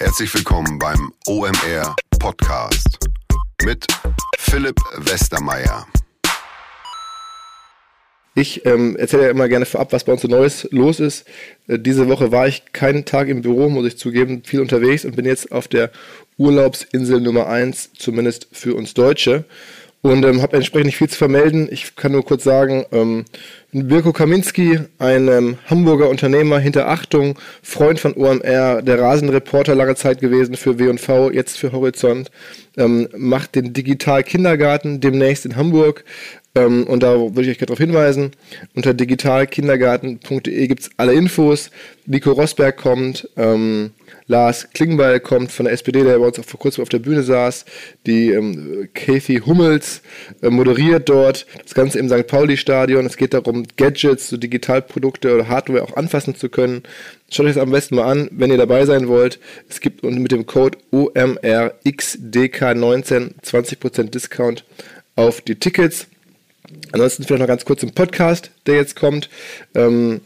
Herzlich 0.00 0.32
willkommen 0.32 0.78
beim 0.78 1.12
OMR 1.26 1.96
Podcast 2.20 3.00
mit 3.64 3.84
Philipp 4.38 4.76
Westermeier. 4.96 5.88
Ich 8.36 8.64
ähm, 8.64 8.94
erzähle 8.94 9.24
ja 9.24 9.30
immer 9.30 9.48
gerne 9.48 9.66
vorab, 9.66 9.92
was 9.92 10.04
bei 10.04 10.12
uns 10.12 10.22
so 10.22 10.28
Neues 10.28 10.68
los 10.70 11.00
ist. 11.00 11.26
Äh, 11.66 11.80
diese 11.80 12.08
Woche 12.08 12.30
war 12.30 12.46
ich 12.46 12.72
keinen 12.72 13.06
Tag 13.06 13.26
im 13.26 13.42
Büro, 13.42 13.68
muss 13.68 13.88
ich 13.88 13.98
zugeben, 13.98 14.44
viel 14.44 14.60
unterwegs 14.60 15.04
und 15.04 15.16
bin 15.16 15.24
jetzt 15.24 15.50
auf 15.50 15.66
der 15.66 15.90
Urlaubsinsel 16.36 17.20
Nummer 17.20 17.48
1, 17.48 17.94
zumindest 17.98 18.46
für 18.52 18.76
uns 18.76 18.94
Deutsche. 18.94 19.46
Und 20.00 20.24
ähm, 20.24 20.42
habe 20.42 20.56
entsprechend 20.56 20.86
nicht 20.86 20.96
viel 20.96 21.08
zu 21.08 21.18
vermelden. 21.18 21.68
Ich 21.72 21.96
kann 21.96 22.12
nur 22.12 22.24
kurz 22.24 22.44
sagen, 22.44 22.84
ähm, 22.92 23.24
Birko 23.72 24.12
Kaminski, 24.12 24.78
ein 24.98 25.28
ähm, 25.28 25.58
Hamburger 25.66 26.08
Unternehmer 26.08 26.60
hinter 26.60 26.88
Achtung, 26.88 27.36
Freund 27.62 27.98
von 27.98 28.14
OMR, 28.14 28.80
der 28.80 29.00
Rasenreporter 29.00 29.74
lange 29.74 29.96
Zeit 29.96 30.20
gewesen 30.20 30.56
für 30.56 30.78
W&V, 30.78 31.32
jetzt 31.32 31.58
für 31.58 31.72
Horizont, 31.72 32.30
ähm, 32.76 33.08
macht 33.16 33.56
den 33.56 33.72
Digital 33.72 34.22
Kindergarten 34.22 35.00
demnächst 35.00 35.44
in 35.44 35.56
Hamburg. 35.56 36.04
Ähm, 36.54 36.86
und 36.86 37.02
da 37.02 37.18
würde 37.18 37.42
ich 37.42 37.50
euch 37.50 37.58
darauf 37.58 37.78
hinweisen. 37.78 38.32
Unter 38.74 38.94
digitalkindergarten.de 38.94 40.66
gibt 40.66 40.80
es 40.80 40.90
alle 40.96 41.12
Infos. 41.12 41.70
Nico 42.06 42.32
Rosberg 42.32 42.78
kommt, 42.78 43.28
ähm, 43.36 43.90
Lars 44.28 44.68
Klingbeil 44.72 45.20
kommt 45.20 45.52
von 45.52 45.64
der 45.64 45.74
SPD, 45.74 46.02
der 46.02 46.18
bei 46.18 46.26
uns 46.26 46.38
auch 46.38 46.44
vor 46.44 46.58
kurzem 46.58 46.80
auf 46.82 46.88
der 46.88 47.00
Bühne 47.00 47.22
saß. 47.22 47.66
Die 48.06 48.30
ähm, 48.30 48.88
Kathy 48.94 49.42
Hummels 49.44 50.00
äh, 50.42 50.48
moderiert 50.48 51.06
dort 51.08 51.46
das 51.62 51.74
Ganze 51.74 51.98
im 51.98 52.08
St. 52.08 52.26
Pauli-Stadion. 52.26 53.04
Es 53.04 53.18
geht 53.18 53.34
darum, 53.34 53.64
Gadgets, 53.76 54.28
so 54.28 54.38
Digitalprodukte 54.38 55.34
oder 55.34 55.48
Hardware 55.48 55.82
auch 55.82 55.96
anfassen 55.96 56.34
zu 56.34 56.48
können. 56.48 56.82
Schaut 57.30 57.44
euch 57.46 57.54
das 57.54 57.62
am 57.62 57.70
besten 57.70 57.96
mal 57.96 58.10
an, 58.10 58.28
wenn 58.32 58.50
ihr 58.50 58.56
dabei 58.56 58.86
sein 58.86 59.08
wollt. 59.08 59.38
Es 59.68 59.80
gibt 59.80 60.02
mit 60.02 60.32
dem 60.32 60.46
Code 60.46 60.78
OMRXDK19 60.92 63.32
20% 63.44 64.04
Discount 64.04 64.64
auf 65.14 65.42
die 65.42 65.56
Tickets. 65.56 66.06
Ansonsten 66.92 67.24
vielleicht 67.24 67.40
noch 67.40 67.48
ganz 67.48 67.64
kurz 67.64 67.80
zum 67.80 67.92
Podcast, 67.92 68.50
der 68.66 68.76
jetzt 68.76 68.96
kommt. 68.96 69.28
Ähm, 69.74 70.20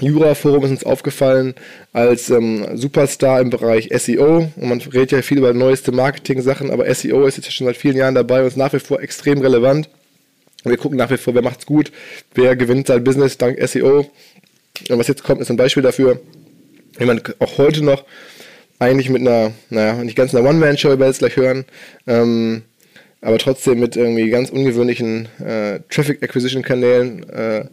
Jura-Forum 0.00 0.64
ist 0.64 0.70
uns 0.70 0.84
aufgefallen 0.84 1.54
als 1.92 2.30
ähm, 2.30 2.76
Superstar 2.76 3.40
im 3.40 3.50
Bereich 3.50 3.88
SEO. 3.92 4.50
Und 4.56 4.68
man 4.68 4.80
redet 4.80 5.12
ja 5.12 5.22
viel 5.22 5.38
über 5.38 5.52
neueste 5.52 5.92
Marketing-Sachen, 5.92 6.70
aber 6.70 6.92
SEO 6.94 7.26
ist 7.26 7.36
jetzt 7.36 7.52
schon 7.52 7.66
seit 7.66 7.76
vielen 7.76 7.96
Jahren 7.96 8.14
dabei 8.14 8.40
und 8.40 8.46
ist 8.46 8.56
nach 8.56 8.72
wie 8.72 8.78
vor 8.78 9.00
extrem 9.00 9.40
relevant. 9.40 9.88
Wir 10.64 10.76
gucken 10.76 10.98
nach 10.98 11.10
wie 11.10 11.16
vor, 11.16 11.34
wer 11.34 11.42
macht's 11.42 11.66
gut, 11.66 11.92
wer 12.34 12.56
gewinnt 12.56 12.88
sein 12.88 13.04
Business 13.04 13.38
dank 13.38 13.58
SEO. 13.68 14.10
Und 14.88 14.98
was 14.98 15.08
jetzt 15.08 15.24
kommt, 15.24 15.40
ist 15.40 15.50
ein 15.50 15.56
Beispiel 15.56 15.82
dafür, 15.82 16.20
wie 16.98 17.04
man 17.04 17.20
auch 17.38 17.58
heute 17.58 17.82
noch 17.84 18.04
eigentlich 18.78 19.08
mit 19.08 19.22
einer, 19.22 19.52
naja, 19.70 19.94
nicht 19.94 20.16
ganz 20.16 20.34
einer 20.34 20.48
One-Man-Show, 20.48 20.92
über 20.92 21.06
jetzt 21.06 21.18
gleich 21.18 21.36
hören, 21.36 21.64
ähm, 22.06 22.62
aber 23.20 23.38
trotzdem 23.38 23.80
mit 23.80 23.96
irgendwie 23.96 24.30
ganz 24.30 24.50
ungewöhnlichen 24.50 25.28
äh, 25.44 25.80
Traffic 25.88 26.22
Acquisition 26.22 26.62
Kanälen 26.62 27.28
äh, 27.28 27.64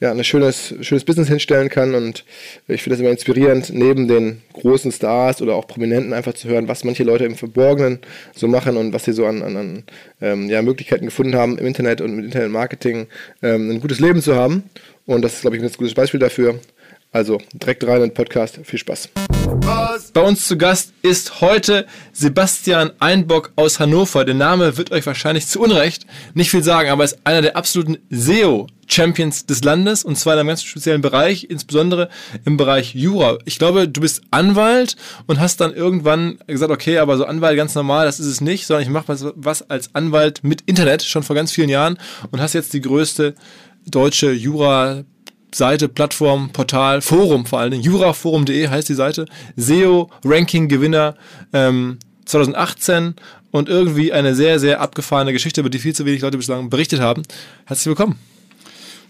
ja, 0.00 0.10
ein 0.12 0.24
schönes, 0.24 0.74
schönes 0.80 1.04
Business 1.04 1.28
hinstellen 1.28 1.68
kann. 1.68 1.94
Und 1.94 2.24
ich 2.66 2.82
finde 2.82 2.96
das 2.96 3.00
immer 3.00 3.10
inspirierend, 3.10 3.70
neben 3.72 4.08
den 4.08 4.40
großen 4.54 4.90
Stars 4.90 5.42
oder 5.42 5.54
auch 5.54 5.66
Prominenten 5.66 6.14
einfach 6.14 6.32
zu 6.32 6.48
hören, 6.48 6.68
was 6.68 6.84
manche 6.84 7.04
Leute 7.04 7.26
im 7.26 7.36
Verborgenen 7.36 7.98
so 8.34 8.48
machen 8.48 8.78
und 8.78 8.94
was 8.94 9.04
sie 9.04 9.12
so 9.12 9.26
an, 9.26 9.42
an, 9.42 9.56
an 9.56 9.84
ähm, 10.22 10.48
ja, 10.48 10.62
Möglichkeiten 10.62 11.04
gefunden 11.04 11.34
haben, 11.34 11.58
im 11.58 11.66
Internet 11.66 12.00
und 12.00 12.16
mit 12.16 12.24
Internetmarketing 12.24 13.08
ähm, 13.42 13.70
ein 13.70 13.80
gutes 13.80 14.00
Leben 14.00 14.22
zu 14.22 14.34
haben. 14.34 14.64
Und 15.04 15.22
das 15.22 15.34
ist, 15.34 15.40
glaube 15.42 15.56
ich, 15.56 15.60
ein 15.60 15.66
ganz 15.66 15.76
gutes 15.76 15.94
Beispiel 15.94 16.20
dafür. 16.20 16.58
Also 17.12 17.40
direkt 17.52 17.82
rein 17.84 17.96
in 17.96 18.02
den 18.02 18.14
Podcast. 18.14 18.60
Viel 18.62 18.78
Spaß. 18.78 19.08
Bei 20.12 20.20
uns 20.22 20.46
zu 20.46 20.56
Gast 20.56 20.92
ist 21.02 21.40
heute 21.40 21.86
Sebastian 22.12 22.92
Einbock 23.00 23.52
aus 23.56 23.80
Hannover. 23.80 24.24
Der 24.24 24.36
Name 24.36 24.76
wird 24.76 24.92
euch 24.92 25.04
wahrscheinlich 25.06 25.48
zu 25.48 25.60
Unrecht 25.60 26.06
nicht 26.34 26.50
viel 26.50 26.62
sagen, 26.62 26.88
aber 26.88 27.02
er 27.02 27.06
ist 27.06 27.18
einer 27.24 27.42
der 27.42 27.56
absoluten 27.56 27.98
SEO-Champions 28.10 29.46
des 29.46 29.64
Landes 29.64 30.04
und 30.04 30.16
zwar 30.16 30.34
in 30.34 30.40
einem 30.40 30.48
ganz 30.48 30.62
speziellen 30.62 31.00
Bereich, 31.00 31.48
insbesondere 31.50 32.10
im 32.44 32.56
Bereich 32.56 32.94
Jura. 32.94 33.38
Ich 33.44 33.58
glaube, 33.58 33.88
du 33.88 34.00
bist 34.00 34.22
Anwalt 34.30 34.94
und 35.26 35.40
hast 35.40 35.60
dann 35.60 35.74
irgendwann 35.74 36.38
gesagt, 36.46 36.70
okay, 36.70 36.98
aber 36.98 37.16
so 37.16 37.24
Anwalt 37.24 37.56
ganz 37.56 37.74
normal, 37.74 38.06
das 38.06 38.20
ist 38.20 38.26
es 38.26 38.40
nicht, 38.40 38.66
sondern 38.66 38.84
ich 38.84 38.88
mache 38.88 39.08
was, 39.08 39.26
was 39.34 39.68
als 39.68 39.96
Anwalt 39.96 40.44
mit 40.44 40.62
Internet 40.66 41.02
schon 41.02 41.24
vor 41.24 41.34
ganz 41.34 41.50
vielen 41.50 41.70
Jahren 41.70 41.98
und 42.30 42.40
hast 42.40 42.52
jetzt 42.52 42.72
die 42.72 42.80
größte 42.80 43.34
deutsche 43.84 44.30
Jura 44.30 45.02
Seite, 45.52 45.88
Plattform, 45.88 46.50
Portal, 46.50 47.00
Forum 47.00 47.46
vor 47.46 47.60
allen 47.60 47.72
Dingen, 47.72 47.82
juraforum.de 47.82 48.68
heißt 48.68 48.88
die 48.88 48.94
Seite, 48.94 49.26
SEO-Ranking-Gewinner 49.56 51.16
ähm, 51.52 51.98
2018 52.24 53.14
und 53.50 53.68
irgendwie 53.68 54.12
eine 54.12 54.34
sehr, 54.34 54.58
sehr 54.58 54.80
abgefahrene 54.80 55.32
Geschichte, 55.32 55.60
über 55.60 55.70
die 55.70 55.78
viel 55.78 55.94
zu 55.94 56.06
wenig 56.06 56.22
Leute 56.22 56.36
bislang 56.36 56.70
berichtet 56.70 57.00
haben. 57.00 57.22
Herzlich 57.66 57.86
willkommen. 57.86 58.18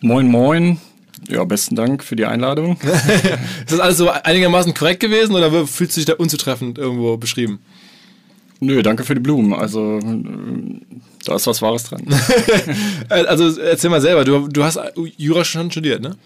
Moin, 0.00 0.26
moin. 0.26 0.80
Ja, 1.28 1.44
besten 1.44 1.76
Dank 1.76 2.02
für 2.02 2.16
die 2.16 2.24
Einladung. 2.24 2.78
ist 2.80 3.72
das 3.72 3.80
alles 3.80 3.98
so 3.98 4.08
einigermaßen 4.08 4.72
korrekt 4.72 5.00
gewesen 5.00 5.34
oder 5.34 5.66
fühlst 5.66 5.96
du 5.96 6.00
dich 6.00 6.06
da 6.06 6.14
unzutreffend 6.14 6.78
irgendwo 6.78 7.18
beschrieben? 7.18 7.60
Nö, 8.60 8.82
danke 8.82 9.04
für 9.04 9.14
die 9.14 9.20
Blumen. 9.20 9.54
Also 9.54 9.98
da 11.24 11.34
ist 11.34 11.46
was 11.46 11.62
Wahres 11.62 11.84
dran. 11.84 12.02
also 13.08 13.58
erzähl 13.60 13.90
mal 13.90 14.00
selber, 14.00 14.24
du, 14.24 14.48
du 14.48 14.62
hast 14.62 14.78
Jura 15.16 15.44
schon 15.44 15.70
studiert, 15.70 16.02
ne? 16.02 16.16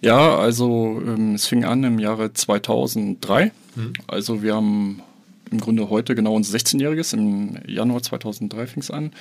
Ja, 0.00 0.36
also 0.36 1.00
ähm, 1.06 1.34
es 1.34 1.46
fing 1.46 1.64
an 1.64 1.84
im 1.84 1.98
Jahre 1.98 2.32
2003. 2.32 3.52
Hm. 3.74 3.92
Also 4.06 4.42
wir 4.42 4.54
haben 4.54 5.00
im 5.50 5.60
Grunde 5.60 5.88
heute 5.88 6.14
genau 6.14 6.34
unser 6.34 6.56
16-jähriges. 6.56 7.14
Im 7.14 7.58
Januar 7.66 8.02
2003 8.02 8.66
fing 8.66 8.82
es 8.82 8.90
an. 8.90 9.12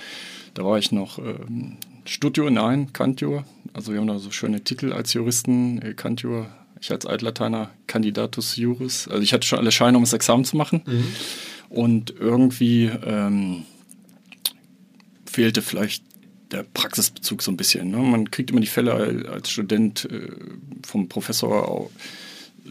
Da 0.53 0.65
war 0.65 0.77
ich 0.77 0.91
noch 0.91 1.19
ähm, 1.19 1.77
Studio, 2.05 2.49
nein, 2.49 2.91
Kantior. 2.91 3.45
Also 3.73 3.93
wir 3.93 3.99
haben 3.99 4.07
da 4.07 4.19
so 4.19 4.31
schöne 4.31 4.61
Titel 4.63 4.93
als 4.93 5.13
Juristen. 5.13 5.81
Äh, 5.81 5.93
Kantior, 5.93 6.47
ich 6.81 6.91
als 6.91 7.05
Altlateiner 7.05 7.69
Candidatus 7.87 8.57
Juris. 8.57 9.07
Also 9.07 9.21
ich 9.21 9.33
hatte 9.33 9.47
schon 9.47 9.59
alle 9.59 9.71
Scheine, 9.71 9.97
um 9.97 10.03
das 10.03 10.13
Examen 10.13 10.43
zu 10.43 10.57
machen. 10.57 10.81
Mhm. 10.85 11.05
Und 11.73 12.13
irgendwie 12.19 12.91
ähm, 13.03 13.63
fehlte 15.25 15.63
vielleicht 15.63 16.03
der 16.51 16.63
Praxisbezug 16.71 17.41
so 17.41 17.51
ein 17.51 17.57
bisschen. 17.57 17.89
Ne? 17.89 17.97
Man 17.97 18.29
kriegt 18.29 18.51
immer 18.51 18.61
die 18.61 18.67
Fälle 18.67 19.25
als 19.27 19.49
Student 19.49 20.07
äh, 20.11 20.29
vom 20.85 21.09
Professor 21.09 21.89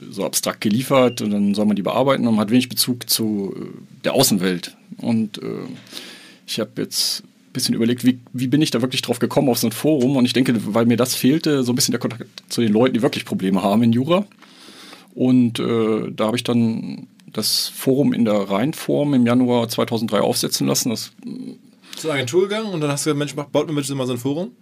so 0.09 0.25
abstrakt 0.25 0.61
geliefert 0.61 1.21
und 1.21 1.33
dann 1.33 1.55
soll 1.55 1.67
man 1.67 1.75
die 1.75 1.83
bearbeiten 1.83 2.29
und 2.29 2.37
man 2.37 2.43
hat 2.43 2.53
wenig 2.53 2.69
Bezug 2.69 3.11
zu 3.11 3.53
äh, 3.57 3.65
der 4.05 4.15
Außenwelt. 4.15 4.77
Und 4.99 5.39
äh, 5.39 5.67
ich 6.47 6.61
habe 6.61 6.71
jetzt 6.81 7.25
ein 7.25 7.53
bisschen 7.53 7.75
überlegt, 7.75 8.05
wie, 8.05 8.21
wie 8.33 8.47
bin 8.47 8.63
ich 8.63 8.71
da 8.71 8.83
wirklich 8.83 9.03
drauf 9.03 9.19
gekommen 9.19 9.49
auf 9.49 9.59
so 9.59 9.67
ein 9.67 9.73
Forum 9.73 10.17
und 10.17 10.27
ich 10.27 10.33
denke, 10.33 10.55
weil 10.75 10.87
mir 10.87 10.97
das 10.97 11.17
fehlte, 11.17 11.65
so 11.65 11.73
ein 11.73 11.75
bisschen 11.75 11.93
der 11.93 12.01
Kontakt 12.01 12.45
zu 12.49 12.61
den 12.61 12.73
Leuten, 12.73 12.95
die 12.95 13.03
wirklich 13.03 13.25
Probleme 13.25 13.65
haben 13.65 13.83
in 13.83 13.93
Jura. 13.93 14.27
Und 15.13 15.59
äh, 15.59 16.13
da 16.13 16.27
habe 16.27 16.37
ich 16.37 16.45
dann 16.45 17.09
das 17.33 17.69
Forum 17.69 18.13
in 18.13 18.25
der 18.25 18.35
Rheinform 18.35 19.15
im 19.15 19.27
Januar 19.27 19.69
2003 19.69 20.21
aufsetzen 20.21 20.67
lassen. 20.67 20.91
Das 20.91 21.13
zur 21.97 22.13
Agentur 22.13 22.43
gegangen 22.43 22.73
und 22.73 22.81
dann 22.81 22.91
hast 22.91 23.07
du 23.07 23.15
gesagt, 23.15 23.37
Mensch, 23.37 23.51
baut 23.53 23.69
mir 23.69 23.75
bitte 23.75 23.95
mal 23.95 24.07
so 24.07 24.13
ein 24.13 24.19
Forum? 24.19 24.53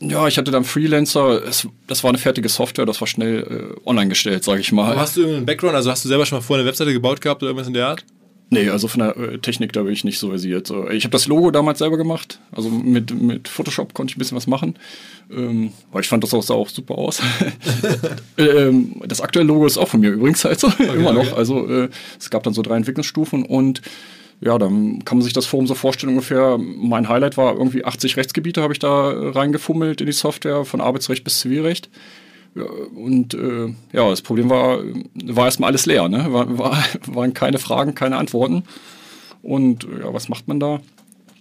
Ja, 0.00 0.28
ich 0.28 0.36
hatte 0.36 0.50
dann 0.50 0.64
Freelancer, 0.64 1.42
es, 1.44 1.66
das 1.86 2.04
war 2.04 2.10
eine 2.10 2.18
fertige 2.18 2.48
Software, 2.48 2.84
das 2.84 3.00
war 3.00 3.08
schnell 3.08 3.76
äh, 3.78 3.88
online 3.88 4.08
gestellt, 4.08 4.44
sage 4.44 4.60
ich 4.60 4.70
mal. 4.70 4.92
Aber 4.92 5.00
hast 5.00 5.16
du 5.16 5.20
irgendeinen 5.20 5.46
Background, 5.46 5.74
also 5.74 5.90
hast 5.90 6.04
du 6.04 6.08
selber 6.08 6.26
schon 6.26 6.38
mal 6.38 6.42
vorher 6.42 6.62
eine 6.62 6.68
Webseite 6.68 6.92
gebaut 6.92 7.20
gehabt 7.20 7.42
oder 7.42 7.50
irgendwas 7.50 7.68
in 7.68 7.74
der 7.74 7.88
Art? 7.88 8.04
Nee, 8.48 8.68
also 8.68 8.86
von 8.86 9.00
der 9.00 9.16
äh, 9.16 9.38
Technik, 9.38 9.72
da 9.72 9.82
bin 9.82 9.92
ich 9.92 10.04
nicht 10.04 10.20
so 10.20 10.28
versiert. 10.28 10.72
Ich 10.92 11.04
habe 11.04 11.10
das 11.10 11.26
Logo 11.26 11.50
damals 11.50 11.80
selber 11.80 11.96
gemacht. 11.96 12.38
Also 12.52 12.70
mit, 12.70 13.10
mit 13.20 13.48
Photoshop 13.48 13.92
konnte 13.92 14.12
ich 14.12 14.16
ein 14.16 14.20
bisschen 14.20 14.36
was 14.36 14.46
machen. 14.46 14.76
Ähm, 15.30 15.72
weil 15.90 16.02
ich 16.02 16.08
fand, 16.08 16.22
das 16.22 16.30
sah 16.30 16.54
auch 16.54 16.68
super 16.68 16.96
aus. 16.96 17.20
ähm, 18.38 19.02
das 19.04 19.20
aktuelle 19.20 19.48
Logo 19.48 19.66
ist 19.66 19.78
auch 19.78 19.88
von 19.88 20.00
mir 20.00 20.10
übrigens 20.10 20.44
halt 20.44 20.60
so. 20.60 20.68
Okay, 20.76 20.94
immer 20.94 21.12
noch. 21.12 21.26
Okay. 21.26 21.36
Also 21.36 21.68
äh, 21.68 21.88
es 22.18 22.30
gab 22.30 22.44
dann 22.44 22.54
so 22.54 22.62
drei 22.62 22.76
Entwicklungsstufen 22.76 23.44
und 23.44 23.82
ja, 24.40 24.58
dann 24.58 25.04
kann 25.04 25.18
man 25.18 25.24
sich 25.24 25.32
das 25.32 25.46
Forum 25.46 25.66
so 25.66 25.74
vorstellen 25.74 26.10
ungefähr. 26.10 26.58
Mein 26.58 27.08
Highlight 27.08 27.36
war 27.36 27.56
irgendwie 27.56 27.84
80 27.84 28.16
Rechtsgebiete 28.16 28.62
habe 28.62 28.74
ich 28.74 28.78
da 28.78 29.08
reingefummelt 29.08 30.00
in 30.00 30.06
die 30.06 30.12
Software, 30.12 30.64
von 30.64 30.80
Arbeitsrecht 30.80 31.24
bis 31.24 31.40
Zivilrecht. 31.40 31.88
Und 32.62 33.34
äh, 33.34 33.74
ja, 33.92 34.08
das 34.08 34.22
Problem 34.22 34.50
war, 34.50 34.78
war 35.24 35.44
erstmal 35.46 35.68
alles 35.70 35.86
leer. 35.86 36.08
Ne? 36.08 36.32
War, 36.32 36.58
war, 36.58 36.84
waren 37.06 37.34
keine 37.34 37.58
Fragen, 37.58 37.94
keine 37.94 38.16
Antworten. 38.16 38.64
Und 39.42 39.84
ja, 39.84 40.12
was 40.12 40.28
macht 40.28 40.48
man 40.48 40.60
da? 40.60 40.80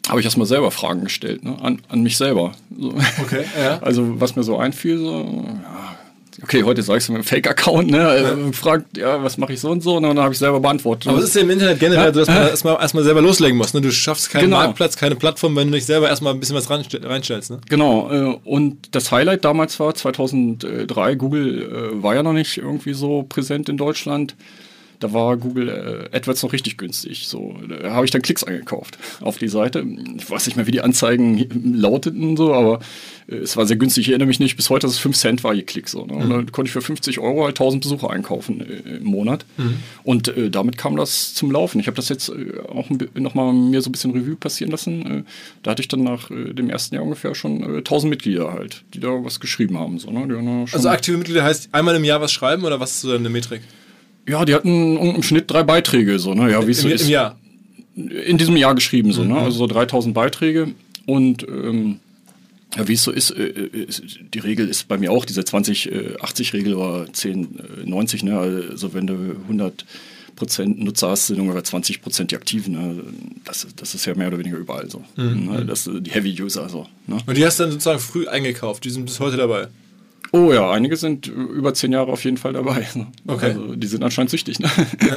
Habe 0.08 0.20
ich 0.20 0.26
erstmal 0.26 0.46
selber 0.46 0.70
Fragen 0.70 1.04
gestellt, 1.04 1.44
ne? 1.44 1.58
an, 1.62 1.82
an 1.90 2.04
mich 2.04 2.18
selber. 2.18 2.52
So. 2.78 2.94
Okay, 3.24 3.46
ja. 3.60 3.78
Also 3.82 4.20
was 4.20 4.36
mir 4.36 4.44
so 4.44 4.58
einfiel, 4.58 5.00
so, 5.00 5.46
ja, 5.64 5.96
okay, 6.44 6.64
heute 6.64 6.82
sagst 6.82 7.08
du 7.08 7.14
mit 7.14 7.20
einem 7.20 7.28
Fake-Account, 7.28 7.90
ne? 7.90 7.98
Ja. 7.98 8.54
Fragt, 8.54 8.98
ja, 8.98 9.24
was 9.24 9.38
mache 9.38 9.54
ich 9.54 9.60
so 9.60 9.70
und 9.70 9.82
so, 9.82 9.98
und 9.98 10.04
dann 10.04 10.20
habe 10.20 10.34
ich 10.34 10.40
selber 10.40 10.60
beantwortet. 10.60 11.08
Aber 11.08 11.20
es 11.20 11.26
ist 11.26 11.36
ja 11.36 11.42
im 11.42 11.50
Internet 11.50 11.80
generell, 11.80 12.06
ja? 12.06 12.12
dass 12.12 12.28
man 12.28 12.48
erstmal, 12.48 12.82
erstmal 12.82 13.04
selber 13.04 13.22
loslegen 13.22 13.58
muss. 13.58 13.74
Ne? 13.74 13.82
Du 13.82 13.92
schaffst 13.92 14.30
keinen 14.30 14.46
genau. 14.46 14.58
Marktplatz, 14.58 14.98
keine 14.98 15.16
Plattform, 15.16 15.56
wenn 15.56 15.70
du 15.70 15.76
nicht 15.76 15.86
selber 15.86 16.10
erstmal 16.10 16.34
ein 16.34 16.40
bisschen 16.40 16.56
was 16.56 16.70
reinstellst. 16.70 17.52
Ne? 17.52 17.60
Genau. 17.70 18.12
Äh, 18.12 18.40
und 18.44 18.96
das 18.96 19.12
Highlight 19.12 19.46
damals 19.46 19.80
war 19.80 19.94
2003, 19.94 21.16
Google 21.16 21.62
äh, 21.62 22.04
war 22.04 22.16
ja 22.16 22.24
noch 22.24 22.34
nicht 22.34 22.58
irgendwie 22.58 22.94
so 22.94 23.24
präsent 23.24 23.70
in 23.70 23.78
Deutschland. 23.78 24.36
Da 25.06 25.14
war 25.14 25.38
Google 25.38 25.70
äh, 26.12 26.18
AdWords 26.18 26.42
noch 26.42 26.52
richtig 26.52 26.78
günstig. 26.78 27.28
So, 27.28 27.56
da 27.70 27.92
habe 27.92 28.06
ich 28.06 28.12
dann 28.12 28.24
Klicks 28.24 28.44
angekauft 28.44 28.98
auf 29.22 29.38
die 29.38 29.50
Seite. 29.50 29.86
Ich 30.18 30.28
weiß 30.28 30.48
nicht 30.48 30.56
mehr, 30.56 30.66
wie 30.66 30.72
die 30.72 30.82
Anzeigen 30.82 31.76
lauteten, 31.76 32.36
so, 32.36 32.56
aber 32.56 32.80
äh, 33.28 33.36
es 33.36 33.56
war 33.56 33.68
sehr 33.68 33.78
günstig. 33.78 34.06
Ich 34.06 34.10
erinnere 34.10 34.28
mich 34.28 34.40
nicht 34.40 34.56
bis 34.56 34.72
heute, 34.72 34.88
dass 34.88 34.96
es 34.96 35.00
5 35.00 35.16
Cent 35.16 35.44
war 35.44 35.54
je 35.54 35.62
Klick. 35.62 35.90
So, 35.90 36.08
ne? 36.08 36.14
Und 36.16 36.30
dann 36.32 36.52
konnte 36.52 36.70
ich 36.70 36.74
für 36.74 36.82
50 36.82 37.20
Euro 37.20 37.44
halt 37.44 37.54
1000 37.54 37.84
Besucher 37.84 38.10
einkaufen 38.10 38.62
äh, 38.62 38.98
im 38.98 39.04
Monat. 39.04 39.46
Und 40.04 40.28
äh, 40.30 40.50
damit 40.50 40.80
kam 40.80 40.96
das 40.96 41.36
zum 41.36 41.52
Laufen. 41.52 41.80
Ich 41.80 41.86
habe 41.86 41.96
das 41.96 42.10
jetzt 42.10 42.30
äh, 42.30 42.58
auch 42.68 42.90
nochmal 43.14 43.54
mir 43.54 43.82
so 43.84 43.90
ein 43.90 43.92
bisschen 43.92 44.12
Revue 44.12 44.38
passieren 44.38 44.72
lassen. 44.72 45.26
Da 45.62 45.72
hatte 45.72 45.84
ich 45.84 45.88
dann 45.88 46.02
nach 46.04 46.32
äh, 46.32 46.54
dem 46.54 46.72
ersten 46.72 46.96
Jahr 46.96 47.04
ungefähr 47.04 47.36
schon 47.36 47.62
äh, 47.62 47.78
1000 47.78 48.10
Mitglieder 48.10 48.54
halt, 48.54 48.84
die 48.96 49.00
da 49.00 49.24
was 49.24 49.40
geschrieben 49.40 49.78
haben. 49.78 50.00
So, 50.00 50.10
ne? 50.10 50.22
haben 50.22 50.66
Also 50.72 50.90
aktive 50.90 51.18
Mitglieder 51.18 51.44
heißt 51.44 51.70
einmal 51.74 51.96
im 51.96 52.04
Jahr 52.04 52.22
was 52.22 52.32
schreiben 52.32 52.64
oder 52.64 52.80
was 52.80 52.96
ist 52.96 53.02
so 53.02 53.12
eine 53.12 53.30
Metrik? 53.30 53.62
Ja, 54.28 54.46
die 54.46 54.54
hatten 54.54 54.98
im 54.98 55.24
Schnitt 55.24 55.50
drei 55.50 55.64
Beiträge. 55.64 56.20
So, 56.20 56.34
ne? 56.34 56.52
ja, 56.52 56.66
wie 56.66 56.72
es 56.72 56.82
so 56.82 56.88
ist. 56.88 57.08
Jahr. 57.08 57.38
in 57.96 58.38
diesem 58.38 58.58
Jahr 58.58 58.76
geschrieben, 58.76 59.12
so, 59.12 59.24
ne? 59.24 59.38
also 59.38 59.58
so 59.58 59.68
3000 59.68 60.14
Beiträge. 60.14 60.74
Und 61.06 61.44
ähm, 61.48 62.00
ja, 62.76 62.88
wie 62.88 62.94
es 62.94 63.04
so 63.04 63.12
ist, 63.12 63.32
äh, 63.32 63.48
äh, 63.48 63.84
ist, 63.84 64.20
die 64.34 64.40
Regel 64.40 64.68
ist 64.68 64.88
bei 64.88 64.98
mir 64.98 65.12
auch 65.12 65.26
diese 65.26 65.42
20-80-Regel 65.42 66.74
oder 66.74 67.06
10-90. 67.06 68.26
Ne? 68.26 68.38
Also 68.38 68.94
wenn 68.94 69.08
du 69.08 69.14
100 69.44 69.86
Prozent 70.36 70.84
Nutzer 70.84 71.10
hast, 71.10 71.28
sind 71.28 71.40
ungefähr 71.40 71.64
20 71.64 72.02
Prozent 72.02 72.32
die 72.32 72.36
Aktiven. 72.36 72.74
Ne? 72.74 73.04
Das, 73.46 73.66
das 73.76 73.96
ist 73.96 74.06
ja 74.06 74.16
mehr 74.16 74.28
oder 74.28 74.40
weniger 74.40 74.58
überall 74.58 74.90
so. 74.90 75.04
Ne? 75.16 75.66
Das, 75.66 75.90
die 75.90 76.12
Heavy-User 76.12 76.68
so. 76.68 76.88
Ne? 77.08 77.20
Und 77.26 77.38
die 77.38 77.46
hast 77.46 77.60
du 77.60 77.64
dann 77.64 77.72
sozusagen 77.72 78.00
früh 78.00 78.28
eingekauft. 78.28 78.84
Die 78.84 78.90
sind 78.90 79.06
bis 79.06 79.20
heute 79.20 79.38
dabei. 79.38 79.68
Oh 80.36 80.52
ja, 80.52 80.70
einige 80.70 80.98
sind 80.98 81.28
über 81.28 81.74
zehn 81.74 81.94
Jahre 81.94 82.12
auf 82.12 82.26
jeden 82.26 82.36
Fall 82.36 82.52
dabei. 82.54 82.86
Okay. 83.28 83.48
Also 83.48 83.76
die 83.76 83.88
sind 83.88 84.04
anscheinend 84.04 84.30
süchtig. 84.30 84.60
Ne? 84.60 84.70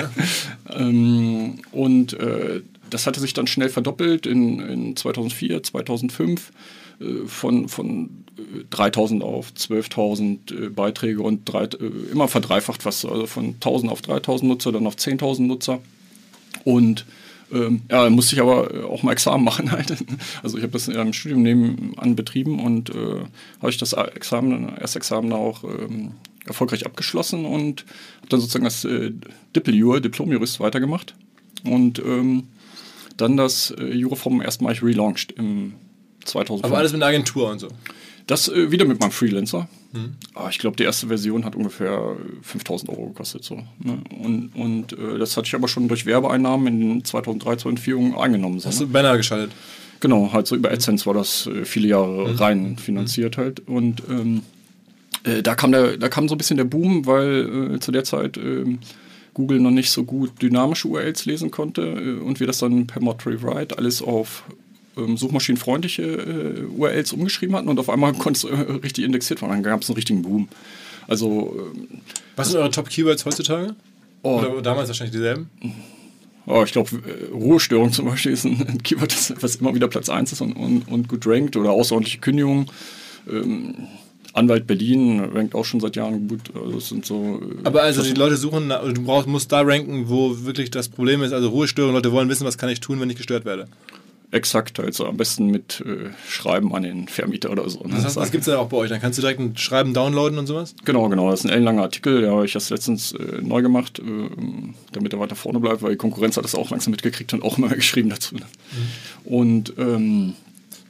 ähm, 0.70 1.60
und 1.72 2.12
äh, 2.14 2.62
das 2.88 3.06
hatte 3.06 3.20
sich 3.20 3.34
dann 3.34 3.46
schnell 3.46 3.68
verdoppelt 3.68 4.26
in, 4.26 4.60
in 4.60 4.96
2004, 4.96 5.62
2005 5.62 6.52
äh, 7.00 7.04
von, 7.26 7.68
von 7.68 8.24
äh, 8.38 8.64
3000 8.70 9.22
auf 9.22 9.50
12.000 9.50 10.66
äh, 10.66 10.68
Beiträge 10.70 11.20
und 11.20 11.44
drei, 11.44 11.64
äh, 11.64 11.90
immer 12.12 12.28
verdreifacht 12.28 12.82
fast. 12.82 13.04
Also 13.04 13.26
von 13.26 13.54
1000 13.54 13.92
auf 13.92 14.00
3000 14.00 14.48
Nutzer, 14.48 14.72
dann 14.72 14.86
auf 14.86 14.94
10.000 14.94 15.42
Nutzer. 15.42 15.80
Und 16.64 17.04
ähm, 17.52 17.82
ja, 17.90 18.08
musste 18.10 18.36
ich 18.36 18.42
aber 18.42 18.74
äh, 18.74 18.82
auch 18.82 19.02
mal 19.02 19.12
Examen 19.12 19.44
machen 19.44 19.70
halt. 19.72 19.96
Also 20.42 20.56
ich 20.56 20.62
habe 20.62 20.72
das 20.72 20.88
in 20.88 20.96
einem 20.96 21.12
Studium 21.12 21.42
nebenan 21.42 22.16
betrieben 22.16 22.60
und 22.60 22.90
äh, 22.90 23.24
habe 23.60 23.70
ich 23.70 23.78
das 23.78 23.92
Examen, 23.92 24.72
das 24.80 24.96
Examen 24.96 25.32
auch 25.32 25.64
ähm, 25.64 26.12
erfolgreich 26.46 26.86
abgeschlossen 26.86 27.44
und 27.44 27.84
habe 28.18 28.28
dann 28.28 28.40
sozusagen 28.40 28.64
das 28.64 28.84
äh, 28.84 29.12
Diplom-Jur, 29.54 30.00
Diplom-Jurist 30.00 30.60
weitergemacht 30.60 31.14
und 31.64 31.98
ähm, 31.98 32.44
dann 33.16 33.36
das 33.36 33.70
äh, 33.72 33.84
Juraform 33.94 34.40
erstmalig 34.40 34.82
relaunched 34.82 35.32
im 35.32 35.74
2005. 36.28 36.64
Aber 36.64 36.78
alles 36.78 36.92
mit 36.92 37.02
einer 37.02 37.10
Agentur 37.10 37.50
und 37.50 37.58
so. 37.58 37.68
Das 38.26 38.48
äh, 38.48 38.70
wieder 38.70 38.84
mit 38.84 39.00
meinem 39.00 39.10
Freelancer. 39.10 39.68
Aber 40.34 40.50
ich 40.50 40.58
glaube, 40.58 40.76
die 40.76 40.82
erste 40.82 41.06
Version 41.06 41.44
hat 41.46 41.56
ungefähr 41.56 42.14
5000 42.42 42.90
Euro 42.90 43.06
gekostet. 43.06 43.42
So, 43.42 43.56
ne? 43.78 43.98
Und, 44.22 44.50
und 44.54 44.92
äh, 44.92 45.18
das 45.18 45.36
hatte 45.36 45.46
ich 45.46 45.54
aber 45.54 45.66
schon 45.66 45.88
durch 45.88 46.04
Werbeeinnahmen 46.04 46.66
in 46.66 47.04
2003, 47.04 47.56
2004 47.56 48.20
eingenommen. 48.20 48.60
So, 48.60 48.68
Hast 48.68 48.80
ne? 48.80 48.86
du 48.86 48.92
Banner 48.92 49.16
geschaltet? 49.16 49.52
Genau, 50.00 50.30
halt 50.32 50.46
so 50.46 50.56
über 50.56 50.70
AdSense 50.70 51.06
war 51.06 51.14
das 51.14 51.46
äh, 51.46 51.64
viele 51.64 51.88
Jahre 51.88 52.38
rein 52.38 52.76
finanziert 52.76 53.38
halt. 53.38 53.66
Und 53.66 54.02
ähm, 54.10 54.42
äh, 55.24 55.42
da, 55.42 55.54
kam 55.54 55.72
der, 55.72 55.96
da 55.96 56.08
kam 56.08 56.28
so 56.28 56.34
ein 56.34 56.38
bisschen 56.38 56.58
der 56.58 56.64
Boom, 56.64 57.06
weil 57.06 57.76
äh, 57.76 57.80
zu 57.80 57.92
der 57.92 58.04
Zeit 58.04 58.36
ähm, 58.36 58.80
Google 59.32 59.58
noch 59.58 59.70
nicht 59.70 59.90
so 59.90 60.04
gut 60.04 60.42
dynamische 60.42 60.88
URLs 60.88 61.24
lesen 61.24 61.50
konnte 61.50 61.82
äh, 61.82 62.20
und 62.20 62.40
wir 62.40 62.46
das 62.46 62.58
dann 62.58 62.86
per 62.86 63.02
Mod 63.02 63.24
Rewrite 63.26 63.78
alles 63.78 64.02
auf 64.02 64.44
ähm, 64.98 65.16
suchmaschinenfreundliche 65.16 66.02
äh, 66.02 66.64
URLs 66.76 67.12
umgeschrieben 67.12 67.54
hatten 67.56 67.68
und 67.68 67.78
auf 67.78 67.88
einmal 67.90 68.12
konnte 68.18 68.38
es 68.38 68.44
äh, 68.44 68.72
richtig 68.72 69.04
indexiert 69.04 69.40
werden. 69.42 69.52
Dann 69.52 69.62
gab 69.62 69.82
es 69.82 69.88
einen 69.88 69.96
richtigen 69.96 70.22
Boom. 70.22 70.48
Also, 71.06 71.72
ähm, 71.74 72.00
Was 72.36 72.48
sind 72.50 72.58
eure 72.60 72.70
Top-Keywords 72.70 73.24
heutzutage? 73.24 73.74
oh, 74.22 74.38
Oder 74.40 74.62
damals 74.62 74.88
wahrscheinlich 74.88 75.14
dieselben? 75.14 75.48
Oh, 76.46 76.62
ich 76.64 76.72
glaube, 76.72 76.90
äh, 76.96 77.32
Ruhestörung 77.34 77.92
zum 77.92 78.06
Beispiel 78.06 78.32
ist 78.32 78.44
ein, 78.44 78.82
Keyword, 78.82 79.12
das, 79.12 79.34
was 79.40 79.56
immer 79.56 79.74
wieder 79.74 79.88
Platz 79.88 80.08
1 80.08 80.32
ist 80.32 80.40
und, 80.40 80.52
und, 80.54 80.88
und 80.88 81.08
gut 81.08 81.26
rankt. 81.26 81.56
Oder 81.56 81.70
außerordentliche 81.70 82.18
Kündigung. 82.20 82.70
Ähm, 83.30 83.74
Anwalt 84.34 84.66
Berlin 84.66 85.20
rankt 85.20 85.54
auch 85.54 85.64
schon 85.64 85.80
seit 85.80 85.96
Jahren 85.96 86.28
gut. 86.28 86.40
Also 86.54 86.72
das 86.72 86.88
sind 86.88 87.04
so. 87.04 87.40
äh, 87.42 87.66
Aber 87.66 87.82
also 87.82 88.02
die 88.02 88.12
Leute 88.12 88.36
suchen, 88.36 88.68
du 88.68 89.02
brauchst, 89.02 89.26
musst 89.26 89.50
da 89.52 89.60
ranken, 89.62 90.08
wo 90.08 90.44
wirklich 90.44 90.70
das 90.70 90.88
Problem 90.88 91.22
ist. 91.22 91.32
Also 91.32 91.48
Ruhestörung, 91.48 91.92
Leute 91.94 92.12
wollen 92.12 92.28
wissen, 92.28 92.46
was 92.46 92.56
kann 92.56 92.68
ich 92.68 92.80
tun, 92.80 93.00
wenn 93.00 93.10
ich 93.10 93.16
gestört 93.16 93.44
werde. 93.44 93.68
Exakt, 94.30 94.78
also 94.78 95.06
am 95.06 95.16
besten 95.16 95.46
mit 95.46 95.82
äh, 95.86 96.10
Schreiben 96.28 96.74
an 96.74 96.82
den 96.82 97.08
Vermieter 97.08 97.50
oder 97.50 97.68
so. 97.70 97.80
Ne? 97.80 97.94
Das, 97.94 98.04
heißt, 98.04 98.16
das 98.18 98.30
gibt 98.30 98.42
es 98.42 98.46
ja 98.46 98.58
auch 98.58 98.68
bei 98.68 98.76
euch. 98.76 98.90
Dann 98.90 99.00
kannst 99.00 99.16
du 99.16 99.22
direkt 99.22 99.40
ein 99.40 99.56
Schreiben 99.56 99.94
downloaden 99.94 100.38
und 100.38 100.46
sowas. 100.46 100.74
Genau, 100.84 101.08
genau. 101.08 101.30
Das 101.30 101.40
ist 101.40 101.46
ein 101.46 101.52
ellenlanger 101.52 101.82
Artikel. 101.82 102.20
Da 102.20 102.32
habe 102.32 102.44
ich 102.44 102.52
das 102.52 102.68
letztens 102.68 103.12
äh, 103.12 103.40
neu 103.40 103.62
gemacht, 103.62 104.00
äh, 104.00 104.02
damit 104.92 105.14
er 105.14 105.20
weiter 105.20 105.34
vorne 105.34 105.60
bleibt, 105.60 105.80
weil 105.80 105.92
die 105.92 105.96
Konkurrenz 105.96 106.36
hat 106.36 106.44
das 106.44 106.54
auch 106.54 106.70
langsam 106.70 106.90
mitgekriegt 106.90 107.32
und 107.32 107.42
auch 107.42 107.56
immer 107.56 107.68
geschrieben 107.74 108.10
dazu. 108.10 108.34
Ne? 108.34 108.42
Und 109.24 109.72
ähm, 109.78 110.34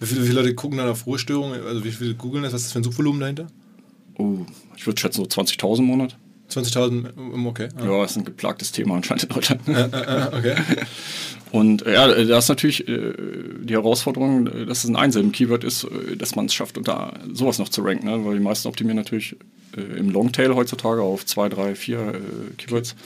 Wie 0.01 0.07
viele, 0.07 0.23
wie 0.23 0.27
viele 0.27 0.41
Leute 0.41 0.55
gucken 0.57 0.79
dann 0.79 0.89
auf 0.89 1.07
Ruhestörung? 1.07 1.53
Also 1.53 1.85
wie 1.85 1.93
viele 1.93 2.15
googeln 2.15 2.43
das? 2.43 2.53
Was 2.53 2.63
ist 2.63 2.67
das 2.67 2.73
für 2.73 2.81
ein 2.81 2.85
Suchvolumen 2.85 3.21
dahinter? 3.21 3.47
oh, 4.19 4.39
ich 4.77 4.87
würde 4.87 5.01
schätzen 5.01 5.23
so 5.23 5.41
20.000 5.41 5.79
im 5.79 5.85
Monat. 5.85 6.17
20.000 6.51 7.17
im 7.17 7.47
Okay. 7.47 7.69
Ah. 7.77 7.85
Ja, 7.85 8.05
ist 8.05 8.17
ein 8.17 8.25
geplagtes 8.25 8.73
Thema 8.73 8.97
anscheinend 8.97 9.25
in 9.25 9.29
Deutschland. 9.29 9.61
Ah, 9.69 10.31
okay. 10.37 10.57
Und 11.51 11.87
äh, 11.87 11.95
ja, 11.95 12.09
da 12.09 12.39
ist 12.39 12.49
natürlich 12.49 12.87
äh, 12.89 13.13
die 13.63 13.75
Herausforderung, 13.75 14.47
äh, 14.47 14.67
dass 14.67 14.85
es 14.85 14.91
ein 14.91 14.97
Einsilben-Keyword 14.97 15.65
ist, 15.65 15.85
äh, 15.85 16.17
dass 16.17 16.37
man 16.37 16.47
es 16.47 16.55
schafft, 16.55 16.77
unter 16.77 17.15
sowas 17.33 17.59
noch 17.59 17.69
zu 17.69 17.83
ranken. 17.83 18.07
Ne? 18.07 18.25
Weil 18.25 18.35
die 18.35 18.45
meisten 18.45 18.69
optimieren 18.69 18.97
natürlich 18.97 19.37
äh, 19.77 19.81
im 19.81 20.11
Longtail 20.11 20.55
heutzutage 20.55 21.03
auf 21.03 21.25
zwei, 21.25 21.49
drei, 21.49 21.75
vier 21.75 21.99
äh, 21.99 22.55
Keywords. 22.57 22.97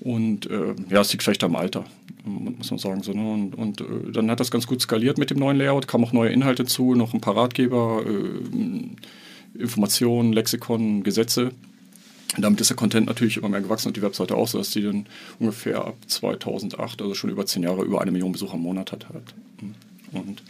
Und 0.00 0.48
äh, 0.50 0.74
ja, 0.88 1.00
es 1.00 1.12
liegt 1.12 1.22
vielleicht 1.22 1.44
am 1.44 1.56
Alter, 1.56 1.84
muss 2.24 2.70
man 2.70 2.78
sagen. 2.78 3.02
So, 3.02 3.12
ne? 3.12 3.30
Und, 3.30 3.54
und 3.54 3.80
äh, 3.80 4.12
dann 4.12 4.30
hat 4.30 4.40
das 4.40 4.50
ganz 4.50 4.66
gut 4.66 4.80
skaliert 4.80 5.18
mit 5.18 5.30
dem 5.30 5.38
neuen 5.38 5.58
Layout, 5.58 5.88
kamen 5.88 6.04
auch 6.04 6.12
neue 6.12 6.30
Inhalte 6.30 6.64
zu, 6.64 6.94
noch 6.94 7.12
ein 7.12 7.20
paar 7.20 7.36
Ratgeber, 7.36 8.02
äh, 8.06 9.58
Informationen, 9.60 10.32
Lexikon, 10.32 11.02
Gesetze. 11.02 11.50
Damit 12.38 12.60
ist 12.60 12.70
der 12.70 12.76
Content 12.76 13.06
natürlich 13.06 13.38
immer 13.38 13.48
mehr 13.48 13.60
gewachsen 13.60 13.88
und 13.88 13.96
die 13.96 14.02
Webseite 14.02 14.36
auch, 14.36 14.46
so 14.46 14.58
dass 14.58 14.70
die 14.70 14.82
dann 14.82 15.06
ungefähr 15.38 15.84
ab 15.84 15.96
2008, 16.06 17.02
also 17.02 17.14
schon 17.14 17.30
über 17.30 17.44
zehn 17.44 17.62
Jahre, 17.62 17.82
über 17.82 18.00
eine 18.00 18.12
Million 18.12 18.32
Besucher 18.32 18.54
im 18.54 18.60
Monat 18.60 18.92
hat. 18.92 19.08
Halt. 19.08 19.34
Und 20.12 20.42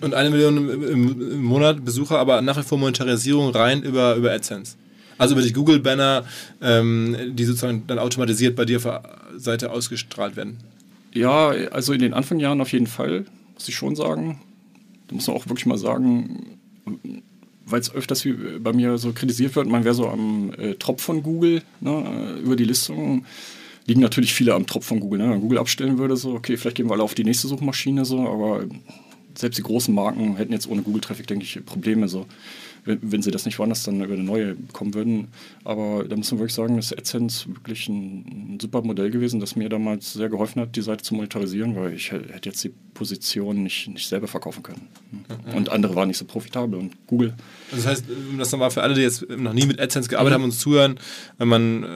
Und 0.00 0.14
eine 0.14 0.30
Million 0.30 0.82
im 0.82 1.42
Monat 1.42 1.84
Besucher, 1.84 2.18
aber 2.18 2.42
nach 2.42 2.58
wie 2.58 2.62
vor 2.62 2.78
Monetarisierung 2.78 3.50
rein 3.50 3.82
über, 3.82 4.16
über 4.16 4.32
AdSense. 4.32 4.76
Also 5.18 5.34
über 5.34 5.42
die 5.42 5.52
Google-Banner, 5.52 6.24
ähm, 6.60 7.16
die 7.36 7.44
sozusagen 7.44 7.84
dann 7.86 7.98
automatisiert 7.98 8.56
bei 8.56 8.64
dir 8.64 8.78
auf 8.78 8.82
der 8.82 9.02
Seite 9.36 9.70
ausgestrahlt 9.70 10.36
werden. 10.36 10.58
ja, 11.12 11.48
also 11.70 11.92
in 11.92 12.00
den 12.00 12.14
Anfangsjahren 12.14 12.60
auf 12.60 12.72
jeden 12.72 12.86
Fall, 12.86 13.24
muss 13.54 13.68
ich 13.68 13.74
schon 13.74 13.94
sagen. 13.94 14.40
Da 15.08 15.14
muss 15.14 15.26
man 15.26 15.36
auch 15.36 15.46
wirklich 15.46 15.66
mal 15.66 15.78
sagen, 15.78 16.58
weil 17.66 17.80
es 17.80 17.94
öfters 17.94 18.26
bei 18.60 18.72
mir 18.72 18.98
so 18.98 19.12
kritisiert 19.12 19.54
wird, 19.56 19.68
man 19.68 19.84
wäre 19.84 19.94
so 19.94 20.08
am 20.08 20.52
äh, 20.58 20.74
Tropf 20.74 21.02
von 21.02 21.22
Google 21.22 21.62
ne, 21.80 22.36
äh, 22.38 22.40
über 22.40 22.56
die 22.56 22.64
Listung. 22.64 23.24
Liegen 23.86 24.00
natürlich 24.00 24.32
viele 24.32 24.54
am 24.54 24.66
Tropf 24.66 24.86
von 24.86 25.00
Google. 25.00 25.18
Ne? 25.18 25.30
Wenn 25.30 25.40
Google 25.40 25.58
abstellen 25.58 25.98
würde, 25.98 26.16
so, 26.16 26.34
okay, 26.34 26.56
vielleicht 26.56 26.76
gehen 26.76 26.88
wir 26.88 26.94
alle 26.94 27.02
auf 27.02 27.14
die 27.14 27.24
nächste 27.24 27.48
Suchmaschine, 27.48 28.04
so, 28.04 28.20
aber 28.20 28.64
selbst 29.34 29.58
die 29.58 29.62
großen 29.62 29.94
Marken 29.94 30.36
hätten 30.36 30.52
jetzt 30.52 30.68
ohne 30.68 30.82
Google-Traffic, 30.82 31.26
denke 31.26 31.44
ich, 31.44 31.64
Probleme. 31.64 32.08
So. 32.08 32.26
Wenn, 32.84 32.98
wenn 33.02 33.22
sie 33.22 33.30
das 33.30 33.44
nicht 33.44 33.58
woanders 33.58 33.84
dann 33.84 34.02
über 34.02 34.14
eine 34.14 34.24
neue 34.24 34.56
kommen 34.72 34.94
würden. 34.94 35.28
Aber 35.64 36.04
da 36.04 36.16
muss 36.16 36.30
man 36.32 36.40
wirklich 36.40 36.54
sagen, 36.54 36.76
dass 36.76 36.92
AdSense 36.92 37.48
wirklich 37.48 37.88
ein, 37.88 38.54
ein 38.54 38.58
super 38.60 38.82
Modell 38.82 39.10
gewesen, 39.10 39.40
das 39.40 39.56
mir 39.56 39.68
damals 39.68 40.12
sehr 40.12 40.28
geholfen 40.28 40.60
hat, 40.60 40.76
die 40.76 40.82
Seite 40.82 41.02
zu 41.02 41.14
monetarisieren, 41.14 41.76
weil 41.76 41.94
ich 41.94 42.12
hätte 42.12 42.48
jetzt 42.48 42.64
die 42.64 42.72
Position 42.94 43.62
nicht, 43.62 43.88
nicht 43.88 44.08
selber 44.08 44.28
verkaufen 44.28 44.62
können. 44.62 44.88
Und 45.54 45.68
andere 45.70 45.94
waren 45.96 46.08
nicht 46.08 46.18
so 46.18 46.24
profitabel. 46.24 46.78
Und 46.78 47.06
Google 47.06 47.34
Also 47.70 47.84
das 47.84 47.86
heißt, 47.86 48.04
das 48.38 48.52
nochmal 48.52 48.70
für 48.70 48.82
alle, 48.82 48.94
die 48.94 49.02
jetzt 49.02 49.28
noch 49.28 49.52
nie 49.52 49.66
mit 49.66 49.80
AdSense 49.80 50.08
gearbeitet 50.08 50.34
haben 50.34 50.44
und 50.44 50.50
uns 50.50 50.58
zuhören, 50.58 50.98
man 51.38 51.84
äh, 51.84 51.88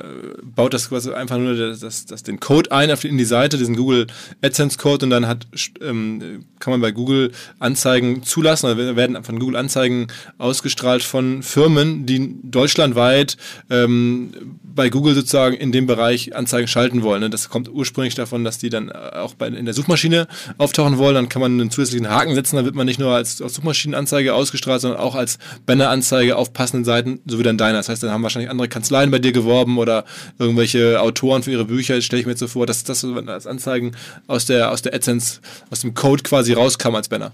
baut 0.42 0.74
das 0.74 0.88
quasi 0.88 1.12
einfach 1.12 1.38
nur 1.38 1.54
das, 1.54 1.80
das, 1.80 2.06
das, 2.06 2.22
den 2.22 2.40
Code 2.40 2.72
ein 2.72 2.90
auf 2.90 3.00
die, 3.00 3.08
in 3.08 3.18
die 3.18 3.24
Seite, 3.24 3.58
diesen 3.58 3.76
Google 3.76 4.06
AdSense 4.42 4.78
Code 4.78 5.06
und 5.06 5.10
dann 5.10 5.26
hat, 5.26 5.46
ähm, 5.80 6.44
kann 6.58 6.72
man 6.72 6.80
bei 6.80 6.92
Google 6.92 7.32
Anzeigen 7.58 8.22
zulassen, 8.22 8.66
oder 8.70 8.96
werden 8.96 9.22
von 9.22 9.38
Google 9.38 9.56
Anzeigen 9.56 10.08
ausgestrahlt 10.38 10.76
ausgestrahlt 10.86 11.02
von 11.02 11.42
Firmen, 11.42 12.06
die 12.06 12.36
deutschlandweit 12.42 13.36
ähm, 13.70 14.58
bei 14.76 14.90
Google 14.90 15.14
sozusagen 15.14 15.56
in 15.56 15.72
dem 15.72 15.86
Bereich 15.86 16.36
Anzeigen 16.36 16.68
schalten 16.68 17.02
wollen. 17.02 17.22
Ne? 17.22 17.30
Das 17.30 17.48
kommt 17.48 17.68
ursprünglich 17.68 18.14
davon, 18.14 18.44
dass 18.44 18.58
die 18.58 18.70
dann 18.70 18.92
auch 18.92 19.34
bei, 19.34 19.48
in 19.48 19.64
der 19.64 19.74
Suchmaschine 19.74 20.28
auftauchen 20.58 20.98
wollen. 20.98 21.14
Dann 21.14 21.28
kann 21.28 21.42
man 21.42 21.52
einen 21.52 21.70
zusätzlichen 21.70 22.08
Haken 22.08 22.34
setzen. 22.34 22.56
Dann 22.56 22.64
wird 22.64 22.76
man 22.76 22.86
nicht 22.86 23.00
nur 23.00 23.12
als, 23.12 23.42
als 23.42 23.54
Suchmaschinenanzeige 23.54 24.34
ausgestrahlt, 24.34 24.82
sondern 24.82 25.00
auch 25.00 25.14
als 25.14 25.38
Banneranzeige 25.64 26.36
auf 26.36 26.52
passenden 26.52 26.84
Seiten, 26.84 27.20
so 27.26 27.38
wie 27.38 27.42
dann 27.42 27.58
deiner. 27.58 27.78
Das 27.78 27.88
heißt, 27.88 28.02
dann 28.02 28.10
haben 28.10 28.22
wahrscheinlich 28.22 28.50
andere 28.50 28.68
Kanzleien 28.68 29.10
bei 29.10 29.18
dir 29.18 29.32
geworben 29.32 29.78
oder 29.78 30.04
irgendwelche 30.38 31.00
Autoren 31.00 31.42
für 31.42 31.50
ihre 31.50 31.64
Bücher. 31.64 32.00
Stelle 32.02 32.20
ich 32.20 32.26
mir 32.26 32.32
jetzt 32.32 32.40
so 32.40 32.46
vor, 32.48 32.66
dass 32.66 32.84
das 32.84 33.04
als 33.04 33.46
Anzeigen 33.46 33.92
aus 34.26 34.44
der, 34.44 34.70
aus 34.70 34.82
der 34.82 34.94
AdSense, 34.94 35.40
aus 35.70 35.80
dem 35.80 35.94
Code 35.94 36.22
quasi 36.22 36.52
rauskam 36.52 36.94
als 36.94 37.08
Banner. 37.08 37.32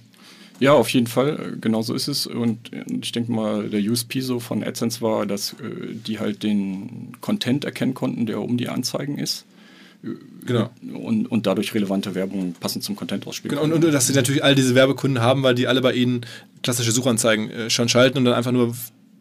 Ja, 0.62 0.74
auf 0.74 0.90
jeden 0.90 1.08
Fall, 1.08 1.56
genau 1.60 1.82
so 1.82 1.92
ist 1.92 2.06
es. 2.06 2.28
Und 2.28 2.70
ich 3.02 3.10
denke 3.10 3.32
mal, 3.32 3.68
der 3.68 3.80
USP 3.80 4.20
so 4.20 4.38
von 4.38 4.62
AdSense 4.62 5.00
war, 5.00 5.26
dass 5.26 5.54
äh, 5.54 5.56
die 5.92 6.20
halt 6.20 6.44
den 6.44 7.14
Content 7.20 7.64
erkennen 7.64 7.94
konnten, 7.94 8.26
der 8.26 8.40
um 8.40 8.56
die 8.56 8.68
Anzeigen 8.68 9.18
ist. 9.18 9.44
Genau. 10.46 10.70
Und, 10.94 11.26
und 11.26 11.46
dadurch 11.48 11.74
relevante 11.74 12.14
Werbung 12.14 12.54
passend 12.60 12.84
zum 12.84 12.94
Content 12.94 13.26
ausspielen. 13.26 13.56
Genau, 13.56 13.64
und, 13.64 13.84
und 13.84 13.92
dass 13.92 14.06
sie 14.06 14.12
natürlich 14.12 14.44
all 14.44 14.54
diese 14.54 14.76
Werbekunden 14.76 15.20
haben, 15.20 15.42
weil 15.42 15.56
die 15.56 15.66
alle 15.66 15.80
bei 15.80 15.94
ihnen 15.94 16.24
klassische 16.62 16.92
Suchanzeigen 16.92 17.50
äh, 17.50 17.68
schon 17.68 17.88
schalten 17.88 18.18
und 18.18 18.24
dann 18.24 18.34
einfach 18.34 18.52
nur 18.52 18.72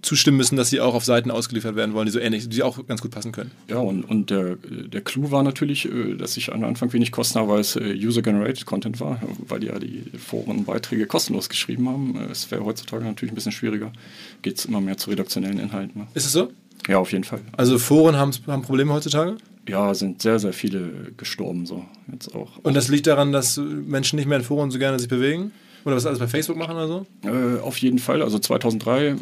zustimmen 0.01 0.37
müssen, 0.37 0.55
dass 0.55 0.69
sie 0.69 0.79
auch 0.79 0.93
auf 0.93 1.05
Seiten 1.05 1.31
ausgeliefert 1.31 1.75
werden 1.75 1.93
wollen, 1.93 2.05
die 2.05 2.11
so 2.11 2.19
ähnlich, 2.19 2.49
die 2.49 2.63
auch 2.63 2.85
ganz 2.87 3.01
gut 3.01 3.11
passen 3.11 3.31
können. 3.31 3.51
Ja, 3.69 3.77
und, 3.77 4.03
und 4.03 4.29
der, 4.29 4.55
der 4.55 5.01
Clou 5.01 5.31
war 5.31 5.43
natürlich, 5.43 5.85
äh, 5.85 6.15
dass 6.15 6.37
ich 6.37 6.51
am 6.51 6.63
Anfang 6.63 6.91
wenig 6.93 7.11
Kosten 7.11 7.39
habe, 7.39 7.49
weil 7.49 7.59
es 7.59 7.75
äh, 7.75 7.93
User-Generated 7.93 8.65
Content 8.65 8.99
war, 8.99 9.21
weil 9.47 9.59
die 9.59 9.67
ja 9.67 9.79
die 9.79 10.03
Forenbeiträge 10.17 11.05
kostenlos 11.05 11.49
geschrieben 11.49 11.87
haben. 11.89 12.15
Äh, 12.15 12.31
es 12.31 12.49
wäre 12.51 12.65
heutzutage 12.65 13.05
natürlich 13.05 13.31
ein 13.31 13.35
bisschen 13.35 13.51
schwieriger. 13.51 13.91
Geht 14.41 14.57
es 14.57 14.65
immer 14.65 14.81
mehr 14.81 14.97
zu 14.97 15.09
redaktionellen 15.09 15.59
Inhalten. 15.59 16.01
Ne? 16.01 16.07
Ist 16.13 16.25
es 16.25 16.31
so? 16.31 16.51
Ja, 16.87 16.97
auf 16.97 17.11
jeden 17.11 17.23
Fall. 17.23 17.41
Also 17.55 17.77
Foren 17.77 18.15
haben, 18.15 18.31
haben 18.47 18.63
Probleme 18.63 18.93
heutzutage? 18.93 19.37
Ja, 19.69 19.93
sind 19.93 20.21
sehr, 20.21 20.39
sehr 20.39 20.53
viele 20.53 21.11
gestorben 21.17 21.67
so 21.67 21.85
jetzt 22.11 22.33
auch. 22.33 22.57
Und 22.63 22.73
das 22.73 22.87
liegt 22.87 23.05
daran, 23.05 23.31
dass 23.31 23.57
Menschen 23.57 24.15
nicht 24.17 24.27
mehr 24.27 24.39
in 24.39 24.43
Foren 24.43 24.71
so 24.71 24.79
gerne 24.79 24.97
sich 24.97 25.07
bewegen? 25.07 25.51
Oder 25.85 25.95
was 25.95 26.05
alles 26.05 26.19
bei 26.19 26.27
Facebook 26.27 26.57
machen 26.57 26.75
oder 26.75 26.87
so? 26.87 27.05
Äh, 27.23 27.59
auf 27.61 27.77
jeden 27.77 27.99
Fall. 27.99 28.21
Also 28.21 28.39
2003 28.39 29.15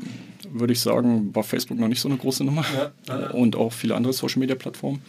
würde 0.52 0.74
ich 0.74 0.80
sagen, 0.80 1.34
war 1.34 1.44
Facebook 1.44 1.78
noch 1.80 1.88
nicht 1.88 2.02
so 2.02 2.10
eine 2.10 2.18
große 2.18 2.44
Nummer. 2.44 2.66
Ja, 2.74 2.92
ja, 3.08 3.22
ja. 3.22 3.30
Und 3.32 3.56
auch 3.56 3.72
viele 3.72 3.96
andere 3.96 4.14
Social-Media-Plattformen. 4.14 5.00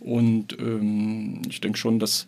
Und 0.00 0.58
ähm, 0.58 1.42
ich 1.48 1.60
denke 1.60 1.78
schon, 1.78 1.98
dass 1.98 2.26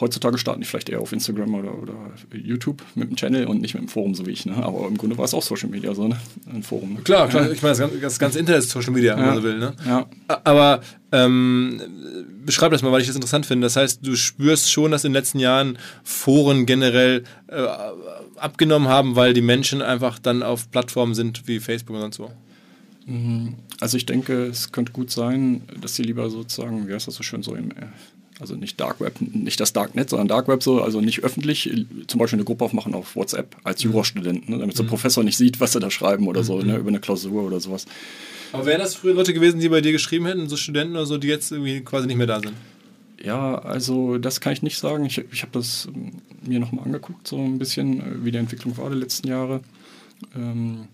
heutzutage 0.00 0.38
starten 0.38 0.60
die 0.62 0.66
vielleicht 0.66 0.88
eher 0.88 1.00
auf 1.00 1.12
Instagram 1.12 1.54
oder, 1.54 1.76
oder 1.82 1.94
YouTube 2.32 2.82
mit 2.94 3.10
dem 3.10 3.16
Channel 3.16 3.46
und 3.46 3.60
nicht 3.60 3.74
mit 3.74 3.82
dem 3.82 3.88
Forum, 3.88 4.14
so 4.14 4.24
wie 4.24 4.30
ich. 4.30 4.46
Ne? 4.46 4.56
Aber 4.56 4.86
im 4.88 4.96
Grunde 4.96 5.18
war 5.18 5.26
es 5.26 5.34
auch 5.34 5.42
Social 5.42 5.68
Media, 5.68 5.94
so 5.94 6.08
ne? 6.08 6.16
ein 6.50 6.62
Forum. 6.62 6.94
Ne? 6.94 7.00
Klar, 7.02 7.28
klar. 7.28 7.50
Ich 7.50 7.60
meine, 7.62 7.76
das 8.00 8.18
ganze, 8.18 8.38
Internet 8.38 8.62
ist 8.62 8.70
Social 8.70 8.92
Media, 8.92 9.14
wenn 9.16 9.24
Ja. 9.24 9.26
man 9.26 9.36
so 9.36 9.42
will. 9.42 9.58
Ne? 9.58 9.74
Ja. 9.86 10.06
Aber 10.44 10.80
ähm, 11.12 11.82
beschreib 12.46 12.72
das 12.72 12.82
mal, 12.82 12.92
weil 12.92 13.00
ich 13.00 13.06
das 13.06 13.16
interessant 13.16 13.44
finde. 13.44 13.66
Das 13.66 13.76
heißt, 13.76 14.06
du 14.06 14.16
spürst 14.16 14.70
schon, 14.70 14.90
dass 14.92 15.04
in 15.04 15.12
den 15.12 15.16
letzten 15.20 15.38
Jahren 15.38 15.78
Foren 16.04 16.64
generell 16.64 17.24
äh, 17.48 17.66
abgenommen 18.36 18.88
haben, 18.88 19.16
weil 19.16 19.34
die 19.34 19.42
Menschen 19.42 19.82
einfach 19.82 20.18
dann 20.18 20.42
auf 20.42 20.70
Plattformen 20.70 21.14
sind 21.14 21.46
wie 21.46 21.60
Facebook 21.60 21.96
und 21.96 22.02
sonst 22.02 22.16
so. 22.16 22.30
Also 23.78 23.96
ich 23.96 24.06
denke, 24.06 24.46
es 24.46 24.72
könnte 24.72 24.92
gut 24.92 25.10
sein, 25.10 25.62
dass 25.80 25.94
sie 25.94 26.02
lieber 26.02 26.28
sozusagen, 26.28 26.88
wie 26.88 26.94
heißt 26.94 27.06
das 27.06 27.14
so 27.14 27.22
schön, 27.22 27.42
so 27.42 27.54
im, 27.54 27.70
äh, 27.70 27.86
also 28.38 28.54
nicht 28.54 28.80
Dark 28.80 29.00
Web, 29.00 29.14
nicht 29.20 29.60
das 29.60 29.72
Darknet, 29.72 30.10
sondern 30.10 30.28
Dark 30.28 30.48
Web 30.48 30.62
so, 30.62 30.82
also 30.82 31.00
nicht 31.00 31.24
öffentlich, 31.24 31.70
äh, 31.70 31.86
zum 32.06 32.18
Beispiel 32.18 32.36
eine 32.36 32.44
Gruppe 32.44 32.64
aufmachen 32.64 32.94
auf 32.94 33.16
WhatsApp 33.16 33.56
als 33.64 33.82
Jurastudenten, 33.82 34.54
ne, 34.54 34.60
damit 34.60 34.76
so 34.76 34.82
ein 34.82 34.88
Professor 34.88 35.24
nicht 35.24 35.36
sieht, 35.36 35.60
was 35.60 35.72
sie 35.72 35.80
da 35.80 35.90
schreiben 35.90 36.28
oder 36.28 36.44
so, 36.44 36.60
ne, 36.60 36.76
über 36.76 36.88
eine 36.88 37.00
Klausur 37.00 37.44
oder 37.44 37.60
sowas. 37.60 37.86
Aber 38.52 38.66
wären 38.66 38.80
das 38.80 38.94
früher 38.94 39.14
Leute 39.14 39.34
gewesen, 39.34 39.60
die 39.60 39.68
bei 39.68 39.80
dir 39.80 39.92
geschrieben 39.92 40.26
hätten, 40.26 40.48
so 40.48 40.56
Studenten 40.56 40.96
oder 40.96 41.06
so, 41.06 41.18
die 41.18 41.28
jetzt 41.28 41.50
irgendwie 41.50 41.80
quasi 41.80 42.06
nicht 42.06 42.16
mehr 42.16 42.26
da 42.26 42.40
sind? 42.40 42.54
Ja, 43.22 43.56
also 43.56 44.18
das 44.18 44.40
kann 44.40 44.52
ich 44.52 44.62
nicht 44.62 44.78
sagen. 44.78 45.04
Ich, 45.04 45.18
ich 45.32 45.42
habe 45.42 45.52
das 45.52 45.88
ähm, 45.92 46.12
mir 46.46 46.60
nochmal 46.60 46.84
angeguckt, 46.84 47.26
so 47.26 47.38
ein 47.38 47.58
bisschen, 47.58 48.00
äh, 48.00 48.24
wie 48.24 48.30
die 48.30 48.38
Entwicklung 48.38 48.76
war 48.76 48.90
die 48.90 48.96
letzten 48.96 49.28
Jahre. 49.28 49.62
Ähm, 50.34 50.88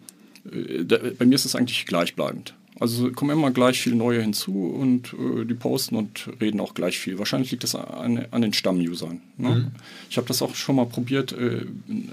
äh, 0.51 0.85
da, 0.85 0.99
bei 1.19 1.27
mir 1.27 1.35
ist 1.35 1.45
es 1.45 1.55
eigentlich 1.55 1.87
gleichbleibend. 1.87 2.55
Also 2.83 3.13
kommen 3.13 3.31
immer 3.31 3.53
gleich 3.53 3.81
viele 3.81 3.95
neue 3.95 4.21
hinzu 4.21 4.67
und 4.67 5.15
äh, 5.15 5.45
die 5.45 5.55
posten 5.55 5.95
und 5.95 6.29
reden 6.41 6.59
auch 6.59 6.75
gleich 6.75 6.99
viel. 6.99 7.17
Wahrscheinlich 7.17 7.53
liegt 7.53 7.63
das 7.63 7.77
an, 7.77 8.27
an 8.33 8.43
den 8.43 8.53
Stamm-Usern. 8.53 9.21
Ne? 9.39 9.71
Ich 10.11 10.17
habe 10.17 10.27
das 10.27 10.43
auch 10.43 10.57
schon 10.57 10.75
mal 10.75 10.87
probiert, 10.87 11.31
äh, 11.31 11.65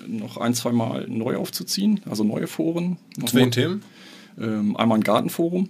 noch 0.07 0.37
ein, 0.37 0.53
zwei 0.53 0.71
Mal 0.71 1.07
neu 1.09 1.37
aufzuziehen, 1.37 2.01
also 2.07 2.23
neue 2.23 2.45
Foren. 2.45 2.97
Zu 3.25 3.35
welchen 3.35 3.51
Themen? 3.51 3.81
Ähm, 4.39 4.77
einmal 4.77 4.99
ein 4.99 5.03
Gartenforum 5.03 5.69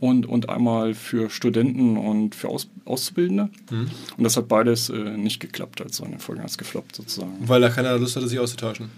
und, 0.00 0.26
und 0.26 0.48
einmal 0.48 0.94
für 0.94 1.30
Studenten 1.30 1.96
und 1.96 2.34
für 2.34 2.48
Aus, 2.48 2.68
Auszubildende. 2.84 3.50
Und 3.70 4.24
das 4.24 4.36
hat 4.36 4.48
beides 4.48 4.90
äh, 4.90 5.16
nicht 5.16 5.38
geklappt, 5.38 5.80
also 5.80 6.04
in 6.04 6.10
den 6.10 6.18
Folgen 6.18 6.42
hat 6.42 6.50
es 6.50 6.58
gefloppt 6.58 6.96
sozusagen. 6.96 7.34
Weil 7.46 7.60
da 7.60 7.68
keiner 7.68 7.96
Lust 7.98 8.16
hatte, 8.16 8.26
sich 8.26 8.40
auszutauschen. 8.40 8.90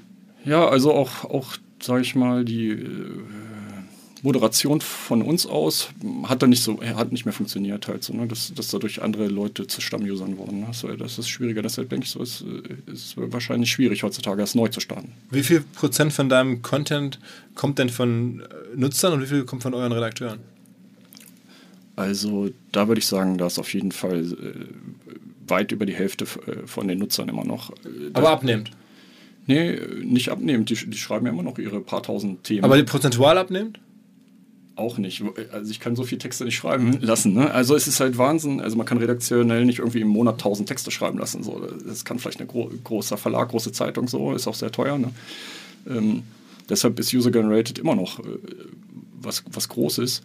Ja, 0.47 0.67
also 0.67 0.95
auch, 0.95 1.25
auch 1.25 1.57
sage 1.83 2.01
ich 2.01 2.15
mal, 2.15 2.45
die 2.45 2.71
äh, 2.71 3.11
Moderation 4.27 4.81
von 4.81 5.23
uns 5.23 5.47
aus 5.47 5.91
hat 6.25 6.43
dann 6.43 6.51
nicht 6.51 6.65
so, 6.65 6.83
hat 6.83 7.13
nicht 7.13 7.27
mehr 7.27 7.33
funktioniert 7.33 7.87
halt 7.87 8.03
so, 8.03 8.13
ne? 8.13 8.27
dass, 8.27 8.53
dass 8.53 8.73
dadurch 8.73 9.01
andere 9.01 9.29
Leute 9.29 9.69
zu 9.69 9.81
Stammusern 9.81 10.37
wurden. 10.37 10.61
Ne? 10.61 10.67
So, 10.73 10.89
das 10.89 11.17
ist 11.17 11.29
schwieriger, 11.29 11.63
deshalb 11.63 11.91
denke 11.91 12.07
ich 12.07 12.11
so, 12.11 12.21
es 12.21 12.41
ist, 12.41 13.15
ist 13.15 13.15
wahrscheinlich 13.17 13.71
schwierig 13.71 14.03
heutzutage, 14.03 14.39
das 14.39 14.57
neu 14.57 14.67
zu 14.67 14.81
starten. 14.81 15.13
Wie 15.31 15.45
viel 15.45 15.61
Prozent 15.61 16.13
von 16.13 16.29
deinem 16.29 16.61
Content 16.61 17.21
kommt 17.55 17.79
denn 17.79 17.89
von 17.89 18.41
äh, 18.41 18.45
Nutzern 18.75 19.13
und 19.13 19.23
wie 19.23 19.27
viel 19.27 19.45
kommt 19.45 19.63
von 19.63 19.75
euren 19.75 19.93
Redakteuren? 19.93 20.41
Also 21.95 22.51
da 22.73 22.89
würde 22.89 22.99
ich 22.99 23.07
sagen, 23.07 23.39
da 23.39 23.47
ist 23.47 23.61
auf 23.61 23.73
jeden 23.73 23.93
Fall 23.93 24.25
äh, 24.25 25.49
weit 25.49 25.71
über 25.71 25.87
die 25.87 25.95
Hälfte 25.95 26.25
äh, 26.25 26.67
von 26.67 26.89
den 26.89 26.99
Nutzern 26.99 27.29
immer 27.29 27.45
noch. 27.45 27.71
Äh, 27.71 28.11
Aber 28.13 28.31
abnehmend. 28.31 28.73
nee, 29.47 29.79
nicht 30.03 30.31
abnehmend. 30.31 30.69
Die, 30.69 30.75
die 30.75 30.99
schreiben 30.99 31.27
ja 31.27 31.33
immer 31.33 31.45
noch 31.45 31.59
ihre 31.59 31.81
paar 31.81 32.03
tausend 32.03 32.43
Themen. 32.43 32.65
Aber 32.65 32.77
die 32.77 32.83
prozentual 32.83 33.39
abnehmend? 33.39 33.79
Auch 34.77 34.99
nicht. 34.99 35.23
Also 35.53 35.71
ich 35.71 35.81
kann 35.81 35.97
so 35.97 36.05
viele 36.05 36.19
Texte 36.19 36.45
nicht 36.45 36.57
schreiben 36.57 36.93
lassen. 37.01 37.33
Ne? 37.33 37.51
Also 37.51 37.75
es 37.75 37.89
ist 37.89 38.01
halt 38.01 38.19
Wahnsinn. 38.19 38.61
Also 38.61 38.77
man 38.77 38.87
kann 38.87 38.99
redaktionell 38.99 39.65
nicht 39.65 39.79
irgendwie 39.79 40.01
im 40.01 40.09
Monat 40.09 40.41
tausend 40.41 40.69
Texte 40.69 40.91
schreiben 40.91 41.19
lassen. 41.19 41.43
So. 41.43 41.67
Das 41.87 42.05
kann 42.05 42.19
vielleicht 42.19 42.41
ein 42.41 42.47
gro 42.47 42.71
großer 42.85 43.17
Verlag, 43.17 43.49
große 43.49 43.73
Zeitung 43.73 44.07
so, 44.07 44.33
ist 44.33 44.47
auch 44.47 44.55
sehr 44.55 44.71
teuer. 44.71 44.99
Ne? 44.99 45.11
Ähm, 45.89 46.23
deshalb 46.69 46.99
ist 46.99 47.13
User-Generated 47.13 47.79
immer 47.79 47.97
noch 47.97 48.21
äh, 48.21 48.23
was, 49.21 49.45
was 49.51 49.69
Großes. 49.69 50.23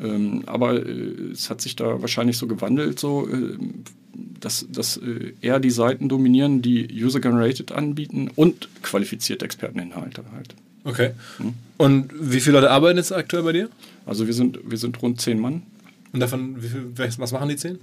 Ähm, 0.00 0.42
aber 0.46 0.86
äh, 0.86 1.30
es 1.32 1.50
hat 1.50 1.60
sich 1.60 1.76
da 1.76 2.00
wahrscheinlich 2.00 2.38
so 2.38 2.46
gewandelt, 2.46 2.98
so, 2.98 3.28
äh, 3.28 3.56
dass, 4.40 4.66
dass 4.70 4.96
äh, 4.98 5.34
eher 5.40 5.60
die 5.60 5.70
Seiten 5.70 6.08
dominieren, 6.08 6.62
die 6.62 6.88
User-Generated 6.92 7.72
anbieten 7.72 8.30
und 8.34 8.68
qualifizierte 8.82 9.44
Experteninhalte 9.44 10.24
halt. 10.32 10.54
Okay. 10.84 11.10
Und 11.76 12.10
wie 12.18 12.40
viele 12.40 12.56
Leute 12.56 12.70
arbeiten 12.70 12.98
jetzt 12.98 13.12
aktuell 13.12 13.42
bei 13.42 13.52
dir? 13.52 13.68
Also 14.06 14.26
wir 14.26 14.34
sind, 14.34 14.58
wir 14.64 14.78
sind 14.78 15.00
rund 15.02 15.20
zehn 15.20 15.38
Mann. 15.38 15.62
Und 16.12 16.20
davon, 16.20 16.62
wie 16.62 16.68
viel, 16.68 16.92
was 17.18 17.32
machen 17.32 17.48
die 17.48 17.56
zehn? 17.56 17.78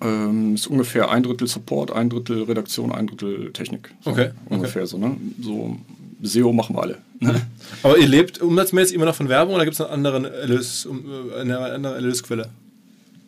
Ähm, 0.00 0.54
ist 0.54 0.66
ungefähr 0.66 1.10
ein 1.10 1.22
Drittel 1.22 1.48
Support, 1.48 1.90
ein 1.90 2.10
Drittel 2.10 2.42
Redaktion, 2.42 2.92
ein 2.92 3.06
Drittel 3.06 3.52
Technik. 3.52 3.94
So 4.02 4.10
Okay, 4.10 4.30
Ungefähr 4.46 4.86
so, 4.86 4.98
ne? 4.98 5.16
So 5.40 5.78
SEO 6.22 6.52
machen 6.52 6.76
wir 6.76 6.82
alle. 6.82 6.98
Ne? 7.20 7.42
Aber 7.82 7.96
ihr 7.98 8.06
lebt 8.06 8.40
umsatzmäßig 8.40 8.94
immer 8.94 9.06
noch 9.06 9.14
von 9.14 9.28
Werbung 9.28 9.54
oder 9.54 9.64
gibt 9.64 9.74
es 9.74 9.78
noch 9.78 9.90
anderen 9.90 10.24
Erlös, 10.24 10.86
äh, 10.86 11.40
eine 11.40 11.58
andere 11.58 11.94
Erlösquelle? 11.94 12.50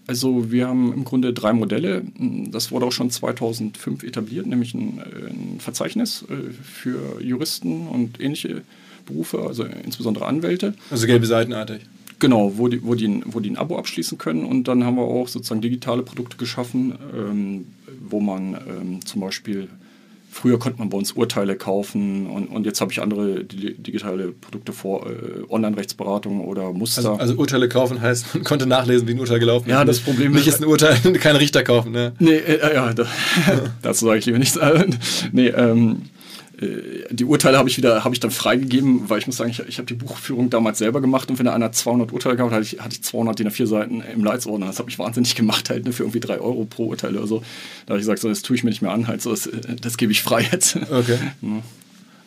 Also 0.08 0.50
wir 0.50 0.66
haben 0.66 0.92
im 0.94 1.04
Grunde 1.04 1.34
drei 1.34 1.52
Modelle. 1.52 2.02
Das 2.50 2.72
wurde 2.72 2.86
auch 2.86 2.92
schon 2.92 3.10
2005 3.10 4.02
etabliert, 4.04 4.46
nämlich 4.46 4.72
ein, 4.72 4.98
äh, 4.98 5.30
ein 5.30 5.60
Verzeichnis 5.60 6.24
äh, 6.30 6.50
für 6.50 7.20
Juristen 7.22 7.86
und 7.86 8.18
ähnliche 8.18 8.62
Berufe, 9.04 9.42
also 9.46 9.64
insbesondere 9.64 10.26
Anwälte. 10.26 10.72
Also 10.90 11.06
gelbe 11.06 11.26
Seitenartig. 11.26 11.82
Genau, 12.20 12.56
wo 12.56 12.68
die, 12.68 12.82
wo, 12.82 12.94
die 12.94 13.06
ein, 13.06 13.22
wo 13.26 13.40
die 13.40 13.50
ein 13.50 13.58
Abo 13.58 13.76
abschließen 13.76 14.16
können. 14.16 14.46
Und 14.46 14.66
dann 14.66 14.82
haben 14.82 14.96
wir 14.96 15.02
auch 15.02 15.28
sozusagen 15.28 15.60
digitale 15.60 16.02
Produkte 16.02 16.38
geschaffen, 16.38 16.94
ähm, 17.14 17.66
wo 18.00 18.18
man 18.20 18.54
ähm, 18.54 19.04
zum 19.04 19.20
Beispiel, 19.20 19.68
früher 20.30 20.58
konnte 20.58 20.78
man 20.78 20.88
bei 20.90 20.96
uns 20.98 21.12
Urteile 21.12 21.56
kaufen 21.56 22.26
und, 22.26 22.46
und 22.48 22.64
jetzt 22.66 22.80
habe 22.80 22.92
ich 22.92 23.00
andere 23.02 23.44
di 23.44 23.74
digitale 23.74 24.28
Produkte 24.32 24.72
vor, 24.72 25.06
äh, 25.06 25.50
Online-Rechtsberatung 25.50 26.44
oder 26.44 26.72
Muster. 26.72 26.98
Also, 26.98 27.14
also 27.14 27.34
Urteile 27.34 27.68
kaufen 27.68 28.00
heißt, 28.00 28.34
man 28.34 28.44
konnte 28.44 28.66
nachlesen, 28.66 29.08
wie 29.08 29.12
ein 29.12 29.20
Urteil 29.20 29.38
gelaufen 29.40 29.68
Ja, 29.68 29.82
ist. 29.82 29.88
das 29.88 30.00
Problem 30.00 30.32
Nicht 30.32 30.46
ist- 30.46 30.54
ist 30.54 30.60
ein 30.62 30.66
Urteil, 30.68 30.96
kein 31.20 31.36
Richter 31.36 31.62
kaufen. 31.64 31.92
Ne? 31.92 32.12
Nee, 32.18 32.36
äh, 32.36 32.74
ja, 32.74 32.92
da, 32.92 33.04
dazu 33.82 34.06
sage 34.06 34.18
ich 34.18 34.26
lieber 34.26 34.38
nichts. 34.38 34.56
Äh, 34.56 34.84
nee, 35.32 35.48
ähm, 35.48 36.02
äh, 36.02 36.17
die 36.60 37.24
Urteile 37.24 37.56
habe 37.56 37.68
ich 37.68 37.76
wieder, 37.76 38.02
habe 38.02 38.14
ich 38.14 38.20
dann 38.20 38.30
freigegeben, 38.32 39.08
weil 39.08 39.18
ich 39.20 39.26
muss 39.26 39.36
sagen, 39.36 39.50
ich, 39.50 39.60
ich 39.60 39.78
habe 39.78 39.86
die 39.86 39.94
Buchführung 39.94 40.50
damals 40.50 40.78
selber 40.78 41.00
gemacht 41.00 41.30
und 41.30 41.38
wenn 41.38 41.46
da 41.46 41.54
einer 41.54 41.70
200 41.70 42.12
Urteile 42.12 42.34
gehabt 42.36 42.50
hat, 42.52 42.60
hatte 42.60 42.76
ich, 42.76 42.80
hatte 42.82 42.94
ich 42.96 43.02
200 43.04 43.38
DIN 43.38 43.48
A4 43.48 43.66
Seiten 43.66 44.00
im 44.12 44.24
Leitsordner. 44.24 44.66
Das 44.66 44.80
habe 44.80 44.90
ich 44.90 44.98
wahnsinnig 44.98 45.34
gemacht, 45.36 45.70
halt, 45.70 45.84
ne, 45.84 45.92
für 45.92 46.02
irgendwie 46.02 46.20
3 46.20 46.40
Euro 46.40 46.64
pro 46.64 46.86
Urteil 46.86 47.16
oder 47.16 47.26
so. 47.28 47.42
Da 47.86 47.92
habe 47.92 47.98
ich 48.00 48.02
gesagt, 48.02 48.18
so, 48.20 48.28
das 48.28 48.42
tue 48.42 48.56
ich 48.56 48.64
mir 48.64 48.70
nicht 48.70 48.82
mehr 48.82 48.90
an, 48.92 49.06
halt, 49.06 49.22
so, 49.22 49.30
das, 49.30 49.46
äh, 49.46 49.76
das 49.80 49.96
gebe 49.96 50.10
ich 50.10 50.22
frei 50.22 50.48
jetzt. 50.50 50.76
Okay. 50.90 51.18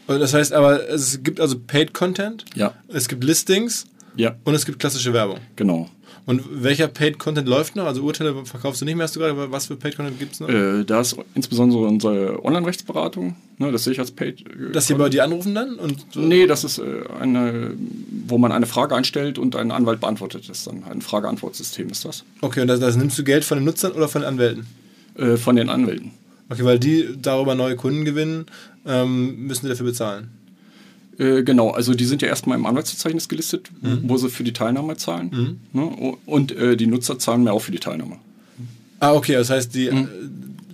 Und 0.07 0.19
das 0.19 0.33
heißt 0.33 0.51
aber, 0.53 0.89
es 0.89 1.23
gibt 1.23 1.39
also 1.39 1.57
Paid 1.59 1.93
Content, 1.93 2.45
Ja. 2.55 2.73
es 2.87 3.07
gibt 3.07 3.23
Listings 3.23 3.85
Ja, 4.15 4.35
und 4.43 4.53
es 4.53 4.65
gibt 4.65 4.79
klassische 4.79 5.13
Werbung. 5.13 5.39
genau. 5.55 5.89
Und 6.27 6.43
welcher 6.63 6.87
Paid 6.87 7.17
Content 7.17 7.47
läuft 7.47 7.75
noch? 7.75 7.85
Also 7.85 8.03
Urteile 8.03 8.45
verkaufst 8.45 8.79
du 8.79 8.85
nicht 8.85 8.95
mehr, 8.95 9.05
hast 9.05 9.15
du 9.15 9.19
gerade, 9.19 9.31
aber 9.33 9.51
was 9.51 9.65
für 9.65 9.75
Paid 9.75 9.95
Content 9.97 10.19
gibt 10.19 10.33
es 10.33 10.39
noch? 10.39 10.49
Äh, 10.49 10.83
da 10.85 11.01
ist 11.01 11.15
insbesondere 11.33 11.79
unsere 11.87 12.45
Online-Rechtsberatung, 12.45 13.35
ne, 13.57 13.71
das 13.71 13.85
sehe 13.85 13.93
ich 13.93 13.99
als 13.99 14.11
Paid. 14.11 14.41
äh, 14.41 14.71
Dass 14.71 14.85
die 14.85 14.93
bei 14.93 15.09
dir 15.09 15.23
anrufen 15.23 15.55
dann? 15.55 15.75
Und 15.75 16.05
so? 16.11 16.19
Nee, 16.19 16.45
das 16.45 16.63
ist 16.63 16.77
äh, 16.77 16.83
eine, 17.19 17.71
wo 18.27 18.37
man 18.37 18.51
eine 18.51 18.67
Frage 18.67 18.95
einstellt 18.95 19.39
und 19.39 19.55
ein 19.55 19.71
Anwalt 19.71 19.99
beantwortet 19.99 20.47
das 20.47 20.63
dann. 20.65 20.83
Ein 20.83 21.01
Frage-Antwort-System 21.01 21.89
ist 21.89 22.05
das. 22.05 22.23
Okay, 22.41 22.61
und 22.61 22.67
das, 22.67 22.79
das 22.79 22.95
nimmst 22.97 23.17
du 23.17 23.23
Geld 23.23 23.43
von 23.43 23.57
den 23.57 23.65
Nutzern 23.65 23.91
oder 23.93 24.07
von 24.07 24.21
den 24.21 24.27
Anwälten? 24.29 24.67
Äh, 25.15 25.37
von 25.37 25.55
den 25.55 25.69
Anwälten. 25.69 26.11
Okay, 26.49 26.63
weil 26.63 26.77
die 26.77 27.09
darüber 27.19 27.55
neue 27.55 27.75
Kunden 27.75 28.05
gewinnen, 28.05 28.45
ähm, 28.85 29.47
müssen 29.47 29.65
die 29.65 29.69
dafür 29.69 29.87
bezahlen. 29.87 30.29
Äh, 31.17 31.43
genau, 31.43 31.69
also 31.71 31.93
die 31.93 32.05
sind 32.05 32.21
ja 32.21 32.27
erstmal 32.29 32.57
im 32.57 32.65
Anwaltsverzeichnis 32.65 33.27
gelistet, 33.29 33.69
wo 33.81 34.17
sie 34.17 34.29
für 34.29 34.43
die 34.43 34.53
Teilnahme 34.53 34.97
zahlen. 34.97 35.59
Ne? 35.73 35.81
O- 35.81 36.17
Und 36.25 36.51
äh, 36.53 36.75
die 36.77 36.87
Nutzer 36.87 37.19
zahlen 37.19 37.43
mir 37.43 37.51
auch 37.53 37.59
für 37.61 37.71
die 37.71 37.79
Teilnahme. 37.79 38.17
Ah, 38.99 39.13
okay, 39.13 39.33
das 39.33 39.49
heißt, 39.49 39.73
die, 39.75 39.87
äh, 39.87 40.07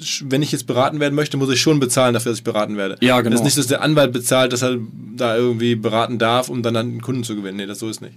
sch- 0.02 0.24
wenn 0.30 0.42
ich 0.42 0.52
jetzt 0.52 0.68
beraten 0.68 1.00
werden 1.00 1.16
möchte, 1.16 1.38
muss 1.38 1.50
ich 1.50 1.60
schon 1.62 1.80
bezahlen 1.80 2.14
dafür, 2.14 2.32
dass 2.32 2.40
ich 2.40 2.44
beraten 2.44 2.78
werde. 2.78 2.98
Ja, 3.02 3.20
genau. 3.22 3.32
Das 3.32 3.40
ist 3.42 3.46
nicht, 3.46 3.58
dass 3.58 3.68
der 3.68 3.82
Anwalt 3.82 4.12
bezahlt, 4.14 4.54
dass 4.54 4.62
er 4.64 4.78
da 5.16 5.36
irgendwie 5.38 5.76
beraten 5.76 6.18
darf, 6.20 6.50
um 6.50 6.62
dann 6.62 6.76
einen 6.76 7.02
Kunden 7.02 7.24
zu 7.24 7.36
gewinnen. 7.36 7.58
Nee, 7.58 7.66
das 7.66 7.80
so 7.80 7.90
ist 7.90 8.02
nicht. 8.02 8.14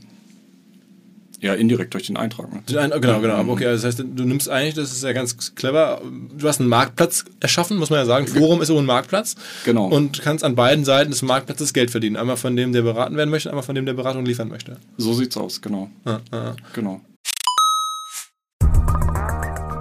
Ja, 1.42 1.54
indirekt 1.54 1.94
durch 1.94 2.06
den 2.06 2.16
Eintrag. 2.18 2.52
Ne? 2.52 2.62
Den 2.68 2.76
ein- 2.78 2.90
Genau, 3.00 3.20
genau. 3.20 3.34
Aber 3.34 3.52
okay, 3.52 3.66
also 3.66 3.86
das 3.86 3.98
heißt, 3.98 4.06
du 4.14 4.24
nimmst 4.24 4.48
eigentlich, 4.50 4.74
das 4.74 4.92
ist 4.92 5.02
ja 5.02 5.12
ganz 5.12 5.54
clever, 5.54 6.02
du 6.36 6.46
hast 6.46 6.60
einen 6.60 6.68
Marktplatz 6.68 7.24
erschaffen, 7.40 7.78
muss 7.78 7.88
man 7.88 7.98
ja 8.00 8.04
sagen. 8.04 8.26
Forum 8.26 8.60
ist 8.60 8.68
so 8.68 8.78
ein 8.78 8.84
Marktplatz. 8.84 9.36
Genau. 9.64 9.86
Und 9.88 10.20
kannst 10.20 10.44
an 10.44 10.54
beiden 10.54 10.84
Seiten 10.84 11.10
des 11.10 11.22
Marktplatzes 11.22 11.72
Geld 11.72 11.90
verdienen. 11.90 12.16
Einmal 12.16 12.36
von 12.36 12.54
dem, 12.56 12.72
der 12.72 12.82
beraten 12.82 13.16
werden 13.16 13.30
möchte, 13.30 13.48
einmal 13.48 13.64
von 13.64 13.74
dem, 13.74 13.86
der 13.86 13.94
Beratung 13.94 14.26
liefern 14.26 14.48
möchte. 14.48 14.76
So 14.98 15.14
sieht's 15.14 15.36
aus, 15.38 15.62
genau. 15.62 15.90
Ah, 16.04 16.18
ah. 16.30 16.54
genau. 16.74 17.00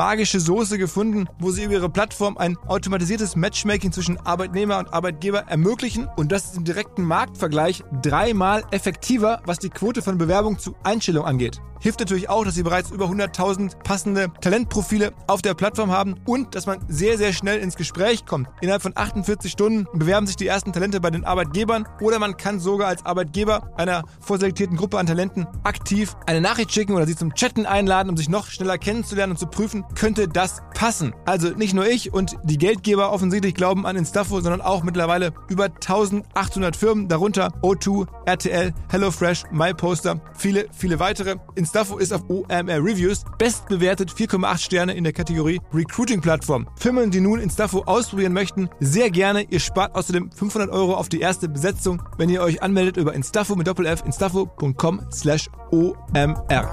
magische 0.00 0.40
Soße 0.40 0.78
gefunden, 0.78 1.26
wo 1.40 1.50
sie 1.50 1.64
über 1.64 1.74
ihre 1.74 1.90
Plattform 1.90 2.38
ein 2.38 2.56
automatisiertes 2.68 3.36
Matchmaking 3.36 3.92
zwischen 3.92 4.16
Arbeitnehmer 4.16 4.78
und 4.78 4.94
Arbeitgeber 4.94 5.40
ermöglichen. 5.40 6.08
Und 6.16 6.32
das 6.32 6.46
ist 6.46 6.56
im 6.56 6.64
direkten 6.64 7.02
Marktvergleich 7.02 7.84
dreimal 8.00 8.64
effektiver, 8.70 9.42
was 9.44 9.58
die 9.58 9.68
Quote 9.68 10.00
von 10.00 10.16
Bewerbung 10.16 10.58
zu 10.58 10.74
Einstellung 10.84 11.26
angeht. 11.26 11.60
Hilft 11.80 11.98
natürlich 12.00 12.28
auch, 12.28 12.44
dass 12.44 12.54
sie 12.54 12.62
bereits 12.62 12.90
über 12.90 13.06
100.000 13.06 13.82
passende 13.82 14.30
Talentprofile 14.42 15.14
auf 15.26 15.40
der 15.40 15.54
Plattform 15.54 15.90
haben 15.90 16.16
und 16.26 16.54
dass 16.54 16.66
man 16.66 16.78
sehr, 16.88 17.16
sehr 17.16 17.32
schnell 17.32 17.58
ins 17.58 17.74
Gespräch 17.74 18.26
kommt. 18.26 18.48
Innerhalb 18.60 18.82
von 18.82 18.92
48 18.94 19.50
Stunden 19.50 19.86
bewerben 19.94 20.26
sich 20.26 20.36
die 20.36 20.46
ersten 20.46 20.74
Talente 20.74 21.00
bei 21.00 21.10
den 21.10 21.24
Arbeitgebern 21.24 21.88
oder 22.02 22.18
man 22.18 22.36
kann 22.36 22.60
sogar 22.60 22.88
als 22.88 23.06
Arbeitgeber 23.06 23.70
einer 23.78 24.04
vorselektierten 24.20 24.76
Gruppe 24.76 24.98
an 24.98 25.06
Talenten 25.06 25.46
aktiv 25.64 26.16
eine 26.26 26.42
Nachricht 26.42 26.70
schicken 26.70 26.92
oder 26.92 27.06
sie 27.06 27.16
zum 27.16 27.34
Chatten 27.34 27.64
einladen, 27.64 28.10
um 28.10 28.16
sich 28.18 28.28
noch 28.28 28.48
schneller 28.48 28.76
kennenzulernen 28.76 29.32
und 29.32 29.38
zu 29.38 29.46
prüfen, 29.46 29.84
könnte 29.94 30.28
das 30.28 30.60
passen. 30.74 31.14
Also 31.24 31.48
nicht 31.48 31.72
nur 31.72 31.88
ich 31.88 32.12
und 32.12 32.36
die 32.44 32.58
Geldgeber 32.58 33.10
offensichtlich 33.10 33.54
glauben 33.54 33.86
an 33.86 33.96
Instafo, 33.96 34.42
sondern 34.42 34.60
auch 34.60 34.82
mittlerweile 34.82 35.32
über 35.48 35.64
1800 35.64 36.76
Firmen, 36.76 37.08
darunter 37.08 37.54
O2, 37.62 38.06
RTL, 38.26 38.74
HelloFresh, 38.90 39.44
MyPoster, 39.50 40.20
viele, 40.36 40.66
viele 40.76 41.00
weitere. 41.00 41.36
Instafo 41.54 41.69
ist 41.98 42.12
auf 42.12 42.28
OMR 42.28 42.84
Reviews 42.84 43.22
bestbewertet 43.38 44.10
4,8 44.10 44.58
Sterne 44.58 44.94
in 44.94 45.04
der 45.04 45.12
Kategorie 45.12 45.60
Recruiting 45.72 46.20
Plattform. 46.20 46.68
Firmen, 46.76 47.12
die 47.12 47.20
nun 47.20 47.40
Instafo 47.40 47.82
ausprobieren 47.82 48.32
möchten, 48.32 48.68
sehr 48.80 49.08
gerne. 49.10 49.46
Ihr 49.50 49.60
spart 49.60 49.94
außerdem 49.94 50.32
500 50.32 50.68
Euro 50.70 50.94
auf 50.94 51.08
die 51.08 51.20
erste 51.20 51.48
Besetzung, 51.48 52.02
wenn 52.18 52.28
ihr 52.28 52.42
euch 52.42 52.60
anmeldet 52.60 52.96
über 52.96 53.14
Instafo 53.14 53.54
mit 53.54 53.68
Doppel-F, 53.68 54.02
instafo.com 54.04 55.06
slash 55.12 55.48
OMR. 55.70 56.66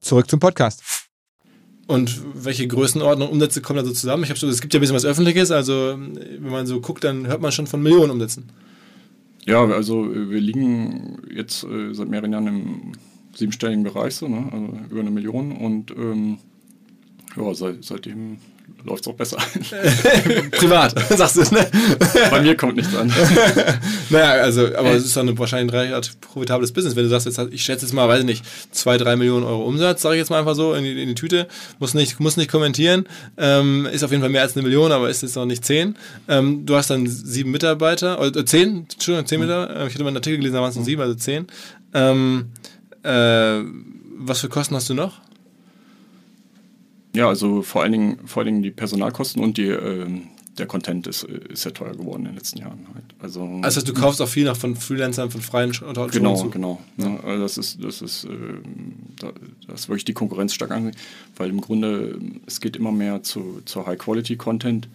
Zurück 0.00 0.28
zum 0.28 0.40
Podcast. 0.40 0.82
Und 1.86 2.20
welche 2.34 2.68
Größenordnung 2.68 3.30
Umsätze 3.30 3.62
kommen 3.62 3.78
da 3.78 3.84
so 3.84 3.92
zusammen? 3.92 4.24
Ich 4.24 4.30
habe 4.30 4.38
so, 4.38 4.46
es 4.46 4.60
gibt 4.60 4.74
ja 4.74 4.78
ein 4.78 4.82
bisschen 4.82 4.96
was 4.96 5.06
Öffentliches, 5.06 5.50
also 5.50 5.96
wenn 5.96 6.50
man 6.50 6.66
so 6.66 6.80
guckt, 6.80 7.02
dann 7.02 7.26
hört 7.26 7.40
man 7.40 7.50
schon 7.50 7.66
von 7.66 7.82
Millionen 7.82 8.10
Umsätzen. 8.10 8.52
Ja, 9.46 9.64
also 9.64 10.04
äh, 10.04 10.30
wir 10.30 10.40
liegen 10.40 11.18
jetzt 11.34 11.64
äh, 11.64 11.92
seit 11.94 12.08
mehreren 12.08 12.32
Jahren 12.32 12.46
im 12.46 12.92
siebenstelligen 13.34 13.82
Bereich, 13.82 14.14
so, 14.14 14.28
ne? 14.28 14.48
also 14.52 14.78
über 14.90 15.00
eine 15.00 15.10
Million 15.10 15.52
und 15.52 15.90
ähm, 15.92 16.38
ja, 17.36 17.54
seit, 17.54 17.82
seitdem 17.82 18.38
läuft 18.84 19.06
es 19.06 19.12
auch 19.12 19.16
besser. 19.16 19.36
Privat, 20.52 20.94
sagst 21.16 21.36
du, 21.36 21.54
ne? 21.54 21.66
Bei 22.30 22.40
mir 22.40 22.56
kommt 22.56 22.76
nichts 22.76 22.94
an. 22.94 23.12
Naja, 24.10 24.42
also, 24.42 24.66
aber 24.76 24.90
es 24.90 25.06
ist 25.06 25.16
eine, 25.16 25.36
wahrscheinlich 25.38 25.72
ein 25.72 25.78
relativ 25.88 26.20
profitables 26.20 26.72
Business. 26.72 26.96
Wenn 26.96 27.04
du 27.04 27.08
sagst, 27.08 27.26
jetzt, 27.26 27.40
ich 27.50 27.62
schätze 27.62 27.86
jetzt 27.86 27.94
mal, 27.94 28.06
weiß 28.08 28.20
ich 28.20 28.26
nicht, 28.26 28.44
zwei, 28.70 28.98
drei 28.98 29.16
Millionen 29.16 29.44
Euro 29.44 29.64
Umsatz, 29.64 30.02
sage 30.02 30.16
ich 30.16 30.18
jetzt 30.18 30.28
mal 30.28 30.38
einfach 30.38 30.54
so, 30.54 30.74
in 30.74 30.84
die, 30.84 31.00
in 31.02 31.08
die 31.08 31.14
Tüte, 31.14 31.48
muss 31.78 31.94
nicht, 31.94 32.20
muss 32.20 32.36
nicht 32.36 32.50
kommentieren, 32.50 33.06
ähm, 33.38 33.86
ist 33.86 34.04
auf 34.04 34.10
jeden 34.10 34.22
Fall 34.22 34.30
mehr 34.30 34.42
als 34.42 34.54
eine 34.54 34.64
Million, 34.64 34.92
aber 34.92 35.08
ist 35.08 35.22
jetzt 35.22 35.36
noch 35.36 35.46
nicht 35.46 35.64
zehn. 35.64 35.96
Ähm, 36.28 36.66
du 36.66 36.76
hast 36.76 36.90
dann 36.90 37.06
sieben 37.06 37.50
Mitarbeiter, 37.52 38.20
oder 38.20 38.40
äh, 38.40 38.44
zehn, 38.44 38.86
Entschuldigung, 38.92 39.26
zehn 39.26 39.40
Mitarbeiter, 39.40 39.86
ich 39.86 39.94
hatte 39.94 40.02
mal 40.02 40.08
einen 40.08 40.18
Artikel 40.18 40.36
gelesen, 40.36 40.54
da 40.54 40.60
waren 40.60 40.70
es 40.70 40.76
noch 40.76 40.84
sieben, 40.84 41.00
also 41.00 41.14
zehn. 41.14 41.46
Ähm, 41.94 42.50
äh, 43.02 43.60
was 44.18 44.40
für 44.40 44.48
Kosten 44.48 44.74
hast 44.74 44.90
du 44.90 44.94
noch? 44.94 45.20
Ja, 47.14 47.28
also 47.28 47.62
vor 47.62 47.82
allen 47.82 47.92
Dingen, 47.92 48.18
vor 48.26 48.40
allen 48.40 48.46
Dingen 48.46 48.62
die 48.62 48.70
Personalkosten 48.70 49.42
und 49.42 49.56
die, 49.58 49.66
ähm, 49.66 50.28
der 50.58 50.66
Content 50.66 51.06
ist, 51.06 51.24
äh, 51.24 51.40
ist 51.52 51.62
sehr 51.62 51.74
teuer 51.74 51.92
geworden 51.92 52.20
in 52.20 52.26
den 52.26 52.34
letzten 52.36 52.58
Jahren. 52.58 52.86
Halt. 52.94 53.04
Also, 53.20 53.60
Also 53.62 53.82
du 53.82 53.92
kaufst 53.92 54.20
auch 54.22 54.28
viel 54.28 54.44
noch 54.44 54.56
von 54.56 54.76
Freelancern, 54.76 55.30
von 55.30 55.40
freien 55.40 55.70
Autoren 55.70 56.10
genau, 56.10 56.36
zu. 56.36 56.50
genau. 56.50 56.80
Ne? 56.96 57.20
Also 57.24 57.42
das 57.42 57.58
ist, 57.58 57.84
das 57.84 58.02
ist, 58.02 58.24
ähm, 58.24 58.62
da, 59.18 59.32
das 59.66 59.80
ist 59.80 59.88
wirklich 59.88 60.04
die 60.04 60.14
Konkurrenz 60.14 60.54
stark 60.54 60.70
an, 60.70 60.92
weil 61.36 61.50
im 61.50 61.60
Grunde 61.60 62.16
ähm, 62.18 62.40
es 62.46 62.60
geht 62.60 62.76
immer 62.76 62.92
mehr 62.92 63.22
zu, 63.22 63.60
zu 63.64 63.86
High-Quality-Content 63.86 64.88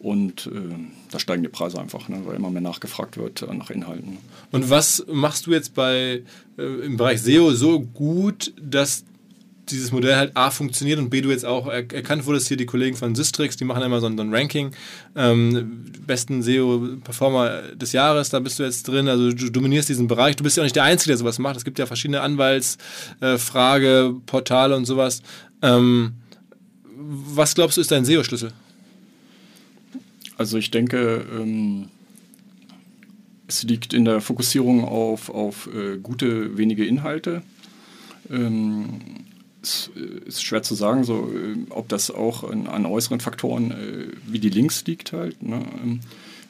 und 0.00 0.50
ähm, 0.52 0.88
da 1.12 1.20
steigen 1.20 1.44
die 1.44 1.48
Preise 1.48 1.80
einfach, 1.80 2.08
ne? 2.08 2.22
weil 2.24 2.34
immer 2.34 2.50
mehr 2.50 2.60
nachgefragt 2.60 3.16
wird 3.16 3.42
äh, 3.42 3.54
nach 3.54 3.70
Inhalten. 3.70 4.18
Und 4.50 4.68
was 4.68 5.04
machst 5.10 5.46
du 5.46 5.52
jetzt 5.52 5.74
bei 5.74 6.22
äh, 6.58 6.62
im 6.62 6.96
Bereich 6.96 7.22
SEO 7.22 7.52
so 7.52 7.80
gut, 7.80 8.52
dass 8.60 9.04
dieses 9.68 9.92
Modell 9.92 10.16
halt 10.16 10.36
A 10.36 10.50
funktioniert 10.50 10.98
und 10.98 11.10
B 11.10 11.20
du 11.20 11.30
jetzt 11.30 11.44
auch 11.44 11.66
er 11.66 11.90
erkannt 11.92 12.26
wurdest, 12.26 12.48
hier 12.48 12.56
die 12.56 12.66
Kollegen 12.66 12.96
von 12.96 13.14
Systrix, 13.14 13.56
die 13.56 13.64
machen 13.64 13.82
immer 13.82 14.00
so 14.00 14.06
ein, 14.06 14.16
so 14.16 14.22
ein 14.22 14.34
Ranking, 14.34 14.72
ähm, 15.14 15.84
besten 16.06 16.42
SEO-Performer 16.42 17.74
des 17.74 17.92
Jahres, 17.92 18.30
da 18.30 18.40
bist 18.40 18.58
du 18.58 18.64
jetzt 18.64 18.88
drin, 18.88 19.08
also 19.08 19.32
du 19.32 19.50
dominierst 19.50 19.88
diesen 19.88 20.08
Bereich, 20.08 20.36
du 20.36 20.44
bist 20.44 20.56
ja 20.56 20.62
auch 20.62 20.66
nicht 20.66 20.76
der 20.76 20.84
Einzige, 20.84 21.08
der 21.08 21.18
sowas 21.18 21.38
macht, 21.38 21.56
es 21.56 21.64
gibt 21.64 21.78
ja 21.78 21.86
verschiedene 21.86 22.20
Anwaltsfrage, 22.22 24.14
äh, 24.16 24.20
Portale 24.26 24.76
und 24.76 24.84
sowas. 24.84 25.22
Ähm, 25.62 26.14
was 26.94 27.54
glaubst 27.54 27.76
du 27.76 27.80
ist 27.80 27.90
dein 27.90 28.04
SEO-Schlüssel? 28.04 28.52
Also 30.38 30.58
ich 30.58 30.70
denke, 30.70 31.24
ähm, 31.32 31.88
es 33.46 33.62
liegt 33.62 33.92
in 33.92 34.04
der 34.04 34.20
Fokussierung 34.20 34.84
auf, 34.84 35.28
auf 35.28 35.68
äh, 35.72 35.98
gute, 35.98 36.56
wenige 36.56 36.84
Inhalte. 36.84 37.42
Ähm, 38.30 39.00
es 39.62 39.90
ist 40.26 40.42
schwer 40.42 40.62
zu 40.62 40.74
sagen, 40.74 41.04
so, 41.04 41.30
äh, 41.32 41.56
ob 41.70 41.88
das 41.88 42.10
auch 42.10 42.44
an, 42.44 42.66
an 42.66 42.86
äußeren 42.86 43.20
Faktoren 43.20 43.70
äh, 43.70 44.06
wie 44.26 44.38
die 44.38 44.50
Links 44.50 44.84
liegt 44.86 45.12
halt. 45.12 45.42
Ne? 45.42 45.64
Ähm, 45.82 46.00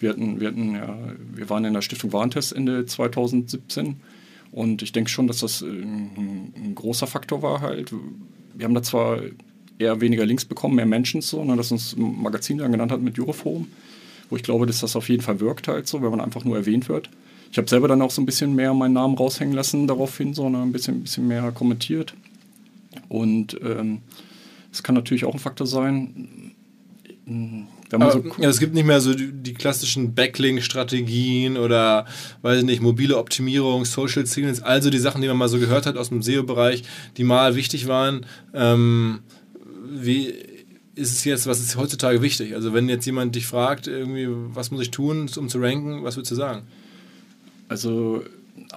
wir, 0.01 0.11
hatten, 0.11 0.41
wir, 0.41 0.49
hatten, 0.49 0.75
ja, 0.75 0.99
wir 1.35 1.51
waren 1.51 1.65
in 1.65 1.75
der 1.75 1.83
Stiftung 1.83 2.13
Warentest 2.13 2.53
Ende 2.53 2.87
2017 2.87 3.97
und 4.51 4.83
ich 4.83 4.93
denke 4.93 5.11
schon, 5.11 5.27
dass 5.27 5.39
das 5.39 5.63
äh, 5.63 5.67
ein, 5.67 6.53
ein 6.57 6.75
großer 6.75 7.07
Faktor 7.07 7.43
war 7.43 7.61
halt. 7.61 7.93
Wir 8.55 8.65
haben 8.65 8.75
da 8.75 8.83
zwar 8.83 9.21
eher 9.79 10.01
weniger 10.01 10.27
Links 10.27 10.45
bekommen, 10.45 10.77
mehr 10.77 10.87
Mentions 10.87 11.29
so, 11.29 11.45
ne, 11.45 11.57
das 11.57 11.73
uns 11.73 11.97
ein 11.97 12.23
Magazin 12.23 12.59
dann 12.59 12.73
genannt 12.73 12.93
hat 12.93 13.01
mit 13.01 13.19
Euroforum, 13.19 13.69
wo 14.31 14.37
ich 14.37 14.43
glaube, 14.43 14.67
dass 14.67 14.81
das 14.81 14.97
auf 14.97 15.09
jeden 15.09 15.23
Fall 15.23 15.41
wirkt 15.41 15.69
halt 15.69 15.87
so, 15.87 16.03
wenn 16.03 16.11
man 16.11 16.21
einfach 16.21 16.45
nur 16.45 16.57
erwähnt 16.57 16.89
wird. 16.89 17.11
Ich 17.51 17.59
habe 17.59 17.69
selber 17.69 17.89
dann 17.89 18.01
auch 18.01 18.11
so 18.11 18.23
ein 18.23 18.27
bisschen 18.27 18.55
mehr 18.55 18.73
meinen 18.73 18.95
Namen 18.95 19.15
raushängen 19.17 19.55
lassen 19.55 19.87
daraufhin, 19.87 20.33
so 20.33 20.49
ne, 20.49 20.63
ein 20.63 20.73
bisschen, 20.73 21.03
bisschen 21.03 21.29
mehr 21.29 21.53
kommentiert. 21.53 22.15
Und 23.09 23.59
ähm, 23.63 24.03
es 24.73 24.83
kann 24.83 24.95
natürlich 24.95 25.25
auch 25.25 25.35
ein 25.35 25.41
Faktor 25.41 25.67
sein, 25.67 26.53
so 27.27 28.25
ja, 28.39 28.49
es 28.49 28.59
gibt 28.59 28.75
nicht 28.75 28.87
mehr 28.87 29.01
so 29.01 29.15
die, 29.15 29.33
die 29.33 29.55
klassischen 29.55 30.15
Backlink-Strategien 30.15 31.57
oder, 31.57 32.07
weiß 32.41 32.61
ich 32.61 32.65
nicht, 32.65 32.81
mobile 32.81 33.19
Optimierung, 33.19 33.85
Social 33.85 34.25
Signals, 34.27 34.63
also 34.63 34.89
die 34.89 34.99
Sachen, 34.99 35.21
die 35.21 35.29
man 35.29 35.37
mal 35.37 35.49
so 35.49 35.59
gehört 35.59 35.87
hat 35.87 35.97
aus 35.97 36.09
dem 36.09 36.23
SEO-Bereich, 36.23 36.85
die 37.17 37.25
mal 37.25 37.55
wichtig 37.55 37.87
waren. 37.89 38.25
Ähm, 38.55 39.21
wie 39.91 40.29
ist 40.95 41.13
es 41.13 41.25
jetzt, 41.25 41.47
was 41.47 41.61
ist 41.61 41.77
heutzutage 41.77 42.23
wichtig? 42.23 42.55
Also 42.55 42.73
wenn 42.73 42.89
jetzt 42.89 43.07
jemand 43.07 43.35
dich 43.35 43.47
fragt, 43.47 43.87
irgendwie, 43.87 44.29
was 44.55 44.71
muss 44.71 44.83
ich 44.83 44.91
tun, 44.91 45.29
um 45.37 45.49
zu 45.49 45.59
ranken, 45.59 46.03
was 46.05 46.17
würdest 46.17 46.33
du 46.33 46.37
sagen? 46.37 46.63
Also 47.69 48.23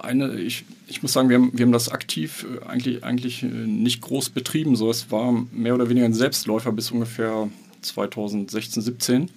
eine, 0.00 0.34
ich, 0.40 0.64
ich 0.86 1.02
muss 1.02 1.12
sagen, 1.12 1.28
wir 1.28 1.36
haben, 1.36 1.50
wir 1.54 1.64
haben 1.64 1.72
das 1.72 1.88
aktiv 1.88 2.46
äh, 2.62 2.66
eigentlich, 2.66 3.04
eigentlich 3.04 3.42
äh, 3.42 3.46
nicht 3.46 4.00
groß 4.00 4.30
betrieben. 4.30 4.76
So, 4.76 4.90
es 4.90 5.10
war 5.10 5.32
mehr 5.52 5.74
oder 5.74 5.88
weniger 5.88 6.06
ein 6.06 6.14
Selbstläufer 6.14 6.72
bis 6.72 6.90
ungefähr 6.90 7.48
2016, 7.82 8.82
17. 8.82 9.30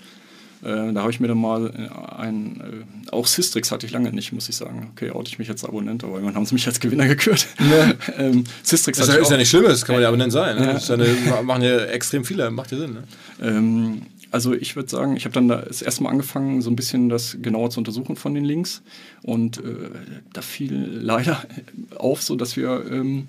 Äh, 0.61 0.93
da 0.93 1.01
habe 1.01 1.11
ich 1.11 1.21
mir 1.21 1.27
dann 1.27 1.39
mal 1.39 1.67
äh, 1.67 2.21
ein, 2.21 2.85
äh, 3.07 3.11
auch 3.11 3.27
Systrix 3.27 3.71
hatte 3.71 3.85
ich 3.85 3.93
lange 3.93 4.11
nicht, 4.11 4.33
muss 4.33 4.49
ich 4.49 4.57
sagen. 4.57 4.89
Okay, 4.91 5.11
oute 5.11 5.29
ich 5.29 5.39
mich 5.39 5.49
als 5.49 5.63
Abonnent, 5.63 6.03
aber 6.03 6.15
irgendwann 6.15 6.35
haben 6.35 6.45
sie 6.45 6.53
mich 6.53 6.67
als 6.67 6.81
Gewinner 6.81 7.07
gekürt. 7.07 7.47
ähm, 8.17 8.43
Systrix 8.63 8.99
ist, 8.99 9.07
ja, 9.07 9.15
ist 9.15 9.31
ja 9.31 9.37
nicht 9.37 9.49
schlimm, 9.49 9.63
das 9.63 9.85
kann 9.85 9.95
man 9.95 10.01
ja 10.01 10.09
Abonnent 10.09 10.33
sein. 10.33 10.57
Ne? 10.57 10.65
Ja. 10.65 10.77
Ja 10.77 10.93
eine, 10.93 11.43
machen 11.43 11.61
ja 11.61 11.85
extrem 11.85 12.25
viele, 12.25 12.51
macht 12.51 12.73
ja 12.73 12.77
Sinn. 12.77 12.93
Ne? 12.93 13.03
Ähm, 13.41 14.01
also 14.31 14.53
ich 14.53 14.75
würde 14.75 14.89
sagen, 14.89 15.15
ich 15.15 15.25
habe 15.25 15.33
dann 15.33 15.47
da 15.47 15.57
das 15.57 15.81
erste 15.81 16.03
Mal 16.03 16.09
angefangen, 16.09 16.61
so 16.61 16.69
ein 16.69 16.75
bisschen 16.75 17.09
das 17.09 17.37
genauer 17.41 17.69
zu 17.69 17.79
untersuchen 17.79 18.15
von 18.15 18.33
den 18.33 18.45
Links. 18.45 18.81
Und 19.23 19.57
äh, 19.57 19.89
da 20.33 20.41
fiel 20.41 20.73
leider 20.73 21.43
auf, 21.97 22.21
so 22.21 22.35
dass 22.35 22.55
wir 22.55 22.85
ähm, 22.91 23.27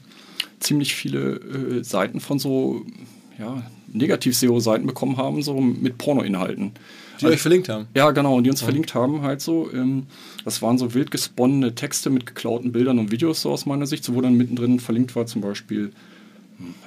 ziemlich 0.58 0.94
viele 0.94 1.36
äh, 1.36 1.84
Seiten 1.84 2.20
von 2.20 2.38
so 2.38 2.84
ja, 3.38 3.62
Negativ-SEO-Seiten 3.92 4.86
bekommen 4.86 5.16
haben, 5.16 5.42
so 5.42 5.60
mit 5.60 5.98
Porno-Inhalten. 5.98 6.72
Die 7.20 7.26
euch 7.26 7.40
verlinkt 7.40 7.68
haben. 7.68 7.86
Ja, 7.94 8.10
genau, 8.12 8.40
die 8.40 8.50
uns 8.50 8.62
verlinkt 8.62 8.94
haben 8.94 9.22
halt 9.22 9.40
so. 9.40 9.70
Ähm, 9.72 10.06
das 10.44 10.62
waren 10.62 10.78
so 10.78 10.94
wild 10.94 11.10
gesponnene 11.10 11.74
Texte 11.74 12.08
mit 12.10 12.26
geklauten 12.26 12.72
Bildern 12.72 12.98
und 12.98 13.10
Videos 13.10 13.42
so 13.42 13.50
aus 13.50 13.66
meiner 13.66 13.86
Sicht, 13.86 14.04
so 14.04 14.14
wo 14.14 14.20
dann 14.20 14.34
mittendrin 14.34 14.80
verlinkt 14.80 15.16
war 15.16 15.26
zum 15.26 15.40
Beispiel 15.42 15.92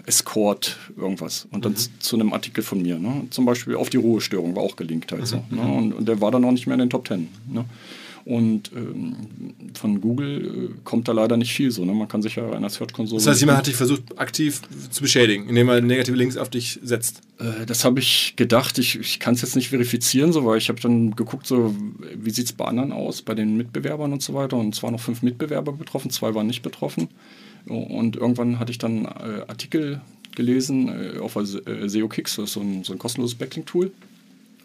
Escort 0.05 0.77
irgendwas 0.97 1.47
und 1.51 1.65
dann 1.65 1.75
z- 1.75 1.91
zu 1.99 2.15
einem 2.15 2.33
Artikel 2.33 2.63
von 2.63 2.81
mir. 2.81 2.99
Ne? 2.99 3.27
Zum 3.29 3.45
Beispiel 3.45 3.75
auf 3.75 3.89
die 3.89 3.97
Ruhestörung 3.97 4.55
war 4.55 4.63
auch 4.63 4.75
gelinkt 4.75 5.11
halt 5.11 5.27
so. 5.27 5.43
Ne? 5.49 5.61
Und, 5.61 5.93
und 5.93 6.07
der 6.07 6.19
war 6.21 6.31
dann 6.31 6.43
auch 6.45 6.51
nicht 6.51 6.67
mehr 6.67 6.75
in 6.75 6.79
den 6.81 6.89
Top 6.89 7.05
Ten. 7.05 7.27
Ne? 7.47 7.65
Und 8.25 8.71
ähm, 8.73 9.15
von 9.73 9.99
Google 9.99 10.69
äh, 10.71 10.79
kommt 10.85 11.09
da 11.09 11.11
leider 11.11 11.35
nicht 11.35 11.51
viel 11.53 11.71
so. 11.71 11.83
Ne? 11.83 11.93
Man 11.93 12.07
kann 12.07 12.21
sich 12.21 12.35
ja 12.37 12.49
in 12.53 12.61
der 12.61 12.69
Search 12.69 12.93
Console. 12.93 13.19
Das 13.19 13.27
heißt, 13.27 13.41
jemand 13.41 13.57
hat 13.57 13.67
dich 13.67 13.75
versucht, 13.75 14.17
aktiv 14.17 14.61
zu 14.91 15.01
beschädigen, 15.01 15.49
indem 15.49 15.67
er 15.67 15.81
negative 15.81 16.15
Links 16.15 16.37
auf 16.37 16.49
dich 16.49 16.79
setzt. 16.83 17.19
Äh, 17.39 17.65
Das 17.65 17.83
habe 17.83 17.99
ich 17.99 18.35
gedacht. 18.37 18.77
Ich, 18.77 18.97
ich 18.97 19.19
kann 19.19 19.33
es 19.33 19.41
jetzt 19.41 19.57
nicht 19.57 19.69
verifizieren, 19.69 20.31
so, 20.31 20.45
weil 20.45 20.57
ich 20.57 20.69
habe 20.69 20.79
dann 20.79 21.15
geguckt, 21.17 21.45
so, 21.47 21.75
wie 22.15 22.29
sieht 22.29 22.45
es 22.45 22.53
bei 22.53 22.63
anderen 22.63 22.93
aus, 22.93 23.21
bei 23.23 23.33
den 23.35 23.57
Mitbewerbern 23.57 24.13
und 24.13 24.21
so 24.21 24.33
weiter. 24.33 24.55
Und 24.55 24.73
es 24.73 24.81
waren 24.83 24.93
noch 24.93 25.01
fünf 25.01 25.21
Mitbewerber 25.21 25.73
betroffen, 25.73 26.09
zwei 26.09 26.33
waren 26.33 26.47
nicht 26.47 26.61
betroffen. 26.61 27.09
Und 27.67 28.15
irgendwann 28.15 28.59
hatte 28.59 28.71
ich 28.71 28.77
dann 28.77 29.05
äh, 29.05 29.45
Artikel 29.47 30.01
gelesen 30.35 30.89
äh, 30.89 31.19
auf 31.19 31.35
äh, 31.35 31.87
SEO 31.87 32.07
Kicks, 32.07 32.35
das 32.35 32.45
ist 32.45 32.53
so 32.53 32.61
ein, 32.61 32.83
so 32.83 32.93
ein 32.93 32.99
kostenloses 32.99 33.37
Backlink-Tool, 33.37 33.91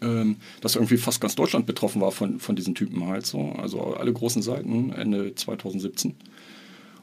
ähm, 0.01 0.37
dass 0.61 0.75
irgendwie 0.75 0.97
fast 0.97 1.21
ganz 1.21 1.35
Deutschland 1.37 1.67
betroffen 1.67 2.01
war 2.01 2.13
von, 2.13 2.41
von 2.41 2.57
diesen 2.57 2.75
Typen 2.75 3.07
halt 3.07 3.27
so. 3.27 3.53
Also 3.53 3.95
alle 3.95 4.13
großen 4.13 4.43
Seiten 4.43 4.93
Ende 4.93 5.35
2017. 5.35 6.15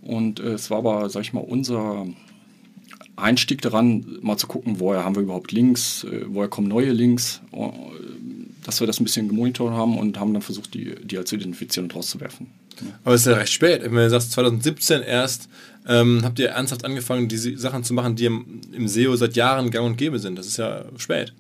Und 0.02 0.40
äh, 0.40 0.54
es 0.54 0.70
war 0.70 0.80
aber, 0.80 1.10
sag 1.10 1.22
ich 1.22 1.34
mal, 1.34 1.42
unser 1.42 2.06
Einstieg 3.16 3.62
daran, 3.62 4.20
mal 4.22 4.38
zu 4.38 4.48
gucken, 4.48 4.80
woher 4.80 5.04
haben 5.04 5.16
wir 5.16 5.24
überhaupt 5.24 5.52
Links, 5.52 6.04
äh, 6.04 6.26
woher 6.28 6.50
kommen 6.50 6.68
neue 6.68 6.92
Links, 6.92 7.42
äh, 7.54 7.70
dass 8.64 8.80
wir 8.80 8.88
das 8.88 9.00
ein 9.00 9.04
bisschen 9.04 9.30
gemonitort 9.30 9.74
haben 9.74 9.98
und 9.98 10.20
haben 10.20 10.34
dann 10.34 10.42
versucht, 10.42 10.74
die, 10.74 10.96
die 11.04 11.18
halt 11.18 11.28
zu 11.28 11.36
identifizieren 11.36 11.86
und 11.86 11.96
rauszuwerfen. 11.96 12.48
Aber 13.04 13.16
es 13.16 13.22
ist 13.22 13.28
ja 13.28 13.38
recht 13.38 13.54
spät. 13.54 13.84
Wenn 13.84 13.94
du 13.94 14.10
sagst, 14.10 14.32
2017 14.32 15.02
erst 15.02 15.50
ähm, 15.88 16.22
habt 16.24 16.40
ihr 16.40 16.50
ernsthaft 16.50 16.84
angefangen, 16.86 17.28
diese 17.28 17.58
Sachen 17.58 17.84
zu 17.84 17.94
machen, 17.94 18.16
die 18.16 18.26
im, 18.26 18.62
im 18.72 18.88
SEO 18.88 19.16
seit 19.16 19.36
Jahren 19.36 19.70
gang 19.70 19.86
und 19.86 19.98
gäbe 19.98 20.20
sind. 20.20 20.38
Das 20.38 20.48
ist 20.48 20.58
ja 20.58 20.86
spät. 20.98 21.34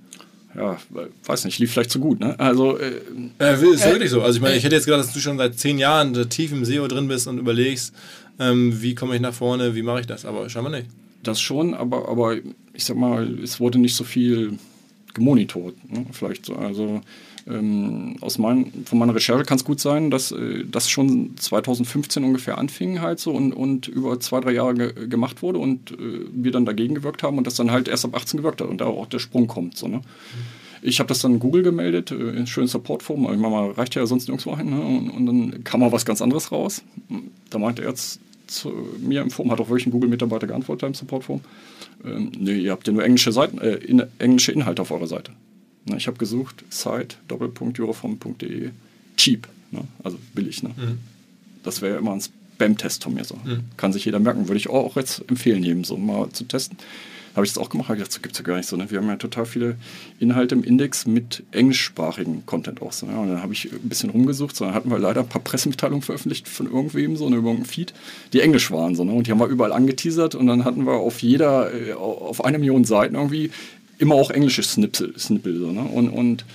Ja, 0.55 0.77
weiß 1.25 1.45
nicht, 1.45 1.59
lief 1.59 1.73
vielleicht 1.73 1.91
zu 1.91 1.99
gut, 1.99 2.19
ne? 2.21 2.39
Also, 2.39 2.77
äh, 2.77 2.91
Ja, 3.39 3.51
ist 3.51 3.83
ja 3.83 3.91
wirklich 3.91 4.09
so. 4.09 4.21
Also 4.21 4.37
ich 4.37 4.41
meine, 4.41 4.55
ich 4.55 4.63
hätte 4.63 4.75
jetzt 4.75 4.85
gedacht, 4.85 5.03
dass 5.03 5.13
du 5.13 5.19
schon 5.19 5.37
seit 5.37 5.59
zehn 5.59 5.77
Jahren 5.77 6.13
tief 6.29 6.53
im 6.53 6.63
SEO 6.63 6.87
drin 6.87 7.09
bist 7.09 7.27
und 7.27 7.39
überlegst, 7.39 7.93
ähm, 8.39 8.81
wie 8.81 8.95
komme 8.95 9.15
ich 9.15 9.21
nach 9.21 9.33
vorne, 9.33 9.75
wie 9.75 9.81
mache 9.81 10.01
ich 10.01 10.07
das, 10.07 10.25
aber 10.25 10.49
scheinbar 10.49 10.71
nicht. 10.71 10.87
das 11.23 11.41
schon, 11.41 11.73
aber, 11.73 12.07
aber 12.07 12.37
ich 12.73 12.85
sag 12.85 12.95
mal, 12.95 13.39
es 13.43 13.59
wurde 13.59 13.79
nicht 13.79 13.95
so 13.95 14.03
viel 14.03 14.57
gemonitort, 15.13 15.75
ne? 15.91 16.05
vielleicht 16.11 16.45
so. 16.45 16.55
Also 16.55 17.01
ähm, 17.47 18.15
aus 18.21 18.37
mein, 18.39 18.71
von 18.85 18.97
meiner 18.97 19.13
Recherche 19.13 19.43
kann 19.43 19.57
es 19.57 19.65
gut 19.65 19.79
sein, 19.79 20.09
dass 20.09 20.31
äh, 20.31 20.65
das 20.65 20.89
schon 20.89 21.37
2015 21.37 22.23
ungefähr 22.23 22.57
anfing 22.57 23.01
halt 23.01 23.19
so 23.19 23.31
und, 23.31 23.53
und 23.53 23.87
über 23.87 24.19
zwei, 24.19 24.39
drei 24.39 24.51
Jahre 24.51 24.73
ge 24.73 25.07
gemacht 25.07 25.41
wurde 25.43 25.59
und 25.59 25.91
äh, 25.91 25.95
wir 26.31 26.51
dann 26.51 26.65
dagegen 26.65 26.95
gewirkt 26.95 27.21
haben 27.21 27.37
und 27.37 27.45
das 27.45 27.55
dann 27.55 27.71
halt 27.71 27.87
erst 27.87 28.05
ab 28.05 28.15
18 28.15 28.39
gewirkt 28.39 28.61
hat 28.61 28.67
und 28.67 28.81
da 28.81 28.85
auch 28.85 29.05
der 29.05 29.19
Sprung 29.19 29.45
kommt. 29.47 29.77
So, 29.77 29.87
ne? 29.87 30.01
Ich 30.81 30.99
habe 30.99 31.07
das 31.07 31.19
dann 31.19 31.39
Google 31.39 31.61
gemeldet, 31.61 32.09
äh, 32.11 32.31
in 32.31 32.47
schönen 32.47 32.67
Supportform, 32.67 33.23
ich 33.23 33.39
meine, 33.39 33.49
mal, 33.53 33.71
reicht 33.71 33.93
ja 33.93 34.05
sonst 34.07 34.27
nirgendwo 34.27 34.53
ein, 34.53 34.69
ne? 34.69 34.81
und, 34.81 35.09
und 35.09 35.25
dann 35.25 35.63
kam 35.63 35.81
mal 35.81 35.91
was 35.91 36.05
ganz 36.05 36.23
anderes 36.23 36.51
raus. 36.51 36.81
Da 37.51 37.59
meinte 37.59 37.83
er 37.83 37.89
jetzt 37.89 38.19
zu 38.47 38.71
mir 38.99 39.21
im 39.21 39.29
Forum, 39.29 39.51
hat 39.51 39.59
auch 39.59 39.69
wirklich 39.69 39.85
ein 39.85 39.91
Google-Mitarbeiter 39.91 40.47
geantwortet 40.47 40.87
im 40.87 40.93
Supportforum. 40.95 41.41
Ähm, 42.03 42.31
nee, 42.39 42.57
ihr 42.57 42.71
habt 42.71 42.87
ja 42.87 42.93
nur 42.93 43.03
englische 43.03 43.31
Seiten, 43.31 43.59
äh, 43.59 43.75
in, 43.75 44.03
englische 44.17 44.51
Inhalte 44.51 44.81
auf 44.81 44.91
eurer 44.91 45.07
Seite. 45.07 45.31
Na, 45.85 45.97
ich 45.97 46.07
habe 46.07 46.17
gesucht, 46.17 46.63
site, 46.69 47.17
doppelpunkt, 47.27 47.79
cheap, 49.17 49.47
ne? 49.71 49.83
also 50.03 50.17
billig. 50.33 50.63
Ne? 50.63 50.71
Das 51.63 51.81
wäre 51.81 51.93
ja 51.93 51.99
immer 51.99 52.13
ein 52.13 52.21
Spam-Test 52.21 53.03
von 53.03 53.13
mir 53.13 53.23
so. 53.23 53.37
Kann 53.77 53.93
sich 53.93 54.05
jeder 54.05 54.19
merken, 54.19 54.47
würde 54.47 54.57
ich 54.57 54.69
auch 54.69 54.95
jetzt 54.95 55.23
empfehlen, 55.29 55.63
jedem 55.63 55.83
so 55.83 55.97
mal 55.97 56.29
zu 56.31 56.45
testen. 56.45 56.77
Habe 57.35 57.45
ich 57.45 57.51
das 57.51 57.61
auch 57.61 57.69
gemacht, 57.69 57.89
habe 57.89 57.97
gedacht, 57.97 58.13
so 58.13 58.21
gibt 58.21 58.33
es 58.33 58.39
ja 58.39 58.45
gar 58.45 58.55
nicht 58.55 58.69
so. 58.69 58.77
Ne? 58.77 58.89
Wir 58.89 58.99
haben 58.99 59.09
ja 59.09 59.17
total 59.17 59.45
viele 59.45 59.75
Inhalte 60.19 60.55
im 60.55 60.63
Index 60.63 61.05
mit 61.05 61.43
englischsprachigen 61.51 62.45
Content 62.45 62.81
auch 62.81 62.93
so. 62.93 63.05
Ne? 63.05 63.19
Und 63.19 63.27
dann 63.27 63.43
habe 63.43 63.51
ich 63.51 63.73
ein 63.73 63.89
bisschen 63.89 64.09
rumgesucht, 64.09 64.55
so, 64.55 64.63
dann 64.63 64.73
hatten 64.73 64.89
wir 64.89 64.97
leider 64.99 65.19
ein 65.19 65.27
paar 65.27 65.41
Pressemitteilungen 65.41 66.01
veröffentlicht 66.01 66.47
von 66.47 66.65
irgendwem, 66.65 67.17
so 67.17 67.29
ne, 67.29 67.35
über 67.35 67.49
irgendeinen 67.49 67.69
Feed, 67.69 67.93
die 68.31 68.39
englisch 68.39 68.71
waren. 68.71 68.95
So, 68.95 69.03
ne? 69.03 69.11
Und 69.11 69.27
die 69.27 69.31
haben 69.31 69.39
wir 69.39 69.47
überall 69.47 69.73
angeteasert 69.73 70.33
und 70.35 70.47
dann 70.47 70.63
hatten 70.63 70.85
wir 70.85 70.93
auf 70.93 71.21
jeder, 71.21 71.73
äh, 71.73 71.91
auf 71.91 72.45
einer 72.45 72.57
Million 72.57 72.85
Seiten 72.85 73.15
irgendwie 73.15 73.51
immer 73.97 74.15
auch 74.15 74.31
englische 74.31 74.63
Snippel, 74.63 75.17
Snippel 75.17 75.59
so, 75.59 75.71
ne? 75.71 75.81
Und, 75.81 76.09
und 76.09 76.45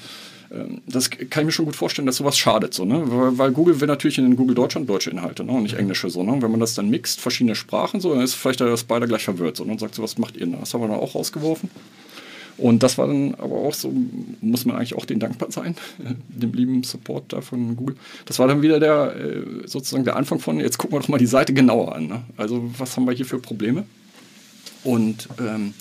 ähm, 0.52 0.80
das 0.86 1.10
kann 1.10 1.42
ich 1.42 1.46
mir 1.46 1.52
schon 1.52 1.64
gut 1.64 1.76
vorstellen, 1.76 2.06
dass 2.06 2.16
sowas 2.16 2.36
schadet. 2.36 2.74
So, 2.74 2.84
ne? 2.84 3.02
weil, 3.06 3.38
weil 3.38 3.52
Google 3.52 3.80
will 3.80 3.88
natürlich 3.88 4.18
in 4.18 4.36
Google 4.36 4.54
Deutschland 4.54 4.88
deutsche 4.88 5.10
Inhalte 5.10 5.44
ne? 5.44 5.52
und 5.52 5.62
nicht 5.62 5.76
englische. 5.76 6.10
So, 6.10 6.22
ne? 6.22 6.42
Wenn 6.42 6.50
man 6.50 6.60
das 6.60 6.74
dann 6.74 6.90
mixt, 6.90 7.20
verschiedene 7.20 7.54
Sprachen, 7.54 8.00
so, 8.00 8.12
dann 8.12 8.22
ist 8.22 8.34
vielleicht 8.34 8.60
der 8.60 8.76
Spider 8.76 9.06
gleich 9.06 9.24
verwirrt 9.24 9.56
so, 9.56 9.64
ne? 9.64 9.72
und 9.72 9.80
sagt 9.80 9.94
so, 9.94 10.02
was 10.02 10.18
macht 10.18 10.36
ihr 10.36 10.46
denn? 10.46 10.58
Das 10.58 10.74
haben 10.74 10.80
wir 10.82 10.88
dann 10.88 10.98
auch 10.98 11.14
rausgeworfen. 11.14 11.70
Und 12.58 12.82
das 12.82 12.98
war 12.98 13.06
dann 13.06 13.34
aber 13.36 13.56
auch 13.56 13.72
so, 13.72 13.92
muss 14.42 14.66
man 14.66 14.76
eigentlich 14.76 14.94
auch 14.94 15.06
den 15.06 15.18
dankbar 15.18 15.50
sein, 15.50 15.76
dem 16.28 16.52
lieben 16.52 16.82
Support 16.82 17.32
da 17.32 17.40
von 17.40 17.76
Google. 17.76 17.96
Das 18.26 18.38
war 18.38 18.48
dann 18.48 18.60
wieder 18.60 18.80
der, 18.80 19.16
äh, 19.16 19.66
sozusagen 19.66 20.04
der 20.04 20.16
Anfang 20.16 20.40
von, 20.40 20.60
jetzt 20.60 20.76
gucken 20.76 20.96
wir 20.96 21.00
doch 21.00 21.08
mal 21.08 21.18
die 21.18 21.26
Seite 21.26 21.54
genauer 21.54 21.94
an. 21.94 22.08
Ne? 22.08 22.22
Also 22.36 22.70
was 22.76 22.96
haben 22.96 23.06
wir 23.06 23.14
hier 23.14 23.24
für 23.24 23.38
Probleme? 23.38 23.84
Und 24.82 25.28
ähm, 25.38 25.74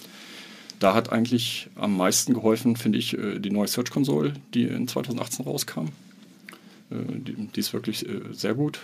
da 0.79 0.93
hat 0.93 1.11
eigentlich 1.11 1.69
am 1.75 1.95
meisten 1.97 2.33
geholfen, 2.33 2.75
finde 2.75 2.97
ich, 2.97 3.17
äh, 3.17 3.39
die 3.39 3.51
neue 3.51 3.67
Search 3.67 3.91
Console, 3.91 4.33
die 4.53 4.63
in 4.63 4.87
2018 4.87 5.45
rauskam. 5.45 5.87
Äh, 6.89 6.95
Die, 7.19 7.33
die 7.33 7.59
ist 7.59 7.73
wirklich 7.73 8.07
äh, 8.07 8.21
sehr 8.31 8.53
gut. 8.53 8.79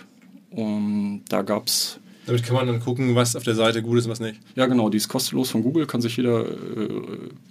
Und 0.50 1.24
da 1.28 1.42
gab 1.42 1.66
es, 1.66 1.98
Damit 2.26 2.44
kann 2.44 2.54
man 2.54 2.66
dann 2.66 2.80
gucken, 2.80 3.14
was 3.14 3.34
auf 3.36 3.42
der 3.42 3.54
Seite 3.54 3.82
gut 3.82 3.98
ist 3.98 4.06
und 4.06 4.12
was 4.12 4.20
nicht. 4.20 4.38
ja 4.54 4.66
genau, 4.66 4.88
die 4.90 4.98
ist 4.98 5.08
kostenlos 5.08 5.50
von 5.50 5.62
Google, 5.62 5.86
kann 5.86 6.00
sich 6.00 6.16
jeder 6.16 6.46
äh, 6.46 6.88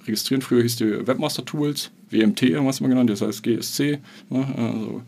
registrieren. 0.06 0.42
Früher 0.42 0.62
hieß 0.62 0.78
die 0.78 1.08
Webmaster 1.08 1.44
Tools, 1.44 1.92
WMT 2.10 2.44
es 2.44 2.82
mal 2.82 2.88
genannt, 2.88 3.10
das 3.10 3.22
heißt 3.22 3.44
GSC. 3.44 4.00
Ne? 4.30 4.48
Also 4.56 5.02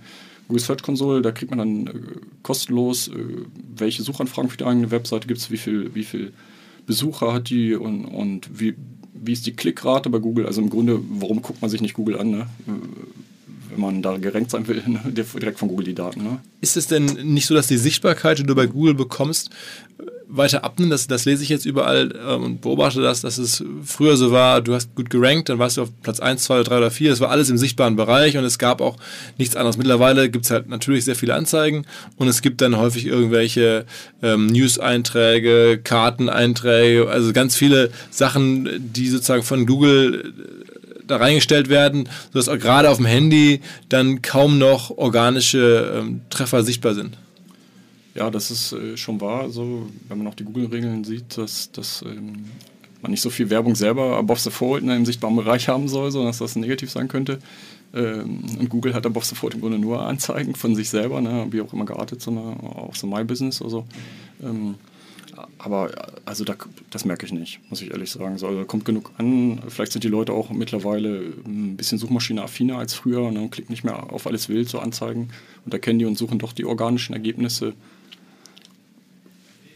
Google 0.47 0.63
Search 0.63 0.81
Console, 0.81 1.21
da 1.21 1.31
kriegt 1.31 1.51
man 1.51 1.59
dann 1.59 1.87
äh, 1.87 2.01
kostenlos, 2.43 3.09
äh, 3.09 3.13
welche 3.75 4.03
Suchanfragen 4.03 4.49
für 4.49 4.57
die 4.57 4.65
eigene 4.65 4.91
Webseite 4.91 5.27
gibt 5.27 5.39
es, 5.39 5.51
wie 5.51 5.57
viel, 5.57 5.93
wie 5.93 6.03
viel 6.03 6.33
Besucher 6.85 7.33
hat 7.33 7.49
die 7.49 7.75
und, 7.75 8.05
und 8.05 8.59
wie, 8.59 8.75
wie 9.21 9.33
ist 9.33 9.45
die 9.45 9.55
Klickrate 9.55 10.09
bei 10.09 10.19
Google. 10.19 10.45
Also 10.45 10.61
im 10.61 10.69
Grunde, 10.69 10.99
warum 11.09 11.41
guckt 11.41 11.61
man 11.61 11.69
sich 11.69 11.81
nicht 11.81 11.93
Google 11.93 12.19
an, 12.19 12.31
ne? 12.31 12.47
Wenn 13.69 13.79
man 13.79 14.01
da 14.01 14.17
gerankt 14.17 14.51
sein 14.51 14.67
will, 14.67 14.81
ne? 14.87 15.01
direkt 15.05 15.59
von 15.59 15.67
Google 15.67 15.85
die 15.85 15.95
Daten. 15.95 16.23
Ne? 16.23 16.39
Ist 16.61 16.77
es 16.77 16.87
denn 16.87 17.05
nicht 17.05 17.45
so, 17.45 17.53
dass 17.53 17.67
die 17.67 17.77
Sichtbarkeit, 17.77 18.39
die 18.39 18.43
du 18.43 18.55
bei 18.55 18.65
Google 18.65 18.93
bekommst, 18.93 19.49
weiter 20.27 20.63
abnimmt? 20.63 20.91
Das, 20.91 21.07
das 21.07 21.25
lese 21.25 21.43
ich 21.43 21.49
jetzt 21.49 21.65
überall 21.65 22.13
ähm, 22.27 22.43
und 22.43 22.61
beobachte 22.61 23.01
das, 23.01 23.21
dass 23.21 23.37
es 23.37 23.63
früher 23.83 24.17
so 24.17 24.31
war, 24.31 24.61
du 24.61 24.73
hast 24.73 24.95
gut 24.95 25.09
gerankt, 25.09 25.49
dann 25.49 25.59
warst 25.59 25.77
du 25.77 25.83
auf 25.83 25.89
Platz 26.01 26.19
1, 26.19 26.43
2, 26.43 26.63
3 26.63 26.77
oder 26.77 26.91
4, 26.91 27.09
das 27.09 27.19
war 27.19 27.29
alles 27.29 27.49
im 27.49 27.57
sichtbaren 27.57 27.95
Bereich 27.95 28.37
und 28.37 28.43
es 28.43 28.59
gab 28.59 28.81
auch 28.81 28.97
nichts 29.37 29.55
anderes. 29.55 29.77
Mittlerweile 29.77 30.29
gibt 30.29 30.45
es 30.45 30.51
halt 30.51 30.69
natürlich 30.69 31.05
sehr 31.05 31.15
viele 31.15 31.35
Anzeigen 31.35 31.85
und 32.17 32.27
es 32.27 32.41
gibt 32.41 32.61
dann 32.61 32.77
häufig 32.77 33.05
irgendwelche 33.05 33.85
ähm, 34.21 34.47
News-Einträge, 34.47 35.79
Karteneinträge, 35.83 37.09
also 37.09 37.33
ganz 37.33 37.55
viele 37.55 37.91
Sachen, 38.09 38.91
die 38.93 39.09
sozusagen 39.09 39.43
von 39.43 39.65
Google 39.65 40.33
da 41.07 41.17
reingestellt 41.17 41.69
werden, 41.69 42.09
sodass 42.33 42.49
auch 42.49 42.59
gerade 42.59 42.89
auf 42.89 42.97
dem 42.97 43.05
Handy 43.05 43.61
dann 43.89 44.21
kaum 44.21 44.57
noch 44.57 44.91
organische 44.91 45.99
ähm, 45.99 46.21
Treffer 46.29 46.63
sichtbar 46.63 46.93
sind. 46.93 47.17
Ja, 48.17 48.31
das 48.31 48.49
ist 48.49 48.73
äh, 48.73 48.97
schon 48.97 49.21
wahr. 49.21 49.41
Also, 49.41 49.87
wenn 50.07 50.17
man 50.17 50.27
auch 50.27 50.33
die 50.33 50.43
Google-Regeln 50.43 51.03
sieht, 51.03 51.37
dass, 51.37 51.71
dass 51.71 52.01
ähm, 52.01 52.45
man 53.03 53.11
nicht 53.11 53.21
so 53.21 53.29
viel 53.29 53.51
Werbung 53.51 53.75
selber 53.75 54.17
above 54.17 54.39
the 54.39 54.49
fold 54.49 54.81
in 54.81 54.89
einem 54.89 55.05
sichtbaren 55.05 55.35
Bereich 55.35 55.67
haben 55.67 55.87
soll, 55.87 56.09
sondern 56.09 56.29
dass 56.29 56.39
das 56.39 56.55
negativ 56.55 56.89
sein 56.89 57.09
könnte. 57.09 57.37
Ähm, 57.93 58.41
und 58.59 58.69
Google 58.69 58.95
hat 58.95 59.05
above 59.05 59.25
the 59.25 59.35
fold 59.35 59.53
im 59.53 59.61
Grunde 59.61 59.77
nur 59.77 60.01
Anzeigen 60.01 60.55
von 60.55 60.75
sich 60.75 60.89
selber, 60.89 61.21
ne, 61.21 61.45
wie 61.51 61.61
auch 61.61 61.71
immer 61.73 61.85
geartet, 61.85 62.19
sondern 62.23 62.59
auch 62.59 62.95
so 62.95 63.05
My 63.05 63.23
Business 63.23 63.61
oder 63.61 63.69
so. 63.69 63.85
Ähm, 64.41 64.75
aber 65.59 65.91
also 66.25 66.43
da, 66.43 66.55
das 66.89 67.05
merke 67.05 67.27
ich 67.27 67.31
nicht, 67.31 67.59
muss 67.69 67.83
ich 67.83 67.91
ehrlich 67.91 68.09
sagen. 68.09 68.33
Also, 68.33 68.51
da 68.51 68.63
kommt 68.63 68.85
genug 68.85 69.11
an. 69.19 69.61
Vielleicht 69.67 69.91
sind 69.91 70.03
die 70.03 70.07
Leute 70.07 70.33
auch 70.33 70.49
mittlerweile 70.49 71.33
ein 71.45 71.77
bisschen 71.77 71.99
Suchmaschine-affiner 71.99 72.79
als 72.79 72.95
früher 72.95 73.29
ne, 73.29 73.41
und 73.41 73.51
klicken 73.51 73.71
nicht 73.71 73.83
mehr 73.83 74.11
auf 74.11 74.25
alles 74.25 74.49
wild, 74.49 74.69
so 74.69 74.79
Anzeigen 74.79 75.29
und 75.65 75.73
erkennen 75.75 75.99
die 75.99 76.05
und 76.05 76.17
suchen 76.17 76.39
doch 76.39 76.53
die 76.53 76.65
organischen 76.65 77.13
Ergebnisse 77.13 77.75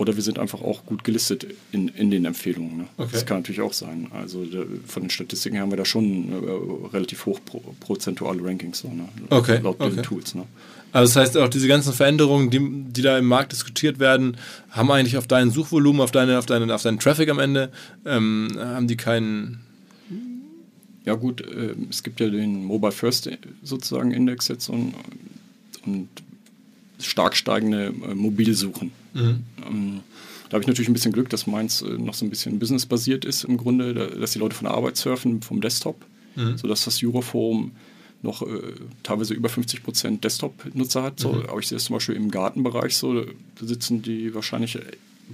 oder 0.02 0.16
wir 0.16 0.24
sind 0.24 0.40
einfach 0.40 0.62
auch 0.62 0.84
gut 0.84 1.04
gelistet 1.04 1.46
in, 1.72 1.88
in 1.90 2.10
den 2.10 2.26
Empfehlungen. 2.26 2.76
Ne? 2.76 2.88
Okay. 2.98 3.10
Das 3.12 3.24
kann 3.28 3.38
natürlich 3.38 3.62
auch 3.62 3.74
sein. 3.74 4.08
Also 4.12 4.44
der, 4.46 4.66
von 4.88 5.04
den 5.04 5.12
Statistiken 5.12 5.60
haben 5.60 5.70
wir 5.70 5.78
da 5.78 5.86
schon 5.86 6.32
äh, 6.32 6.88
relativ 6.92 7.28
hoch 7.28 7.40
pro, 7.46 7.62
prozentuale 7.80 8.44
Rankings, 8.44 8.80
so, 8.80 8.88
ne? 8.88 9.08
okay. 9.30 9.60
laut 9.62 9.80
okay. 9.80 9.94
den 9.94 10.02
Tools. 10.04 10.34
Ne? 10.34 10.46
Also 10.92 11.14
das 11.14 11.24
heißt 11.24 11.38
auch 11.38 11.50
diese 11.50 11.68
ganzen 11.68 11.94
Veränderungen, 11.94 12.50
die, 12.50 12.60
die 12.92 13.04
da 13.04 13.20
im 13.20 13.26
Markt 13.26 13.52
diskutiert 13.52 14.00
werden, 14.00 14.38
haben 14.72 14.90
eigentlich 14.90 15.18
auf 15.18 15.28
dein 15.28 15.52
Suchvolumen, 15.52 16.02
auf, 16.02 16.10
deine, 16.10 16.40
auf, 16.40 16.48
deine, 16.48 16.74
auf 16.74 16.82
deinen 16.82 16.98
Traffic 16.98 17.30
am 17.30 17.38
Ende, 17.38 17.72
ähm, 18.04 18.48
haben 18.58 18.88
die 18.88 18.98
keinen... 18.98 19.62
Ja 21.06 21.14
gut, 21.14 21.42
äh, 21.42 21.76
es 21.92 22.02
gibt 22.02 22.20
ja 22.20 22.28
den 22.28 22.66
Mobile 22.66 22.92
First 22.92 23.30
sozusagen 23.62 24.12
Index 24.12 24.48
jetzt 24.48 24.68
und, 24.68 24.96
und 25.86 26.10
stark 27.00 27.36
steigende 27.36 27.94
äh, 28.10 28.16
Mobilsuchen. 28.16 28.92
Mhm. 29.14 29.44
Ähm, 29.66 30.00
da 30.50 30.56
habe 30.56 30.64
ich 30.64 30.68
natürlich 30.68 30.90
ein 30.90 30.94
bisschen 30.94 31.14
Glück, 31.14 31.30
dass 31.30 31.48
meins 31.48 31.82
äh, 31.82 31.90
noch 31.98 32.14
so 32.14 32.26
ein 32.26 32.30
bisschen 32.30 32.60
businessbasiert 32.60 33.24
ist 33.26 33.44
im 33.46 33.58
Grunde, 33.58 33.94
da, 33.94 34.08
dass 34.08 34.32
die 34.32 34.40
Leute 34.40 34.56
von 34.56 34.66
der 34.66 34.74
Arbeit 34.74 34.98
surfen 34.98 35.42
vom 35.42 35.62
Desktop, 35.62 36.04
mhm. 36.36 36.58
sodass 36.58 36.86
das 36.86 37.02
Euroforum 37.04 37.72
noch 38.22 38.42
äh, 38.42 38.62
teilweise 39.04 39.34
über 39.34 39.50
50 39.50 39.84
Prozent 39.84 40.24
Desktop-Nutzer 40.24 41.04
hat. 41.04 41.20
So. 41.20 41.34
Mhm. 41.34 41.46
Aber 41.48 41.60
ich 41.60 41.68
sehe 41.68 41.78
es 41.78 41.86
zum 41.86 41.96
Beispiel 41.96 42.16
im 42.16 42.30
Gartenbereich 42.30 42.96
so, 42.96 43.22
da 43.22 43.26
sitzen 43.62 44.02
die 44.02 44.36
wahrscheinlich 44.36 44.78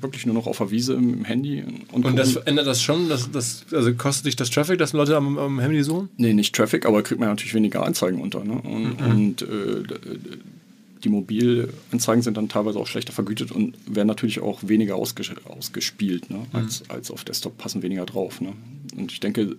wirklich 0.02 0.26
nur 0.26 0.36
noch 0.36 0.48
auf 0.48 0.58
der 0.58 0.72
Wiese 0.72 0.94
im, 0.94 1.14
im 1.14 1.26
Handy. 1.26 1.64
Und, 1.92 2.06
und 2.06 2.16
das 2.16 2.36
ändert 2.36 2.68
das 2.68 2.82
schon? 2.82 3.10
Das, 3.10 3.32
das, 3.32 3.66
also 3.72 3.94
kostet 3.94 4.28
dich 4.28 4.36
das 4.36 4.50
Traffic, 4.50 4.78
dass 4.78 4.94
Leute 4.94 5.18
am, 5.18 5.38
am 5.38 5.60
Handy 5.60 5.84
suchen? 5.84 6.10
Nee, 6.18 6.34
nicht 6.34 6.56
Traffic, 6.56 6.86
aber 6.86 7.04
kriegt 7.04 7.20
man 7.20 7.30
natürlich 7.30 7.54
weniger 7.54 7.84
Anzeigen 7.84 8.22
unter. 8.22 8.44
Ne? 8.44 8.62
Und, 8.62 9.02
mhm. 9.02 9.12
und 9.12 9.42
äh, 9.42 9.84
die 11.04 11.10
Mobilanzeigen 11.10 12.22
sind 12.22 12.38
dann 12.38 12.50
teilweise 12.50 12.80
auch 12.80 12.88
schlechter 12.88 13.14
vergütet 13.14 13.52
und 13.52 13.76
werden 13.88 14.08
natürlich 14.08 14.40
auch 14.40 14.60
weniger 14.64 14.96
ausges 14.96 15.30
ausgespielt 15.46 16.30
ne? 16.30 16.38
Mhm. 16.38 16.60
als, 16.60 16.90
als 16.90 17.12
auf 17.12 17.24
Desktop, 17.24 17.58
passen 17.58 17.84
weniger 17.84 18.06
drauf. 18.06 18.42
Ne? 18.42 18.54
Und 18.96 19.12
ich 19.12 19.20
denke, 19.20 19.58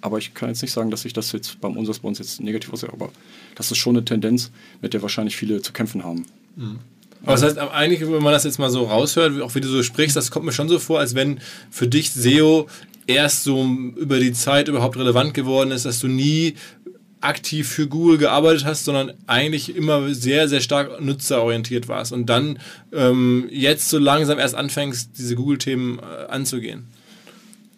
aber 0.00 0.18
ich 0.18 0.34
kann 0.34 0.48
jetzt 0.48 0.62
nicht 0.62 0.72
sagen, 0.72 0.90
dass 0.90 1.02
sich 1.02 1.12
das 1.12 1.32
jetzt 1.32 1.60
beim 1.60 1.76
Umsatz 1.76 2.00
bei 2.00 2.08
uns 2.08 2.18
jetzt 2.18 2.40
negativ 2.40 2.72
aussieht, 2.72 2.90
aber 2.92 3.10
das 3.54 3.70
ist 3.70 3.78
schon 3.78 3.96
eine 3.96 4.04
Tendenz, 4.04 4.50
mit 4.80 4.94
der 4.94 5.02
wahrscheinlich 5.02 5.36
viele 5.36 5.62
zu 5.62 5.72
kämpfen 5.72 6.04
haben. 6.04 6.26
Mhm. 6.56 6.78
Aber 7.22 7.32
das 7.32 7.42
heißt, 7.42 7.58
eigentlich, 7.58 8.00
wenn 8.00 8.22
man 8.22 8.32
das 8.32 8.44
jetzt 8.44 8.58
mal 8.58 8.70
so 8.70 8.84
raushört, 8.84 9.40
auch 9.40 9.54
wie 9.54 9.60
du 9.60 9.68
so 9.68 9.82
sprichst, 9.82 10.16
das 10.16 10.30
kommt 10.30 10.46
mir 10.46 10.52
schon 10.52 10.68
so 10.68 10.78
vor, 10.78 11.00
als 11.00 11.14
wenn 11.16 11.40
für 11.68 11.88
dich 11.88 12.12
SEO 12.12 12.68
erst 13.08 13.42
so 13.42 13.64
über 13.96 14.20
die 14.20 14.32
Zeit 14.32 14.68
überhaupt 14.68 14.96
relevant 14.96 15.34
geworden 15.34 15.72
ist, 15.72 15.84
dass 15.84 15.98
du 15.98 16.06
nie 16.06 16.54
aktiv 17.20 17.68
für 17.68 17.88
Google 17.88 18.18
gearbeitet 18.18 18.64
hast, 18.64 18.84
sondern 18.84 19.12
eigentlich 19.26 19.74
immer 19.74 20.14
sehr, 20.14 20.48
sehr 20.48 20.60
stark 20.60 21.00
nutzerorientiert 21.00 21.88
warst 21.88 22.12
und 22.12 22.26
dann 22.26 22.58
ähm, 22.92 23.48
jetzt 23.50 23.88
so 23.88 23.98
langsam 23.98 24.38
erst 24.38 24.54
anfängst, 24.54 25.10
diese 25.18 25.34
Google-Themen 25.34 25.98
äh, 25.98 26.30
anzugehen. 26.30 26.86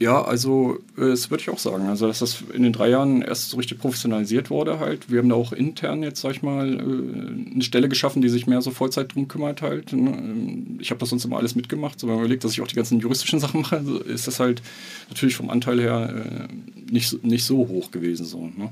Ja, 0.02 0.22
also 0.22 0.78
äh, 0.96 1.10
das 1.10 1.30
würde 1.30 1.42
ich 1.42 1.50
auch 1.50 1.58
sagen. 1.58 1.86
Also 1.88 2.06
dass 2.06 2.20
das 2.20 2.42
in 2.54 2.62
den 2.62 2.72
drei 2.72 2.88
Jahren 2.88 3.20
erst 3.20 3.50
so 3.50 3.58
richtig 3.58 3.78
professionalisiert 3.78 4.48
wurde 4.48 4.78
halt. 4.78 5.10
Wir 5.10 5.18
haben 5.18 5.28
da 5.28 5.34
auch 5.34 5.52
intern 5.52 6.02
jetzt, 6.02 6.22
sag 6.22 6.32
ich 6.32 6.42
mal, 6.42 6.72
äh, 6.72 7.52
eine 7.52 7.62
Stelle 7.62 7.86
geschaffen, 7.86 8.22
die 8.22 8.30
sich 8.30 8.46
mehr 8.46 8.62
so 8.62 8.70
Vollzeit 8.70 9.14
drum 9.14 9.28
kümmert 9.28 9.60
halt. 9.60 9.92
Ne? 9.92 10.78
Ich 10.78 10.90
habe 10.90 10.98
das 11.00 11.10
sonst 11.10 11.26
immer 11.26 11.36
alles 11.36 11.54
mitgemacht. 11.54 12.00
So, 12.00 12.06
wenn 12.06 12.14
man 12.14 12.24
überlegt, 12.24 12.44
dass 12.44 12.52
ich 12.52 12.62
auch 12.62 12.66
die 12.66 12.76
ganzen 12.76 12.98
juristischen 12.98 13.40
Sachen 13.40 13.60
mache, 13.60 13.76
ist 14.06 14.26
das 14.26 14.40
halt 14.40 14.62
natürlich 15.10 15.36
vom 15.36 15.50
Anteil 15.50 15.78
her 15.78 16.48
äh, 16.48 16.90
nicht, 16.90 17.22
nicht 17.22 17.44
so 17.44 17.58
hoch 17.68 17.90
gewesen. 17.90 18.24
So, 18.24 18.46
ne? 18.46 18.70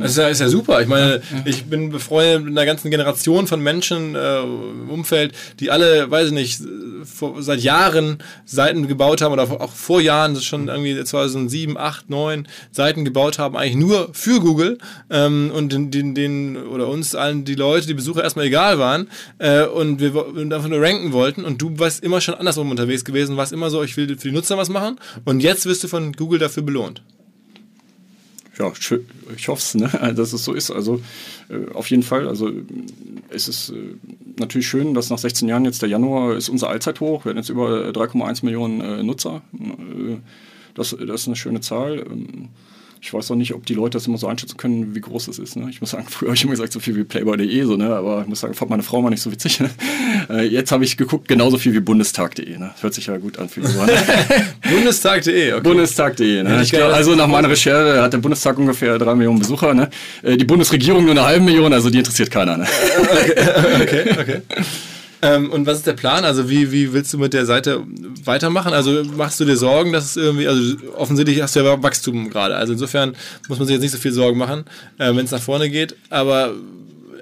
das 0.00 0.10
ist 0.10 0.18
ja, 0.18 0.26
ist 0.26 0.40
ja 0.40 0.48
super. 0.48 0.82
Ich 0.82 0.88
meine, 0.88 1.18
ja. 1.18 1.42
ich 1.44 1.66
bin 1.66 1.90
befreundet 1.90 2.46
mit 2.46 2.58
einer 2.58 2.66
ganzen 2.66 2.90
Generation 2.90 3.46
von 3.46 3.60
Menschen 3.60 4.16
äh, 4.16 4.42
im 4.42 4.90
Umfeld, 4.90 5.34
die 5.60 5.70
alle, 5.70 6.10
weiß 6.10 6.28
ich 6.28 6.34
nicht, 6.34 6.60
vor, 7.04 7.40
seit 7.42 7.60
Jahren 7.60 8.18
Seiten 8.44 8.88
gebaut 8.88 9.22
haben 9.22 9.32
oder 9.32 9.44
auch 9.44 9.70
vor 9.70 10.00
Jahren 10.00 10.34
schon 10.40 10.63
irgendwie 10.68 11.02
2007, 11.02 11.76
8, 11.76 12.10
9 12.10 12.48
Seiten 12.70 13.04
gebaut 13.04 13.38
haben, 13.38 13.56
eigentlich 13.56 13.76
nur 13.76 14.10
für 14.12 14.40
Google 14.40 14.78
ähm, 15.10 15.50
und 15.54 15.72
den, 15.72 15.90
den, 15.90 16.14
den, 16.14 16.56
oder 16.56 16.88
uns 16.88 17.14
allen 17.14 17.44
die 17.44 17.54
Leute, 17.54 17.86
die 17.86 17.94
Besucher 17.94 18.22
erstmal 18.22 18.46
egal 18.46 18.78
waren 18.78 19.08
äh, 19.38 19.64
und 19.64 20.00
wir 20.00 20.14
einfach 20.36 20.68
nur 20.68 20.80
ranken 20.80 21.12
wollten 21.12 21.44
und 21.44 21.60
du 21.60 21.78
warst 21.78 22.02
immer 22.02 22.20
schon 22.20 22.34
andersrum 22.34 22.70
unterwegs 22.70 23.04
gewesen, 23.04 23.36
warst 23.36 23.52
immer 23.52 23.70
so, 23.70 23.82
ich 23.82 23.96
will 23.96 24.08
für 24.16 24.28
die 24.28 24.34
Nutzer 24.34 24.58
was 24.58 24.68
machen 24.68 24.98
und 25.24 25.40
jetzt 25.40 25.66
wirst 25.66 25.84
du 25.84 25.88
von 25.88 26.12
Google 26.12 26.38
dafür 26.38 26.62
belohnt 26.62 27.02
ja, 28.58 28.72
ich 29.34 29.48
hoffe 29.48 29.60
es, 29.60 29.74
ne? 29.74 29.88
dass 30.16 30.32
es 30.32 30.44
so 30.44 30.52
ist. 30.52 30.70
Also 30.70 31.00
äh, 31.48 31.72
auf 31.72 31.90
jeden 31.90 32.02
Fall. 32.02 32.28
Also 32.28 32.50
es 33.28 33.48
ist 33.48 33.70
äh, 33.70 33.96
natürlich 34.38 34.68
schön, 34.68 34.94
dass 34.94 35.10
nach 35.10 35.18
16 35.18 35.48
Jahren 35.48 35.64
jetzt 35.64 35.82
der 35.82 35.88
Januar 35.88 36.36
ist 36.36 36.48
unser 36.48 36.68
Allzeithoch. 36.68 37.24
Wir 37.24 37.30
haben 37.30 37.38
jetzt 37.38 37.48
über 37.48 37.88
3,1 37.88 38.44
Millionen 38.44 38.80
äh, 38.80 39.02
Nutzer. 39.02 39.42
Äh, 40.74 40.76
das, 40.76 40.96
das 41.06 41.22
ist 41.22 41.26
eine 41.28 41.36
schöne 41.36 41.60
Zahl. 41.60 42.04
Ähm, 42.10 42.48
ich 43.04 43.12
weiß 43.12 43.30
auch 43.30 43.36
nicht, 43.36 43.52
ob 43.52 43.66
die 43.66 43.74
Leute 43.74 43.98
das 43.98 44.06
immer 44.06 44.16
so 44.16 44.28
einschätzen 44.28 44.56
können, 44.56 44.94
wie 44.94 45.00
groß 45.02 45.26
das 45.26 45.38
ist. 45.38 45.56
Ne? 45.56 45.68
Ich 45.68 45.82
muss 45.82 45.90
sagen, 45.90 46.06
früher 46.08 46.28
habe 46.28 46.36
ich 46.36 46.42
immer 46.42 46.52
gesagt, 46.52 46.72
so 46.72 46.80
viel 46.80 46.96
wie 46.96 47.04
Playboy.de, 47.04 47.62
so, 47.64 47.76
ne? 47.76 47.94
aber 47.94 48.22
ich 48.22 48.28
muss 48.28 48.40
sagen, 48.40 48.54
fand 48.54 48.70
meine 48.70 48.82
Frau 48.82 49.02
mal 49.02 49.10
nicht 49.10 49.20
so 49.20 49.30
witzig. 49.30 49.60
Ne? 49.60 49.70
Äh, 50.30 50.46
jetzt 50.46 50.72
habe 50.72 50.84
ich 50.84 50.96
geguckt, 50.96 51.28
genauso 51.28 51.58
viel 51.58 51.74
wie 51.74 51.80
Bundestag.de. 51.80 52.56
Ne? 52.56 52.70
Hört 52.80 52.94
sich 52.94 53.08
ja 53.08 53.18
gut 53.18 53.38
an 53.38 53.50
für 53.50 53.60
Bundestag.de, 54.70 55.52
okay. 55.52 55.60
Bundestag.de. 55.60 56.42
Ne? 56.42 56.62
Ich 56.62 56.70
glaub, 56.70 56.94
also 56.94 57.14
nach 57.14 57.26
meiner 57.26 57.50
Recherche 57.50 58.00
hat 58.00 58.14
der 58.14 58.18
Bundestag 58.18 58.56
ungefähr 58.56 58.98
drei 58.98 59.14
Millionen 59.14 59.40
Besucher. 59.40 59.74
Ne? 59.74 59.90
Äh, 60.22 60.38
die 60.38 60.46
Bundesregierung 60.46 61.02
nur 61.02 61.10
eine 61.10 61.24
halbe 61.24 61.44
Million, 61.44 61.70
also 61.74 61.90
die 61.90 61.98
interessiert 61.98 62.30
keiner. 62.30 62.56
Ne? 62.56 62.66
okay, 63.82 64.04
okay. 64.08 64.20
okay. 64.20 64.42
Ähm, 65.24 65.50
und 65.50 65.64
was 65.64 65.78
ist 65.78 65.86
der 65.86 65.94
Plan? 65.94 66.22
Also 66.26 66.50
wie, 66.50 66.70
wie 66.70 66.92
willst 66.92 67.10
du 67.14 67.18
mit 67.18 67.32
der 67.32 67.46
Seite 67.46 67.82
weitermachen? 68.24 68.74
Also 68.74 69.04
machst 69.16 69.40
du 69.40 69.46
dir 69.46 69.56
Sorgen, 69.56 69.94
dass 69.94 70.04
es 70.04 70.16
irgendwie, 70.18 70.46
also 70.46 70.76
offensichtlich 70.96 71.40
hast 71.40 71.56
du 71.56 71.60
ja 71.60 71.82
Wachstum 71.82 72.28
gerade. 72.28 72.56
Also 72.56 72.74
insofern 72.74 73.16
muss 73.48 73.58
man 73.58 73.66
sich 73.66 73.72
jetzt 73.72 73.82
nicht 73.82 73.92
so 73.92 73.98
viel 73.98 74.12
Sorgen 74.12 74.36
machen, 74.36 74.64
äh, 74.98 75.16
wenn 75.16 75.24
es 75.24 75.30
nach 75.30 75.40
vorne 75.40 75.70
geht. 75.70 75.96
Aber 76.10 76.52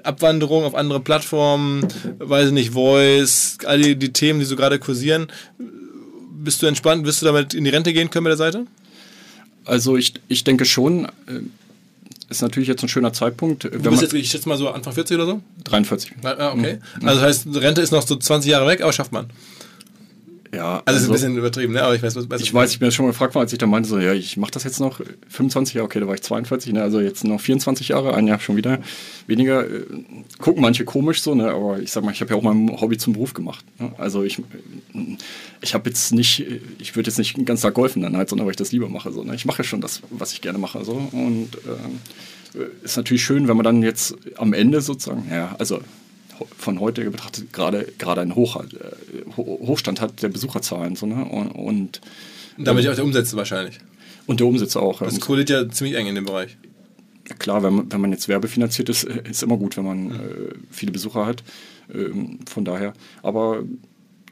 Abwanderung 0.03 0.65
auf 0.65 0.75
andere 0.75 0.99
Plattformen, 0.99 1.87
weiß 2.19 2.47
ich 2.47 2.53
nicht, 2.53 2.71
Voice, 2.71 3.59
all 3.63 3.79
die, 3.79 3.95
die 3.95 4.11
Themen, 4.11 4.39
die 4.39 4.45
so 4.45 4.57
gerade 4.57 4.79
kursieren. 4.79 5.27
Bist 6.43 6.61
du 6.61 6.65
entspannt? 6.65 7.05
Wirst 7.05 7.21
du 7.21 7.25
damit 7.25 7.53
in 7.53 7.63
die 7.63 7.69
Rente 7.69 7.93
gehen 7.93 8.09
können 8.09 8.23
mit 8.23 8.31
der 8.31 8.37
Seite? 8.37 8.65
Also 9.63 9.95
ich, 9.95 10.15
ich 10.27 10.43
denke 10.43 10.65
schon. 10.65 11.07
Ist 12.33 12.41
natürlich 12.41 12.67
jetzt 12.67 12.81
ein 12.81 12.89
schöner 12.89 13.13
Zeitpunkt. 13.13 13.65
Du 13.65 13.69
bist 13.69 14.01
jetzt, 14.01 14.13
ich 14.15 14.31
schätze 14.31 14.49
mal 14.49 14.57
so 14.57 14.67
Anfang 14.67 14.91
40 14.91 15.15
oder 15.17 15.27
so? 15.27 15.41
43. 15.65 16.13
Ah, 16.23 16.49
okay. 16.51 16.79
Mhm. 16.99 17.07
Also 17.07 17.21
das 17.21 17.29
heißt, 17.29 17.47
Rente 17.53 17.79
ist 17.81 17.91
noch 17.91 18.01
so 18.01 18.15
20 18.15 18.49
Jahre 18.49 18.65
weg, 18.65 18.81
aber 18.81 18.91
schafft 18.91 19.11
man. 19.11 19.27
Ja, 20.53 20.83
also, 20.85 20.99
also 20.99 20.99
ist 20.99 21.09
ein 21.09 21.11
bisschen 21.13 21.37
übertrieben, 21.37 21.73
ne? 21.73 21.83
aber 21.83 21.95
ich 21.95 22.03
weiß, 22.03 22.15
was, 22.15 22.29
was 22.29 22.41
Ich 22.41 22.53
weiß, 22.53 22.71
ich 22.71 22.79
bin 22.79 22.91
schon 22.91 23.05
mal 23.05 23.11
gefragt 23.11 23.33
worden, 23.33 23.45
als 23.45 23.53
ich 23.53 23.57
da 23.57 23.65
meinte, 23.65 23.89
so, 23.89 23.97
ja, 23.97 24.13
ich 24.13 24.37
mache 24.37 24.51
das 24.51 24.63
jetzt 24.63 24.79
noch 24.79 25.01
25 25.29 25.73
Jahre, 25.73 25.85
okay, 25.85 25.99
da 25.99 26.07
war 26.07 26.13
ich 26.13 26.21
42, 26.21 26.73
ne? 26.73 26.83
also 26.83 26.99
jetzt 26.99 27.23
noch 27.23 27.41
24 27.41 27.87
Jahre, 27.87 28.13
ein 28.13 28.27
Jahr 28.27 28.39
schon 28.39 28.55
wieder 28.55 28.79
weniger. 29.25 29.65
Äh, 29.65 29.85
gucken 30.37 30.61
manche 30.61 30.85
komisch 30.85 31.23
so, 31.23 31.33
ne? 31.33 31.49
aber 31.49 31.79
ich 31.79 31.91
sag 31.91 32.03
mal, 32.03 32.11
ich 32.11 32.21
habe 32.21 32.31
ja 32.31 32.37
auch 32.37 32.43
mein 32.43 32.69
Hobby 32.79 32.97
zum 32.97 33.13
Beruf 33.13 33.33
gemacht. 33.33 33.65
Ne? 33.79 33.93
Also 33.97 34.23
ich, 34.23 34.41
ich 35.61 35.73
habe 35.73 35.89
jetzt 35.89 36.13
nicht, 36.13 36.45
ich 36.77 36.95
würde 36.95 37.09
jetzt 37.09 37.17
nicht 37.17 37.35
den 37.35 37.45
ganzen 37.45 37.63
Tag 37.63 37.73
golfen 37.73 38.03
dann 38.03 38.15
halt, 38.15 38.29
sondern 38.29 38.45
weil 38.45 38.51
ich 38.51 38.57
das 38.57 38.71
lieber 38.71 38.89
mache. 38.89 39.11
So, 39.11 39.23
ne? 39.23 39.33
Ich 39.33 39.45
mache 39.45 39.63
schon 39.63 39.81
das, 39.81 40.01
was 40.11 40.33
ich 40.33 40.41
gerne 40.41 40.59
mache. 40.59 40.85
So. 40.85 41.09
Und 41.11 41.49
äh, 42.55 42.67
ist 42.83 42.97
natürlich 42.97 43.23
schön, 43.23 43.47
wenn 43.47 43.57
man 43.57 43.63
dann 43.63 43.81
jetzt 43.81 44.15
am 44.37 44.53
Ende 44.53 44.81
sozusagen, 44.81 45.25
ja, 45.31 45.55
also 45.57 45.79
von 46.57 46.79
heute 46.79 47.09
betrachtet 47.09 47.53
gerade 47.53 47.87
gerade 47.97 48.21
einen 48.21 48.35
Hoch, 48.35 48.57
äh, 48.57 48.65
Hochstand 49.37 50.01
hat 50.01 50.21
der 50.21 50.29
Besucherzahlen. 50.29 50.95
So, 50.95 51.05
ne? 51.05 51.25
Und, 51.25 51.51
und 51.51 52.01
damit 52.57 52.83
ja 52.83 52.91
auch 52.91 52.95
der 52.95 53.05
Umsätze 53.05 53.35
wahrscheinlich. 53.35 53.79
Und 54.25 54.39
der 54.39 54.47
Umsätze 54.47 54.81
auch. 54.81 54.99
Das 54.99 55.19
korreliert 55.19 55.49
ja 55.49 55.69
ziemlich 55.69 55.95
eng 55.95 56.07
in 56.07 56.15
dem 56.15 56.25
Bereich. 56.25 56.57
Klar, 57.39 57.63
wenn 57.63 57.73
man, 57.73 57.91
wenn 57.91 58.01
man 58.01 58.11
jetzt 58.11 58.27
werbefinanziert 58.27 58.89
ist, 58.89 59.03
ist 59.03 59.43
immer 59.43 59.57
gut, 59.57 59.77
wenn 59.77 59.85
man 59.85 60.11
äh, 60.11 60.15
viele 60.69 60.91
Besucher 60.91 61.25
hat. 61.25 61.43
Ähm, 61.93 62.39
von 62.47 62.65
daher. 62.65 62.93
Aber 63.21 63.63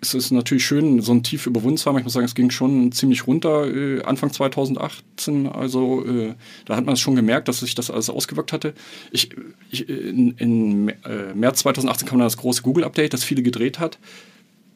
es 0.02 0.16
ist 0.16 0.32
natürlich 0.32 0.66
schön, 0.66 1.00
so 1.02 1.12
ein 1.12 1.22
Tief 1.22 1.46
überwunden 1.46 1.78
zu 1.78 1.86
haben. 1.88 1.98
Ich 2.00 2.04
muss 2.04 2.14
sagen, 2.14 2.26
es 2.26 2.34
ging 2.36 2.50
schon 2.50 2.92
ziemlich 2.92 3.28
runter 3.28 3.68
äh, 3.68 4.02
Anfang 4.02 4.34
2018. 4.34 5.48
Also 5.48 6.04
äh, 6.06 6.34
da 6.66 6.76
hat 6.76 6.86
man 6.86 6.94
es 6.94 7.00
schon 7.00 7.16
gemerkt, 7.16 7.48
dass 7.48 7.60
sich 7.60 7.76
das 7.76 7.92
alles 7.92 8.10
ausgewirkt 8.10 8.52
hatte. 8.52 8.74
Ich, 9.12 9.30
ich, 9.70 9.88
in, 9.88 10.32
in 10.38 10.90
äh, 10.90 11.34
März 11.36 11.60
2018 11.60 12.08
kam 12.08 12.18
dann 12.18 12.26
das 12.26 12.38
große 12.38 12.64
Google-Update, 12.64 13.14
das 13.14 13.24
viele 13.24 13.44
gedreht 13.44 13.80
hat. 13.80 14.00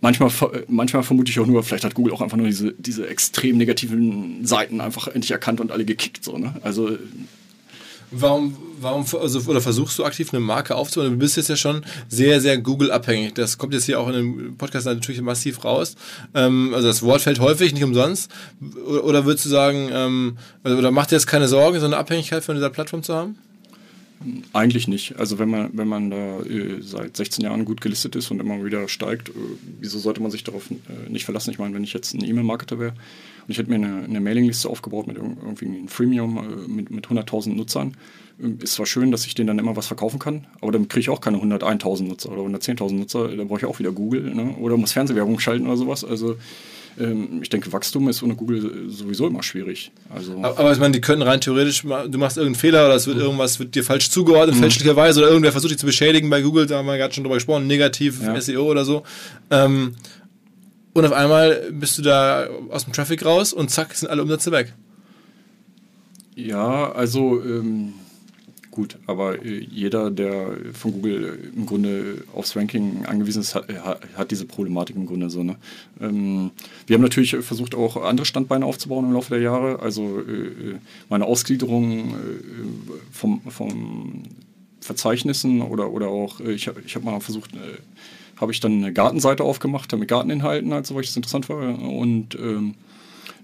Manchmal, 0.01 0.29
ver- 0.29 0.51
manchmal 0.67 1.01
vermute 1.01 1.31
ich 1.31 1.39
auch 1.39 1.47
nur, 1.47 1.63
vielleicht 1.63 1.85
hat 1.85 1.95
Google 1.95 2.13
auch 2.13 2.21
einfach 2.21 2.37
nur 2.37 2.45
diese, 2.47 2.73
diese 2.77 3.07
extrem 3.07 3.57
negativen 3.57 4.45
Seiten 4.45 4.79
einfach 4.79 5.07
endlich 5.07 5.31
erkannt 5.31 5.59
und 5.59 5.71
alle 5.71 5.85
gekickt. 5.85 6.23
So, 6.23 6.37
ne? 6.37 6.53
Also 6.61 6.97
Warum, 8.17 8.55
warum 8.79 9.05
also, 9.19 9.39
oder 9.49 9.59
versuchst 9.59 9.99
du 9.99 10.05
aktiv 10.05 10.33
eine 10.33 10.39
Marke 10.39 10.75
aufzubauen? 10.75 11.11
Du 11.11 11.17
bist 11.17 11.35
jetzt 11.35 11.49
ja 11.49 11.57
schon 11.57 11.83
sehr, 12.07 12.39
sehr 12.39 12.57
Google-abhängig. 12.57 13.33
Das 13.33 13.57
kommt 13.57 13.73
jetzt 13.73 13.85
hier 13.85 13.99
auch 13.99 14.07
in 14.07 14.13
dem 14.13 14.57
Podcast 14.57 14.85
natürlich 14.85 15.21
massiv 15.21 15.65
raus. 15.65 15.95
Ähm, 16.33 16.73
also 16.73 16.87
das 16.87 17.03
Wort 17.03 17.21
fällt 17.21 17.39
häufig, 17.39 17.73
nicht 17.73 17.83
umsonst. 17.83 18.31
Oder, 18.85 19.25
würdest 19.25 19.45
du 19.45 19.49
sagen, 19.49 19.89
ähm, 19.91 20.37
also, 20.63 20.77
oder 20.77 20.91
macht 20.91 21.11
dir 21.11 21.15
jetzt 21.15 21.27
keine 21.27 21.49
Sorgen, 21.49 21.79
so 21.79 21.85
eine 21.85 21.97
Abhängigkeit 21.97 22.43
von 22.43 22.55
dieser 22.55 22.69
Plattform 22.69 23.03
zu 23.03 23.13
haben? 23.13 23.37
Eigentlich 24.53 24.87
nicht. 24.87 25.19
Also 25.19 25.37
wenn 25.39 25.49
man, 25.49 25.71
wenn 25.73 25.89
man 25.89 26.09
da 26.09 26.39
äh, 26.39 26.81
seit 26.81 27.17
16 27.17 27.43
Jahren 27.43 27.65
gut 27.65 27.81
gelistet 27.81 28.15
ist 28.15 28.31
und 28.31 28.39
immer 28.39 28.63
wieder 28.63 28.87
steigt, 28.87 29.29
äh, 29.29 29.33
wieso 29.81 29.99
sollte 29.99 30.21
man 30.21 30.31
sich 30.31 30.45
darauf 30.45 30.71
äh, 30.71 31.09
nicht 31.09 31.25
verlassen? 31.25 31.51
Ich 31.51 31.59
meine, 31.59 31.75
wenn 31.75 31.83
ich 31.83 31.93
jetzt 31.93 32.13
ein 32.13 32.23
E-Mail-Marketer 32.23 32.79
wäre 32.79 32.93
und 33.47 33.51
ich 33.51 33.57
hätte 33.57 33.69
mir 33.69 33.75
eine, 33.75 34.03
eine 34.03 34.19
Mailingliste 34.21 34.69
aufgebaut 34.69 35.07
mit 35.07 35.17
irg- 35.17 35.37
irgendwie 35.43 35.65
einem 35.65 35.87
Freemium 35.87 36.37
äh, 36.37 36.67
mit, 36.67 36.91
mit 36.91 37.07
100.000 37.07 37.55
Nutzern, 37.55 37.95
ist 38.59 38.73
zwar 38.73 38.85
schön, 38.85 39.11
dass 39.11 39.25
ich 39.25 39.33
denen 39.33 39.47
dann 39.47 39.59
immer 39.59 39.77
was 39.77 39.87
verkaufen 39.87 40.19
kann, 40.19 40.45
aber 40.59 40.73
dann 40.73 40.89
kriege 40.89 40.99
ich 41.01 41.09
auch 41.09 41.21
keine 41.21 41.37
101.000 41.37 42.03
Nutzer 42.03 42.31
oder 42.33 42.41
110.000 42.41 42.93
Nutzer, 42.93 43.29
da 43.29 43.43
brauche 43.45 43.59
ich 43.59 43.65
auch 43.65 43.79
wieder 43.79 43.91
Google 43.93 44.23
ne? 44.35 44.55
oder 44.59 44.75
muss 44.75 44.91
Fernsehwerbung 44.91 45.39
schalten 45.39 45.65
oder 45.67 45.77
sowas. 45.77 46.03
Also 46.03 46.35
ähm, 46.99 47.39
ich 47.41 47.49
denke, 47.49 47.71
Wachstum 47.71 48.09
ist 48.09 48.23
ohne 48.23 48.35
Google 48.35 48.89
sowieso 48.89 49.27
immer 49.27 49.41
schwierig. 49.41 49.91
Also 50.13 50.37
Aber, 50.41 50.71
ich 50.73 50.79
meine, 50.79 50.91
die 50.93 51.01
können 51.01 51.21
rein 51.21 51.39
theoretisch, 51.39 51.83
du 51.83 51.87
machst 52.17 52.35
irgendeinen 52.37 52.55
Fehler 52.55 52.85
oder 52.85 52.95
es 52.95 53.07
wird 53.07 53.17
irgendwas 53.19 53.57
wird 53.59 53.73
dir 53.75 53.83
falsch 53.85 54.09
zugeordnet, 54.09 54.57
fälschlicherweise, 54.57 55.19
oder 55.21 55.29
irgendwer 55.29 55.51
versucht 55.53 55.71
dich 55.71 55.79
zu 55.79 55.85
beschädigen 55.85 56.29
bei 56.29 56.41
Google, 56.41 56.65
da 56.67 56.77
haben 56.79 56.87
wir 56.87 56.97
gerade 56.97 57.13
schon 57.13 57.23
drüber 57.23 57.35
gesprochen, 57.35 57.67
negativ 57.67 58.21
Ja. 58.21 58.39
SEO 58.41 58.63
oder 58.69 58.83
so. 58.83 59.03
Ähm, 59.49 59.95
und 60.95 61.05
auf 61.05 61.11
einmal 61.11 61.71
bist 61.71 61.97
du 61.97 62.01
da 62.01 62.47
aus 62.69 62.85
dem 62.85 62.93
Traffic 62.93 63.25
raus 63.25 63.51
und 63.51 63.69
zack, 63.69 63.93
sind 63.93 64.09
alle 64.09 64.21
Umsätze 64.21 64.51
weg. 64.53 64.73
Ja, 66.35 66.89
also 66.93 67.43
ähm, 67.43 67.95
gut, 68.71 68.97
aber 69.05 69.43
äh, 69.43 69.59
jeder, 69.59 70.09
der 70.09 70.55
von 70.71 70.93
Google 70.93 71.23
äh, 71.25 71.57
im 71.57 71.65
Grunde 71.65 72.23
aufs 72.33 72.55
Ranking 72.55 73.05
angewiesen 73.05 73.41
ist, 73.41 73.55
hat, 73.55 73.67
hat, 73.83 74.01
hat 74.15 74.31
diese 74.31 74.45
Problematik 74.45 74.95
im 74.95 75.05
Grunde 75.05 75.29
so. 75.29 75.43
Ne? 75.43 75.57
Ähm, 75.99 76.51
wir 76.87 76.93
haben 76.93 77.03
natürlich 77.03 77.35
versucht, 77.35 77.75
auch 77.75 78.01
andere 78.01 78.25
Standbeine 78.25 78.65
aufzubauen 78.65 79.03
im 79.03 79.11
Laufe 79.11 79.31
der 79.31 79.41
Jahre. 79.41 79.79
Also 79.81 80.21
äh, 80.21 80.79
meine 81.09 81.25
Ausgliederung 81.25 82.11
äh, 82.11 82.13
vom, 83.11 83.41
vom 83.49 84.23
Verzeichnissen 84.79 85.61
oder, 85.61 85.91
oder 85.91 86.07
auch, 86.07 86.39
äh, 86.39 86.53
ich 86.53 86.69
habe 86.69 86.81
ich 86.85 86.95
hab 86.95 87.03
mal 87.03 87.19
versucht, 87.19 87.53
äh, 87.53 87.79
habe 88.37 88.51
ich 88.51 88.59
dann 88.59 88.73
eine 88.73 88.93
Gartenseite 88.93 89.43
aufgemacht, 89.43 89.91
mit 89.97 90.07
Garteninhalten, 90.07 90.73
also, 90.73 90.95
weil 90.95 91.03
ich 91.03 91.09
das 91.09 91.17
interessant 91.17 91.49
war. 91.49 91.57
Und 91.57 92.35
ähm, 92.35 92.75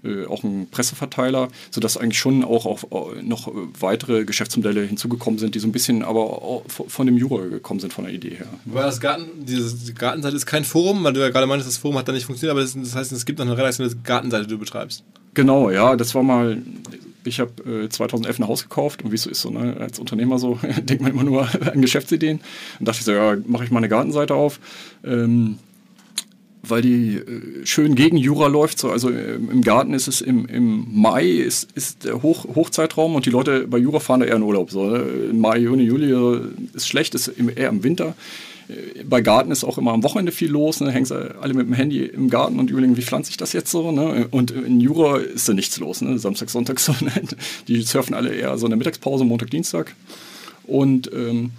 äh, 0.04 0.26
auch 0.26 0.42
ein 0.42 0.66
Presseverteiler, 0.70 1.48
sodass 1.70 1.96
eigentlich 1.96 2.18
schon 2.18 2.42
auch 2.44 2.66
auf, 2.66 2.86
äh, 2.90 3.22
noch 3.22 3.52
weitere 3.78 4.24
Geschäftsmodelle 4.24 4.82
hinzugekommen 4.82 5.38
sind, 5.38 5.54
die 5.54 5.60
so 5.60 5.68
ein 5.68 5.72
bisschen 5.72 6.02
aber 6.02 6.42
auch 6.42 6.64
von 6.68 7.06
dem 7.06 7.16
Jura 7.16 7.46
gekommen 7.46 7.78
sind, 7.78 7.92
von 7.92 8.04
der 8.04 8.12
Idee 8.12 8.30
her. 8.30 8.46
Weil 8.64 8.82
das 8.82 9.00
Garten, 9.00 9.44
diese 9.44 9.76
die 9.76 9.94
Gartenseite 9.94 10.36
ist 10.36 10.46
kein 10.46 10.64
Forum, 10.64 11.04
weil 11.04 11.12
du 11.12 11.20
ja 11.20 11.28
gerade 11.28 11.46
meintest, 11.46 11.70
das 11.70 11.78
Forum 11.78 11.98
hat 11.98 12.08
da 12.08 12.12
nicht 12.12 12.26
funktioniert, 12.26 12.50
aber 12.50 12.62
das, 12.62 12.74
das 12.74 12.94
heißt, 12.96 13.12
es 13.12 13.24
gibt 13.24 13.38
noch 13.38 13.46
eine 13.46 13.56
redaktionelle 13.56 13.94
Gartenseite, 14.02 14.44
die 14.46 14.50
du 14.54 14.58
betreibst. 14.58 15.04
Genau, 15.34 15.70
ja, 15.70 15.94
das 15.96 16.14
war 16.14 16.22
mal. 16.22 16.60
Ich 17.24 17.40
habe 17.40 17.84
äh, 17.84 17.88
2011 17.88 18.40
ein 18.40 18.48
Haus 18.48 18.62
gekauft 18.62 19.02
und 19.02 19.10
wie 19.10 19.16
es 19.16 19.22
so 19.22 19.30
ist, 19.30 19.40
so, 19.42 19.50
ne, 19.50 19.76
als 19.78 19.98
Unternehmer 19.98 20.38
so, 20.38 20.58
denkt 20.82 21.02
man 21.02 21.12
immer 21.12 21.24
nur 21.24 21.48
an 21.72 21.80
Geschäftsideen. 21.80 22.40
Und 22.78 22.88
dachte 22.88 23.00
ich 23.00 23.04
so, 23.04 23.12
ja, 23.12 23.36
mache 23.46 23.64
ich 23.64 23.70
mal 23.70 23.78
eine 23.78 23.88
Gartenseite 23.88 24.34
auf. 24.34 24.60
Ähm, 25.04 25.58
weil 26.62 26.82
die 26.82 27.16
äh, 27.16 27.66
schön 27.66 27.94
gegen 27.94 28.16
Jura 28.16 28.46
läuft. 28.46 28.78
So. 28.78 28.90
Also 28.90 29.10
äh, 29.10 29.34
im 29.34 29.62
Garten 29.62 29.94
ist 29.94 30.08
es 30.08 30.20
im, 30.20 30.46
im 30.46 30.86
Mai 30.90 31.26
ist, 31.26 31.68
ist 31.72 32.04
der 32.04 32.22
Hoch, 32.22 32.46
Hochzeitraum 32.54 33.14
und 33.14 33.26
die 33.26 33.30
Leute 33.30 33.66
bei 33.66 33.78
Jura 33.78 34.00
fahren 34.00 34.20
da 34.20 34.26
eher 34.26 34.36
in 34.36 34.42
Urlaub. 34.42 34.70
So, 34.70 34.86
ne? 34.86 35.04
Mai, 35.32 35.58
Juni, 35.58 35.82
Juli 35.82 36.40
ist 36.72 36.86
schlecht, 36.86 37.14
ist 37.14 37.28
eher 37.28 37.68
im 37.68 37.82
Winter. 37.82 38.14
Bei 39.04 39.20
Garten 39.20 39.50
ist 39.50 39.64
auch 39.64 39.78
immer 39.78 39.92
am 39.92 40.02
Wochenende 40.02 40.32
viel 40.32 40.50
los. 40.50 40.80
Ne? 40.80 40.90
Hängen 40.90 41.06
sie 41.06 41.34
alle 41.40 41.54
mit 41.54 41.66
dem 41.66 41.74
Handy 41.74 42.04
im 42.04 42.30
Garten 42.30 42.58
und 42.58 42.70
überlegen, 42.70 42.96
wie 42.96 43.02
pflanze 43.02 43.30
ich 43.30 43.36
das 43.36 43.52
jetzt 43.52 43.70
so. 43.70 43.92
Ne? 43.92 44.28
Und 44.30 44.50
in 44.50 44.80
Jura 44.80 45.18
ist 45.18 45.48
da 45.48 45.54
nichts 45.54 45.78
los. 45.78 46.00
Ne? 46.00 46.18
Samstag, 46.18 46.50
Sonntag, 46.50 46.80
so. 46.80 46.92
Ne? 47.00 47.12
Die 47.68 47.82
surfen 47.82 48.14
alle 48.14 48.34
eher 48.34 48.56
so 48.58 48.66
in 48.66 48.70
der 48.70 48.78
Mittagspause, 48.78 49.24
Montag, 49.24 49.50
Dienstag. 49.50 49.94
Und 50.64 51.10
ähm, 51.12 51.50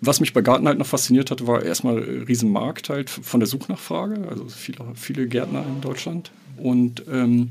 was 0.00 0.20
mich 0.20 0.32
bei 0.32 0.42
Garten 0.42 0.68
halt 0.68 0.78
noch 0.78 0.86
fasziniert 0.86 1.30
hat, 1.30 1.46
war 1.46 1.62
erstmal 1.62 1.98
äh, 1.98 2.22
Riesenmarkt 2.22 2.88
halt 2.88 3.10
von 3.10 3.40
der 3.40 3.46
Suchnachfrage, 3.46 4.28
also 4.28 4.46
viele, 4.48 4.78
viele 4.94 5.26
Gärtner 5.26 5.64
in 5.66 5.80
Deutschland 5.80 6.30
und 6.58 7.02
ähm, 7.10 7.50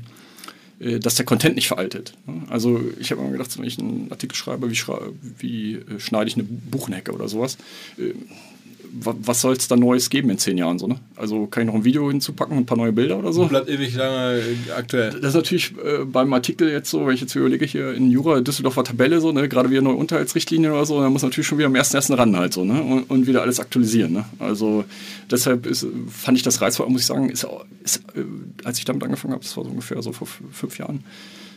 äh, 0.78 1.00
dass 1.00 1.16
der 1.16 1.24
Content 1.24 1.56
nicht 1.56 1.68
veraltet. 1.68 2.14
ne? 2.26 2.42
Also 2.48 2.80
ich 2.98 3.10
habe 3.10 3.20
immer 3.22 3.32
gedacht, 3.32 3.56
wenn 3.58 3.64
ich 3.64 3.78
einen 3.78 4.08
Artikel 4.10 4.36
schreibe, 4.36 4.70
wie, 4.70 4.76
schrei 4.76 4.98
wie 5.38 5.74
äh, 5.74 5.98
schneide 5.98 6.28
ich 6.28 6.34
eine 6.34 6.44
Buchenhecke 6.44 7.12
oder 7.12 7.28
sowas, 7.28 7.58
wa 7.96 8.04
was 8.92 9.40
soll 9.40 9.54
es 9.54 9.68
da 9.68 9.76
Neues 9.76 10.10
geben 10.10 10.30
in 10.30 10.38
zehn 10.38 10.58
Jahren 10.58 10.78
so, 10.78 10.86
ne? 10.86 10.96
Also 11.16 11.46
kann 11.46 11.62
ich 11.62 11.66
noch 11.66 11.74
ein 11.74 11.84
Video 11.84 12.10
hinzupacken 12.10 12.56
ein 12.56 12.66
paar 12.66 12.76
neue 12.76 12.92
Bilder 12.92 13.18
oder 13.18 13.32
so? 13.32 13.46
Bleibt 13.46 13.68
ewig 13.68 13.94
lange 13.94 14.38
äh, 14.38 14.72
aktuell. 14.76 15.10
Das 15.10 15.30
ist 15.30 15.34
natürlich 15.34 15.74
äh, 15.84 16.04
beim 16.04 16.32
Artikel 16.32 16.70
jetzt 16.70 16.90
so, 16.90 17.06
wenn 17.06 17.14
ich 17.14 17.20
jetzt 17.20 17.34
überlege, 17.34 17.64
hier 17.64 17.92
in 17.92 18.10
Jura, 18.10 18.40
Düsseldorfer 18.40 18.84
Tabelle, 18.84 19.20
so, 19.20 19.32
ne, 19.32 19.48
gerade 19.48 19.70
wieder 19.70 19.82
neue 19.82 19.96
Unterhaltsrichtlinien 19.96 20.72
oder 20.72 20.86
so, 20.86 21.00
dann 21.00 21.12
muss 21.12 21.22
natürlich 21.22 21.46
schon 21.46 21.58
wieder 21.58 21.68
am 21.68 21.74
1.1. 21.74 22.16
ran 22.16 22.36
halt 22.36 22.52
so, 22.52 22.64
ne, 22.64 22.82
und, 22.82 23.10
und 23.10 23.26
wieder 23.26 23.42
alles 23.42 23.60
aktualisieren, 23.60 24.12
ne. 24.12 24.24
Also 24.38 24.84
deshalb 25.30 25.66
ist, 25.66 25.86
fand 26.08 26.36
ich 26.36 26.42
das 26.42 26.60
reizvoll, 26.60 26.88
muss 26.88 27.02
ich 27.02 27.06
sagen, 27.06 27.30
ist, 27.30 27.46
ist 27.82 28.02
äh, 28.14 28.24
als 28.64 28.78
ich 28.78 28.84
damit 28.84 29.02
angefangen 29.02 29.32
habe, 29.34 29.42
das 29.42 29.56
war 29.56 29.64
so 29.64 29.70
ungefähr 29.70 30.00
so 30.02 30.12
vor 30.12 30.26
fünf 30.26 30.78
Jahren, 30.78 31.04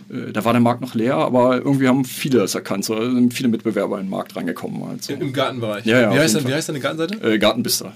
da 0.09 0.43
war 0.43 0.53
der 0.53 0.61
Markt 0.61 0.81
noch 0.81 0.95
leer, 0.95 1.15
aber 1.15 1.57
irgendwie 1.57 1.87
haben 1.87 2.03
viele 2.03 2.39
das 2.39 2.55
erkannt, 2.55 2.83
so, 2.83 2.95
also 2.95 3.13
sind 3.13 3.33
viele 3.33 3.49
Mitbewerber 3.49 3.99
in 3.99 4.05
den 4.05 4.09
Markt 4.09 4.35
reingekommen 4.35 4.87
halt 4.87 5.03
so. 5.03 5.13
Im, 5.13 5.31
Gartenbereich. 5.33 5.85
Ja, 5.85 6.01
ja, 6.01 6.13
wie, 6.13 6.19
heißt 6.19 6.35
denn, 6.35 6.47
wie 6.47 6.53
heißt 6.53 6.69
deine 6.69 6.79
Gartenseite? 6.79 7.33
Äh, 7.33 7.37
Gartenbister. 7.37 7.93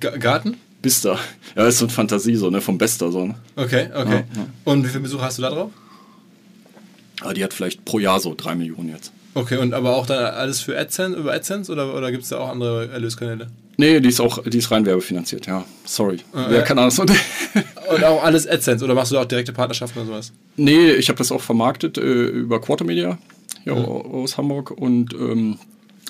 Ga 0.00 0.16
Garten? 0.16 0.56
Bister. 0.82 1.16
Ja, 1.54 1.68
ist 1.68 1.78
so 1.78 1.84
eine 1.84 1.92
Fantasie, 1.92 2.34
so, 2.34 2.50
ne, 2.50 2.60
vom 2.60 2.76
Bester, 2.76 3.12
so, 3.12 3.26
ne. 3.26 3.36
Okay, 3.54 3.88
okay. 3.94 4.10
Ja, 4.10 4.40
ja. 4.40 4.46
Und 4.64 4.84
wie 4.84 4.88
viele 4.88 5.00
Besucher 5.00 5.22
hast 5.22 5.38
du 5.38 5.42
da 5.42 5.50
drauf? 5.50 5.70
Aber 7.20 7.34
die 7.34 7.44
hat 7.44 7.54
vielleicht 7.54 7.84
pro 7.84 8.00
Jahr 8.00 8.18
so 8.18 8.34
drei 8.36 8.56
Millionen 8.56 8.88
jetzt. 8.88 9.12
Okay, 9.34 9.58
und 9.58 9.72
aber 9.72 9.94
auch 9.94 10.06
dann 10.06 10.34
alles 10.34 10.60
für 10.60 10.76
AdSense, 10.76 11.16
über 11.16 11.32
AdSense 11.32 11.70
oder, 11.70 11.94
oder 11.94 12.10
gibt 12.10 12.24
es 12.24 12.30
da 12.30 12.38
auch 12.38 12.48
andere 12.48 12.90
Erlöskanäle? 12.90 13.46
Nee, 13.76 14.00
die 14.00 14.08
ist 14.10 14.20
auch, 14.20 14.42
die 14.44 14.58
ist 14.58 14.70
rein 14.70 14.84
werbefinanziert, 14.86 15.46
ja. 15.46 15.64
Sorry. 15.84 16.18
Ah, 16.32 16.46
Wer 16.48 16.58
ja. 16.58 16.64
kann 16.64 16.76
das? 16.76 16.98
Und 16.98 17.10
auch 18.04 18.22
alles 18.22 18.46
AdSense 18.46 18.84
oder 18.84 18.94
machst 18.94 19.10
du 19.10 19.16
da 19.16 19.22
auch 19.22 19.26
direkte 19.26 19.52
Partnerschaften 19.52 19.98
oder 20.00 20.06
sowas? 20.06 20.32
nee, 20.56 20.92
ich 20.92 21.08
habe 21.08 21.18
das 21.18 21.32
auch 21.32 21.40
vermarktet 21.40 21.96
äh, 21.98 22.00
über 22.02 22.60
Quartermedia 22.60 23.18
hier 23.64 23.74
Mhm. 23.74 23.84
aus 23.84 24.36
Hamburg 24.38 24.70
und 24.72 25.14
ähm, 25.14 25.58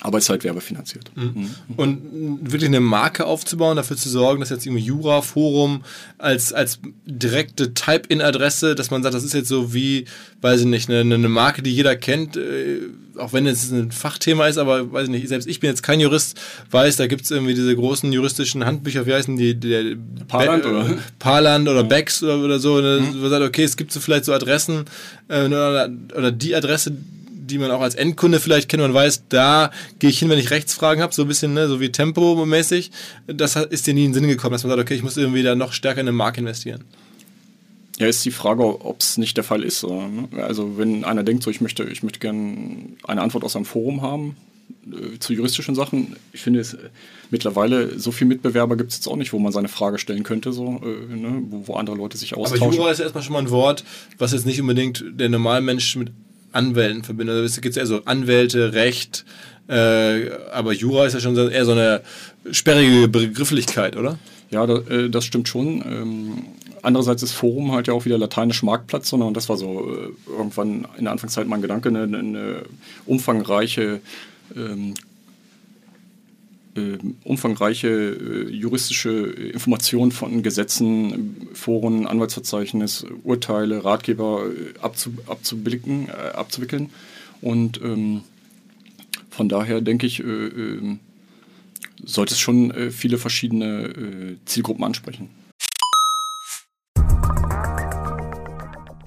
aber 0.00 0.18
ist 0.18 0.28
halt 0.28 0.42
werbefinanziert. 0.42 1.10
Mhm. 1.14 1.50
Und 1.76 2.40
mh, 2.42 2.50
wirklich 2.50 2.68
eine 2.68 2.80
Marke 2.80 3.24
aufzubauen, 3.24 3.76
dafür 3.76 3.96
zu 3.96 4.08
sorgen, 4.08 4.40
dass 4.40 4.50
jetzt 4.50 4.66
irgendwie 4.66 4.82
Jura 4.82 5.22
Forum 5.22 5.84
als, 6.18 6.52
als 6.52 6.80
direkte 7.06 7.72
Type-In-Adresse, 7.74 8.74
dass 8.74 8.90
man 8.90 9.02
sagt, 9.02 9.14
das 9.14 9.22
ist 9.22 9.32
jetzt 9.32 9.48
so 9.48 9.72
wie, 9.72 10.06
weiß 10.40 10.60
ich 10.60 10.66
nicht, 10.66 10.90
eine, 10.90 11.14
eine 11.14 11.28
Marke, 11.28 11.62
die 11.62 11.72
jeder 11.72 11.94
kennt, 11.94 12.36
äh, 12.36 12.80
auch 13.16 13.32
wenn 13.32 13.46
es 13.46 13.70
ein 13.70 13.92
Fachthema 13.92 14.48
ist, 14.48 14.58
aber 14.58 14.92
weiß 14.92 15.04
ich 15.04 15.10
nicht, 15.10 15.28
selbst 15.28 15.46
ich 15.46 15.60
bin 15.60 15.70
jetzt 15.70 15.82
kein 15.82 16.00
Jurist, 16.00 16.40
weiß, 16.70 16.96
da 16.96 17.06
gibt 17.06 17.22
es 17.22 17.30
irgendwie 17.30 17.54
diese 17.54 17.74
großen 17.76 18.12
juristischen 18.12 18.64
Handbücher, 18.64 19.06
wie 19.06 19.14
heißen 19.14 19.36
die? 19.36 19.54
Der, 19.54 19.96
Parland, 20.26 20.62
Be- 20.64 20.68
oder? 20.70 20.98
Parland 21.18 21.68
oder 21.68 21.84
Becks 21.84 22.22
oder, 22.22 22.38
oder 22.38 22.58
so, 22.58 22.80
ne, 22.80 23.06
wo 23.12 23.18
man 23.18 23.30
sagt, 23.30 23.44
okay, 23.44 23.64
es 23.64 23.76
gibt 23.76 23.92
so 23.92 24.00
vielleicht 24.00 24.24
so 24.24 24.32
Adressen 24.32 24.86
äh, 25.28 25.44
oder, 25.44 25.90
oder 26.16 26.32
die 26.32 26.56
Adresse, 26.56 26.96
die 27.46 27.58
man 27.58 27.70
auch 27.70 27.80
als 27.80 27.94
Endkunde 27.94 28.40
vielleicht 28.40 28.68
kennt, 28.68 28.82
man 28.82 28.94
weiß, 28.94 29.24
da 29.28 29.70
gehe 29.98 30.10
ich 30.10 30.18
hin, 30.18 30.28
wenn 30.28 30.38
ich 30.38 30.50
Rechtsfragen 30.50 31.02
habe, 31.02 31.12
so 31.12 31.22
ein 31.22 31.28
bisschen, 31.28 31.54
ne, 31.54 31.68
so 31.68 31.80
wie 31.80 31.90
Tempo-mäßig. 31.90 32.90
Das 33.26 33.56
ist 33.56 33.86
dir 33.86 33.94
nie 33.94 34.04
in 34.04 34.10
den 34.10 34.14
Sinn 34.14 34.28
gekommen, 34.28 34.52
dass 34.52 34.64
man 34.64 34.70
sagt, 34.70 34.82
okay, 34.82 34.94
ich 34.94 35.02
muss 35.02 35.16
irgendwie 35.16 35.42
da 35.42 35.54
noch 35.54 35.72
stärker 35.72 36.00
in 36.00 36.08
eine 36.08 36.16
Marke 36.16 36.40
investieren. 36.40 36.84
Ja, 37.98 38.06
ist 38.06 38.24
die 38.24 38.30
Frage, 38.30 38.84
ob 38.84 39.00
es 39.00 39.18
nicht 39.18 39.36
der 39.36 39.44
Fall 39.44 39.62
ist. 39.62 39.84
Ne? 39.84 40.28
Also 40.38 40.78
wenn 40.78 41.04
einer 41.04 41.22
denkt, 41.22 41.42
so 41.42 41.50
ich 41.50 41.60
möchte, 41.60 41.84
ich 41.84 42.02
möchte 42.02 42.20
gerne 42.20 42.56
eine 43.04 43.20
Antwort 43.20 43.44
aus 43.44 43.54
einem 43.54 43.64
Forum 43.64 44.02
haben 44.02 44.36
äh, 44.90 45.18
zu 45.18 45.32
juristischen 45.32 45.74
Sachen. 45.74 46.16
Ich 46.32 46.40
finde 46.40 46.60
es 46.60 46.74
äh, 46.74 46.78
mittlerweile 47.30 47.98
so 47.98 48.10
viel 48.10 48.26
Mitbewerber 48.26 48.76
gibt 48.76 48.90
es 48.90 48.98
jetzt 48.98 49.08
auch 49.08 49.16
nicht, 49.16 49.32
wo 49.32 49.38
man 49.38 49.52
seine 49.52 49.68
Frage 49.68 49.98
stellen 49.98 50.22
könnte, 50.22 50.52
so, 50.52 50.80
äh, 50.82 51.14
ne? 51.14 51.42
wo, 51.50 51.68
wo 51.68 51.74
andere 51.74 51.96
Leute 51.96 52.16
sich 52.16 52.32
Aber 52.32 52.42
austauschen. 52.42 52.72
Jura 52.72 52.90
ist 52.90 53.00
erstmal 53.00 53.22
schon 53.22 53.34
mal 53.34 53.40
ein 53.40 53.50
Wort, 53.50 53.84
was 54.18 54.32
jetzt 54.32 54.46
nicht 54.46 54.60
unbedingt 54.60 55.04
der 55.08 55.28
Normalmensch 55.28 55.96
mit 55.96 56.12
Anwälten 56.52 57.02
verbindet. 57.02 57.34
Also 57.34 57.46
es 57.46 57.60
gibt 57.60 57.76
ja 57.76 57.86
so 57.86 58.04
Anwälte, 58.04 58.72
Recht, 58.72 59.24
äh, 59.68 60.30
aber 60.52 60.72
Jura 60.72 61.06
ist 61.06 61.14
ja 61.14 61.20
schon 61.20 61.36
eher 61.36 61.64
so 61.64 61.72
eine 61.72 62.02
sperrige 62.50 63.08
Begrifflichkeit, 63.08 63.96
oder? 63.96 64.18
Ja, 64.50 64.66
da, 64.66 64.78
äh, 64.78 65.08
das 65.08 65.24
stimmt 65.24 65.48
schon. 65.48 65.82
Ähm, 65.86 66.44
andererseits 66.82 67.22
ist 67.22 67.32
Forum 67.32 67.72
halt 67.72 67.88
ja 67.88 67.94
auch 67.94 68.04
wieder 68.04 68.18
lateinisch 68.18 68.62
Marktplatz, 68.62 69.08
sondern 69.08 69.34
das 69.34 69.48
war 69.48 69.56
so 69.56 69.88
äh, 69.88 70.30
irgendwann 70.30 70.86
in 70.98 71.04
der 71.04 71.12
Anfangszeit 71.12 71.46
mein 71.46 71.62
Gedanke, 71.62 71.88
eine, 71.88 72.02
eine 72.02 72.62
umfangreiche 73.06 74.00
ähm, 74.54 74.90
äh, 74.90 75.11
umfangreiche 77.24 77.88
äh, 77.88 78.50
juristische 78.50 79.10
Informationen 79.10 80.10
von 80.10 80.42
Gesetzen, 80.42 81.48
Foren, 81.52 82.06
Anwaltsverzeichnis, 82.06 83.04
Urteile, 83.24 83.84
Ratgeber 83.84 84.46
äh, 84.46 84.78
abzu, 84.80 85.12
abzublicken, 85.26 86.08
äh, 86.08 86.12
abzuwickeln. 86.34 86.90
Und 87.42 87.80
ähm, 87.82 88.22
von 89.30 89.48
daher 89.48 89.82
denke 89.82 90.06
ich, 90.06 90.20
äh, 90.20 90.26
äh, 90.26 90.96
sollte 92.04 92.34
es 92.34 92.40
schon 92.40 92.90
viele 92.90 93.16
verschiedene 93.16 94.36
Zielgruppen 94.44 94.82
ansprechen. 94.82 95.28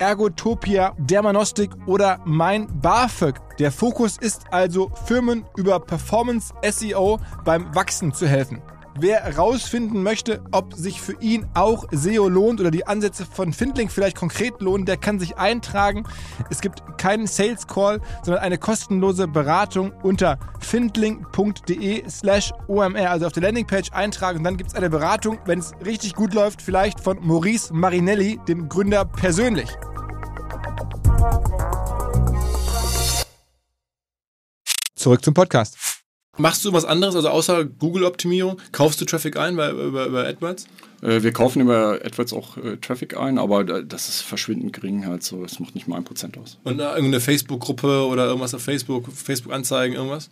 Ergotopia, 0.00 0.94
Dermanostik 0.98 1.70
oder 1.86 2.20
mein 2.24 2.66
BAföG. 2.80 3.34
Der 3.58 3.70
Fokus 3.70 4.16
ist 4.16 4.44
also, 4.50 4.90
Firmen 5.04 5.44
über 5.56 5.78
Performance 5.78 6.54
SEO 6.68 7.20
beim 7.44 7.72
Wachsen 7.74 8.12
zu 8.12 8.26
helfen. 8.26 8.62
Wer 8.98 9.22
herausfinden 9.22 10.02
möchte, 10.02 10.42
ob 10.50 10.74
sich 10.74 11.00
für 11.00 11.14
ihn 11.20 11.46
auch 11.54 11.84
SEO 11.92 12.28
lohnt 12.28 12.60
oder 12.60 12.70
die 12.70 12.86
Ansätze 12.86 13.24
von 13.24 13.52
Findling 13.52 13.88
vielleicht 13.88 14.16
konkret 14.16 14.60
lohnen, 14.60 14.84
der 14.84 14.96
kann 14.96 15.20
sich 15.20 15.36
eintragen. 15.36 16.04
Es 16.50 16.60
gibt 16.60 16.82
keinen 16.98 17.26
Sales 17.26 17.66
Call, 17.66 18.00
sondern 18.22 18.42
eine 18.42 18.58
kostenlose 18.58 19.28
Beratung 19.28 19.92
unter 20.02 20.38
findling.de 20.58 22.08
slash 22.08 22.52
OMR. 22.66 23.10
Also 23.10 23.26
auf 23.26 23.32
der 23.32 23.44
Landingpage 23.44 23.92
eintragen 23.92 24.38
und 24.38 24.44
dann 24.44 24.56
gibt 24.56 24.70
es 24.70 24.76
eine 24.76 24.90
Beratung, 24.90 25.38
wenn 25.44 25.60
es 25.60 25.72
richtig 25.84 26.14
gut 26.14 26.34
läuft, 26.34 26.60
vielleicht 26.60 27.00
von 27.00 27.18
Maurice 27.20 27.72
Marinelli, 27.72 28.40
dem 28.48 28.68
Gründer 28.68 29.04
persönlich. 29.04 29.70
Zurück 35.00 35.24
zum 35.24 35.32
Podcast. 35.32 35.78
Machst 36.36 36.62
du 36.64 36.74
was 36.74 36.84
anderes, 36.84 37.16
also 37.16 37.30
außer 37.30 37.64
Google-Optimierung? 37.64 38.58
Kaufst 38.70 39.00
du 39.00 39.06
Traffic 39.06 39.36
ein 39.36 39.56
bei, 39.56 39.70
über, 39.70 40.06
über 40.06 40.26
AdWords? 40.26 40.66
Äh, 41.00 41.22
wir 41.22 41.32
kaufen 41.32 41.62
über 41.62 42.00
AdWords 42.04 42.34
auch 42.34 42.58
äh, 42.58 42.76
Traffic 42.76 43.16
ein, 43.16 43.38
aber 43.38 43.64
das 43.64 44.10
ist 44.10 44.20
verschwindend 44.20 44.74
gering 44.74 45.06
halt 45.06 45.22
so. 45.22 45.42
Es 45.42 45.58
macht 45.58 45.74
nicht 45.74 45.88
mal 45.88 45.96
ein 45.96 46.04
Prozent 46.04 46.36
aus. 46.36 46.58
Und 46.64 46.80
äh, 46.80 46.82
irgendeine 46.82 47.20
Facebook-Gruppe 47.20 48.06
oder 48.06 48.26
irgendwas 48.26 48.52
auf 48.52 48.62
Facebook, 48.62 49.10
Facebook-Anzeigen, 49.10 49.96
irgendwas? 49.96 50.28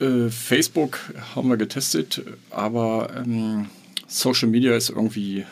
Äh, 0.00 0.30
Facebook 0.30 0.98
haben 1.34 1.50
wir 1.50 1.58
getestet, 1.58 2.22
aber 2.50 3.10
ähm, 3.16 3.66
Social 4.06 4.48
Media 4.48 4.74
ist 4.74 4.88
irgendwie 4.88 5.44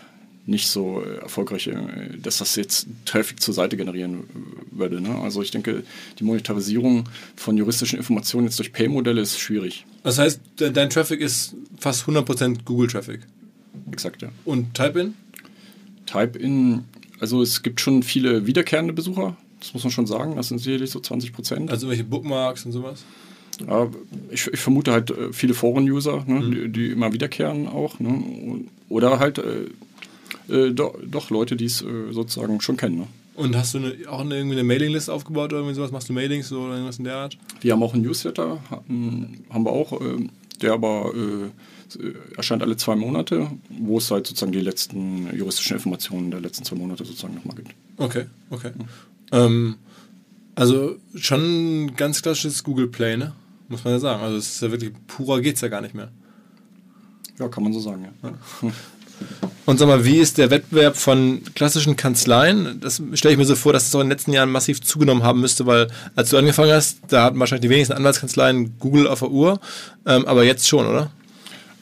nicht 0.46 0.68
so 0.68 1.02
äh, 1.02 1.18
erfolgreich, 1.18 1.66
äh, 1.68 1.76
dass 2.20 2.38
das 2.38 2.56
jetzt 2.56 2.86
Traffic 3.04 3.40
zur 3.40 3.54
Seite 3.54 3.76
generieren 3.76 4.20
äh, 4.20 4.78
würde. 4.78 5.00
Ne? 5.00 5.14
Also 5.20 5.42
ich 5.42 5.50
denke, 5.50 5.84
die 6.18 6.24
Monetarisierung 6.24 7.08
von 7.36 7.56
juristischen 7.56 7.98
Informationen 7.98 8.46
jetzt 8.46 8.58
durch 8.58 8.72
Pay-Modelle 8.72 9.20
ist 9.20 9.38
schwierig. 9.38 9.86
Das 10.02 10.18
heißt, 10.18 10.40
dein 10.56 10.90
Traffic 10.90 11.20
ist 11.20 11.54
fast 11.78 12.04
100% 12.04 12.64
Google-Traffic? 12.64 13.20
Exakt, 13.90 14.22
ja. 14.22 14.28
Und 14.44 14.74
Type-In? 14.74 15.14
Type-In, 16.06 16.84
also 17.20 17.40
es 17.42 17.62
gibt 17.62 17.80
schon 17.80 18.02
viele 18.02 18.46
wiederkehrende 18.46 18.92
Besucher, 18.92 19.36
das 19.60 19.72
muss 19.72 19.84
man 19.84 19.92
schon 19.92 20.06
sagen, 20.06 20.36
das 20.36 20.48
sind 20.48 20.58
sicherlich 20.58 20.90
so 20.90 20.98
20% 20.98 21.70
Also 21.70 21.88
welche 21.88 22.04
Bookmarks 22.04 22.66
und 22.66 22.72
sowas? 22.72 23.02
Ja, 23.66 23.88
ich, 24.30 24.46
ich, 24.48 24.60
vermute 24.60 24.92
halt 24.92 25.14
viele 25.32 25.54
Foren-User, 25.54 26.24
ne, 26.26 26.40
mhm. 26.40 26.50
die, 26.50 26.68
die, 26.68 26.86
immer 26.90 27.12
wiederkehren 27.12 27.68
auch. 27.68 27.98
Ne, 28.00 28.64
oder 28.88 29.20
halt 29.20 29.38
äh, 29.38 29.70
äh, 30.48 30.70
doch, 30.70 30.94
doch, 31.04 31.30
Leute, 31.30 31.56
die 31.56 31.66
es 31.66 31.82
äh, 31.82 32.12
sozusagen 32.12 32.60
schon 32.60 32.76
kennen. 32.76 32.98
Ne? 32.98 33.06
Und 33.34 33.56
hast 33.56 33.74
du 33.74 33.78
eine, 33.78 33.94
auch 34.08 34.20
eine, 34.20 34.36
irgendwie 34.36 34.56
eine 34.56 34.64
Mailingliste 34.64 35.12
aufgebaut 35.12 35.52
oder 35.52 35.58
irgendwie 35.60 35.74
sowas? 35.74 35.90
Machst 35.90 36.08
du 36.08 36.12
Mailings 36.12 36.52
oder 36.52 36.74
irgendwas 36.74 36.98
in 36.98 37.04
der 37.04 37.16
Art? 37.16 37.36
Wir 37.60 37.72
haben 37.72 37.82
auch 37.82 37.94
einen 37.94 38.02
Newsletter, 38.02 38.60
hatten, 38.70 39.44
haben 39.50 39.64
wir 39.64 39.72
auch, 39.72 40.00
äh, 40.00 40.28
der 40.62 40.72
aber 40.72 41.12
äh, 41.14 42.36
erscheint 42.36 42.62
alle 42.62 42.76
zwei 42.76 42.96
Monate, 42.96 43.50
wo 43.68 43.98
es 43.98 44.10
halt 44.10 44.26
sozusagen 44.26 44.52
die 44.52 44.60
letzten 44.60 45.34
juristischen 45.36 45.76
Informationen 45.76 46.30
der 46.30 46.40
letzten 46.40 46.64
zwei 46.64 46.76
Monate 46.76 47.04
sozusagen 47.04 47.34
nochmal 47.34 47.56
gibt. 47.56 47.74
Okay, 47.96 48.26
okay. 48.50 48.70
Ja. 49.32 49.46
Ähm, 49.46 49.76
also 50.54 50.96
schon 51.16 51.84
ein 51.84 51.96
ganz 51.96 52.22
klassisches 52.22 52.62
Google 52.62 52.86
Play, 52.86 53.16
ne? 53.16 53.32
Muss 53.68 53.84
man 53.84 53.94
ja 53.94 53.98
sagen. 53.98 54.22
Also 54.22 54.36
es 54.36 54.54
ist 54.54 54.62
ja 54.62 54.70
wirklich 54.70 54.92
purer 55.06 55.40
geht's 55.40 55.60
ja 55.60 55.68
gar 55.68 55.80
nicht 55.80 55.94
mehr. 55.94 56.10
Ja, 57.38 57.48
kann 57.48 57.64
man 57.64 57.72
so 57.72 57.80
sagen, 57.80 58.04
ja. 58.22 58.30
ja. 58.30 58.72
Und 59.66 59.78
sag 59.78 59.88
mal, 59.88 60.04
wie 60.04 60.18
ist 60.18 60.36
der 60.36 60.50
Wettbewerb 60.50 60.96
von 60.96 61.40
klassischen 61.54 61.96
Kanzleien? 61.96 62.80
Das 62.80 63.00
stelle 63.14 63.32
ich 63.32 63.38
mir 63.38 63.46
so 63.46 63.56
vor, 63.56 63.72
dass 63.72 63.86
es 63.86 63.94
auch 63.94 64.00
in 64.00 64.06
den 64.06 64.12
letzten 64.12 64.32
Jahren 64.32 64.50
massiv 64.50 64.82
zugenommen 64.82 65.22
haben 65.22 65.40
müsste, 65.40 65.64
weil 65.64 65.88
als 66.14 66.30
du 66.30 66.36
angefangen 66.36 66.72
hast, 66.72 66.98
da 67.08 67.24
hatten 67.24 67.38
wahrscheinlich 67.38 67.62
die 67.62 67.70
wenigsten 67.70 67.94
Anwaltskanzleien 67.94 68.78
Google 68.78 69.06
auf 69.06 69.20
der 69.20 69.30
Uhr, 69.30 69.60
ähm, 70.06 70.26
aber 70.26 70.44
jetzt 70.44 70.68
schon, 70.68 70.86
oder? 70.86 71.10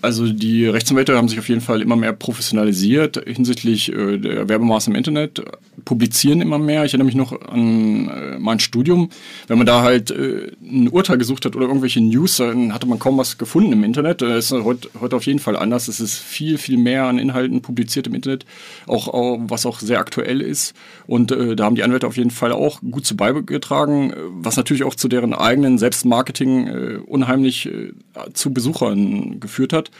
Also 0.03 0.27
die 0.27 0.67
Rechtsanwälte 0.67 1.17
haben 1.17 1.29
sich 1.29 1.39
auf 1.39 1.49
jeden 1.49 1.61
Fall 1.61 1.81
immer 1.81 1.95
mehr 1.95 2.13
professionalisiert 2.13 3.23
hinsichtlich 3.25 3.93
äh, 3.93 4.19
der 4.19 4.49
Werbemaßnahmen 4.49 4.97
im 4.97 4.99
Internet, 4.99 5.45
publizieren 5.85 6.41
immer 6.41 6.59
mehr. 6.59 6.85
Ich 6.85 6.93
erinnere 6.93 7.07
mich 7.07 7.15
noch 7.15 7.41
an 7.41 8.09
äh, 8.09 8.39
mein 8.41 8.59
Studium. 8.59 9.11
Wenn 9.47 9.59
man 9.59 9.67
da 9.67 9.83
halt 9.83 10.11
äh, 10.11 10.51
ein 10.61 10.89
Urteil 10.89 11.19
gesucht 11.19 11.45
hat 11.45 11.55
oder 11.55 11.67
irgendwelche 11.67 12.01
News, 12.01 12.39
dann 12.39 12.75
hatte 12.75 12.89
man 12.89 12.99
kaum 12.99 13.17
was 13.17 13.39
gefunden 13.39 13.73
im 13.73 13.85
Internet. 13.85 14.23
Das 14.23 14.51
ist 14.51 14.65
heute, 14.65 14.91
heute 15.01 15.15
auf 15.15 15.25
jeden 15.25 15.39
Fall 15.39 15.55
anders. 15.55 15.87
Es 15.87 16.01
ist 16.01 16.19
viel, 16.19 16.59
viel 16.59 16.79
mehr 16.79 17.05
an 17.05 17.21
Inhalten 17.21 17.63
publiziert 17.63 18.09
im 18.09 18.15
Internet, 18.15 18.45
auch, 18.89 19.07
auch 19.07 19.39
was 19.43 19.67
auch 19.67 19.79
sehr 19.79 20.01
aktuell 20.01 20.41
ist. 20.41 20.75
Und 21.07 21.31
äh, 21.31 21.55
da 21.55 21.65
haben 21.65 21.77
die 21.77 21.85
Anwälte 21.85 22.09
auf 22.09 22.17
jeden 22.17 22.33
Fall 22.33 22.51
auch 22.51 22.81
gut 22.81 23.07
zu 23.07 23.17
beigetragen, 23.17 24.13
was 24.31 24.57
natürlich 24.57 24.83
auch 24.83 24.97
zu 24.97 25.07
deren 25.07 25.33
eigenen 25.33 25.79
Selbstmarketing 25.79 26.67
äh, 26.67 26.99
unheimlich 27.07 27.67
äh, 27.67 27.93
zu 28.33 28.53
Besuchern 28.53 29.39
geführt 29.39 29.73
hat. 29.73 29.92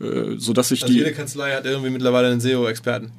Äh, 0.00 0.36
sodass 0.36 0.68
sich 0.68 0.82
also 0.82 0.92
die. 0.92 1.00
Jede 1.00 1.12
Kanzlei 1.12 1.52
hat 1.52 1.64
irgendwie 1.64 1.90
mittlerweile 1.90 2.28
einen 2.28 2.40
SEO-Experten. 2.40 3.10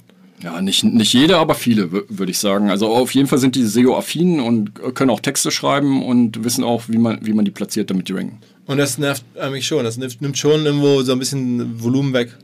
Ja, 0.42 0.62
nicht, 0.62 0.86
nicht 0.86 1.14
jede, 1.14 1.38
aber 1.38 1.54
viele, 1.54 1.92
würde 1.92 2.32
ich 2.32 2.38
sagen. 2.38 2.70
Also 2.70 2.88
auf 2.88 3.14
jeden 3.14 3.28
Fall 3.28 3.40
sind 3.40 3.56
die 3.56 3.66
SEO-affin 3.66 4.40
und 4.40 4.74
können 4.96 5.10
auch 5.10 5.20
Texte 5.20 5.52
schreiben 5.52 6.06
und 6.06 6.46
wissen 6.46 6.64
auch, 6.64 6.84
wie 6.88 6.98
man, 6.98 7.26
wie 7.26 7.34
man 7.34 7.44
die 7.44 7.52
platziert, 7.52 7.90
damit 7.90 8.08
die 8.08 8.14
ranken. 8.14 8.40
Und 8.66 8.78
das 8.78 8.98
nervt 8.98 9.26
eigentlich 9.38 9.68
schon. 9.68 9.84
Das 9.84 9.98
nimmt 9.98 10.38
schon 10.38 10.66
irgendwo 10.66 11.02
so 11.02 11.12
ein 11.12 11.20
bisschen 11.20 11.84
Volumen 11.84 12.14
weg. 12.14 12.38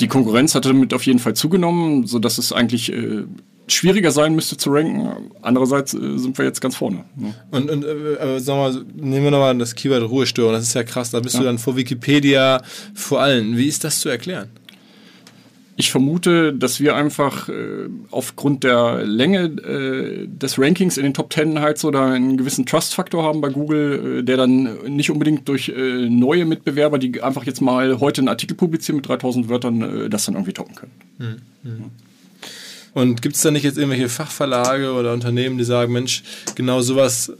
Die 0.00 0.08
Konkurrenz 0.08 0.54
hat 0.54 0.66
damit 0.66 0.92
auf 0.92 1.06
jeden 1.06 1.18
Fall 1.18 1.34
zugenommen, 1.34 2.06
sodass 2.06 2.36
es 2.36 2.52
eigentlich 2.52 2.92
äh, 2.92 3.24
schwieriger 3.72 4.10
sein 4.10 4.34
müsste 4.34 4.56
zu 4.56 4.70
ranken. 4.70 5.30
Andererseits 5.42 5.94
äh, 5.94 6.18
sind 6.18 6.36
wir 6.38 6.44
jetzt 6.44 6.60
ganz 6.60 6.76
vorne. 6.76 7.04
Ne? 7.16 7.34
Und, 7.50 7.70
und 7.70 7.84
äh, 7.84 8.38
sag 8.40 8.56
mal, 8.56 8.84
nehmen 8.94 9.24
wir 9.24 9.30
nochmal 9.30 9.56
das 9.58 9.74
Keyword 9.74 10.08
Ruhestörung. 10.08 10.52
Das 10.52 10.64
ist 10.64 10.74
ja 10.74 10.84
krass. 10.84 11.10
Da 11.10 11.20
bist 11.20 11.34
ja. 11.34 11.40
du 11.40 11.46
dann 11.46 11.58
vor 11.58 11.76
Wikipedia 11.76 12.62
vor 12.94 13.20
allen. 13.20 13.56
Wie 13.56 13.68
ist 13.68 13.84
das 13.84 14.00
zu 14.00 14.08
erklären? 14.08 14.48
Ich 15.76 15.90
vermute, 15.90 16.52
dass 16.52 16.80
wir 16.80 16.94
einfach 16.94 17.48
äh, 17.48 17.88
aufgrund 18.10 18.62
der 18.62 19.04
Länge 19.04 19.44
äh, 19.44 20.26
des 20.28 20.58
Rankings 20.58 20.98
in 20.98 21.04
den 21.04 21.14
Top 21.14 21.30
Ten 21.30 21.60
halt 21.60 21.78
so 21.78 21.90
da 21.90 22.12
einen 22.12 22.36
gewissen 22.36 22.66
Trust-Faktor 22.66 23.24
haben 23.24 23.40
bei 23.40 23.48
Google, 23.48 24.18
äh, 24.18 24.22
der 24.22 24.36
dann 24.36 24.68
nicht 24.88 25.10
unbedingt 25.10 25.48
durch 25.48 25.70
äh, 25.70 26.08
neue 26.08 26.44
Mitbewerber, 26.44 26.98
die 26.98 27.22
einfach 27.22 27.44
jetzt 27.46 27.62
mal 27.62 28.00
heute 28.00 28.20
einen 28.20 28.28
Artikel 28.28 28.54
publizieren 28.54 28.96
mit 28.96 29.08
3000 29.08 29.48
Wörtern, 29.48 30.04
äh, 30.04 30.10
das 30.10 30.26
dann 30.26 30.34
irgendwie 30.34 30.52
toppen 30.52 30.74
können. 30.74 30.92
Mhm. 31.18 31.70
Mhm. 31.70 31.90
Und 32.94 33.22
gibt 33.22 33.36
es 33.36 33.42
da 33.42 33.50
nicht 33.50 33.62
jetzt 33.62 33.78
irgendwelche 33.78 34.08
Fachverlage 34.08 34.92
oder 34.92 35.12
Unternehmen, 35.12 35.58
die 35.58 35.64
sagen, 35.64 35.92
Mensch, 35.92 36.22
genau 36.54 36.82
sowas 36.82 37.32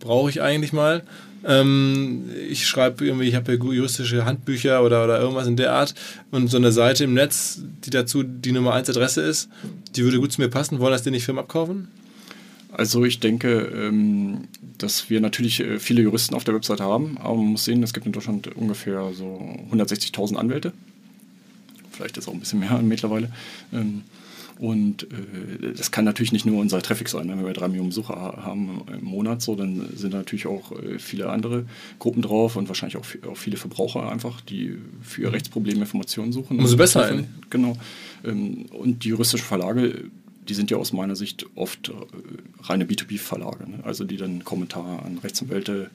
brauche 0.00 0.30
ich 0.30 0.42
eigentlich 0.42 0.72
mal? 0.72 1.02
Ähm, 1.46 2.24
ich 2.48 2.66
schreibe 2.66 3.04
irgendwie, 3.04 3.28
ich 3.28 3.34
habe 3.34 3.52
ja 3.52 3.58
juristische 3.58 4.24
Handbücher 4.24 4.82
oder, 4.82 5.04
oder 5.04 5.20
irgendwas 5.20 5.46
in 5.46 5.56
der 5.56 5.72
Art 5.72 5.94
und 6.30 6.48
so 6.48 6.56
eine 6.56 6.72
Seite 6.72 7.04
im 7.04 7.14
Netz, 7.14 7.60
die 7.84 7.90
dazu 7.90 8.22
die 8.22 8.52
Nummer 8.52 8.74
1 8.74 8.88
Adresse 8.90 9.20
ist, 9.20 9.48
die 9.94 10.02
würde 10.04 10.18
gut 10.18 10.32
zu 10.32 10.40
mir 10.40 10.48
passen. 10.48 10.80
Wollen 10.80 10.92
das 10.92 11.02
denn 11.02 11.12
nicht 11.12 11.24
Firmen 11.24 11.44
abkaufen? 11.44 11.88
Also 12.72 13.04
ich 13.04 13.20
denke, 13.20 13.70
ähm, 13.72 14.48
dass 14.78 15.08
wir 15.08 15.20
natürlich 15.20 15.60
äh, 15.60 15.78
viele 15.78 16.02
Juristen 16.02 16.34
auf 16.34 16.44
der 16.44 16.54
Website 16.54 16.80
haben, 16.80 17.18
aber 17.18 17.36
man 17.36 17.46
muss 17.46 17.64
sehen, 17.64 17.82
es 17.82 17.92
gibt 17.92 18.06
in 18.06 18.12
Deutschland 18.12 18.48
ungefähr 18.56 19.12
so 19.14 19.40
160.000 19.70 20.34
Anwälte. 20.34 20.72
Vielleicht 21.92 22.16
ist 22.16 22.26
auch 22.26 22.32
ein 22.32 22.40
bisschen 22.40 22.58
mehr 22.58 22.76
mittlerweile. 22.82 23.30
Und 24.58 25.04
äh, 25.04 25.72
das 25.76 25.90
kann 25.90 26.04
natürlich 26.04 26.32
nicht 26.32 26.46
nur 26.46 26.60
unser 26.60 26.80
Traffic 26.80 27.08
sein. 27.08 27.28
Wenn 27.28 27.44
wir 27.44 27.52
drei 27.52 27.68
Millionen 27.68 27.88
Besucher 27.88 28.14
haben 28.14 28.82
im 28.92 29.04
Monat, 29.04 29.42
so, 29.42 29.56
dann 29.56 29.88
sind 29.96 30.14
da 30.14 30.18
natürlich 30.18 30.46
auch 30.46 30.72
äh, 30.72 30.98
viele 30.98 31.28
andere 31.28 31.66
Gruppen 31.98 32.22
drauf 32.22 32.56
und 32.56 32.68
wahrscheinlich 32.68 32.96
auch, 32.96 33.04
auch, 33.28 33.36
viele 33.36 33.56
Verbraucher 33.56 34.10
einfach, 34.10 34.40
die 34.40 34.78
für 35.02 35.22
ihr 35.22 35.32
Rechtsproblem 35.32 35.80
Informationen 35.80 36.32
suchen. 36.32 36.58
Umso 36.58 36.76
besser. 36.76 37.04
Ein. 37.04 37.26
Genau. 37.50 37.76
Ähm, 38.24 38.66
und 38.72 39.04
die 39.04 39.08
juristischen 39.08 39.46
Verlage, 39.46 40.04
die 40.48 40.54
sind 40.54 40.70
ja 40.70 40.76
aus 40.76 40.92
meiner 40.92 41.16
Sicht 41.16 41.46
oft 41.56 41.88
äh, 41.88 41.92
reine 42.62 42.84
B2B-Verlage. 42.84 43.68
Ne? 43.68 43.78
Also 43.82 44.04
die 44.04 44.16
dann 44.16 44.44
Kommentare 44.44 45.02
an 45.02 45.18
Rechtsanwälte 45.18 45.90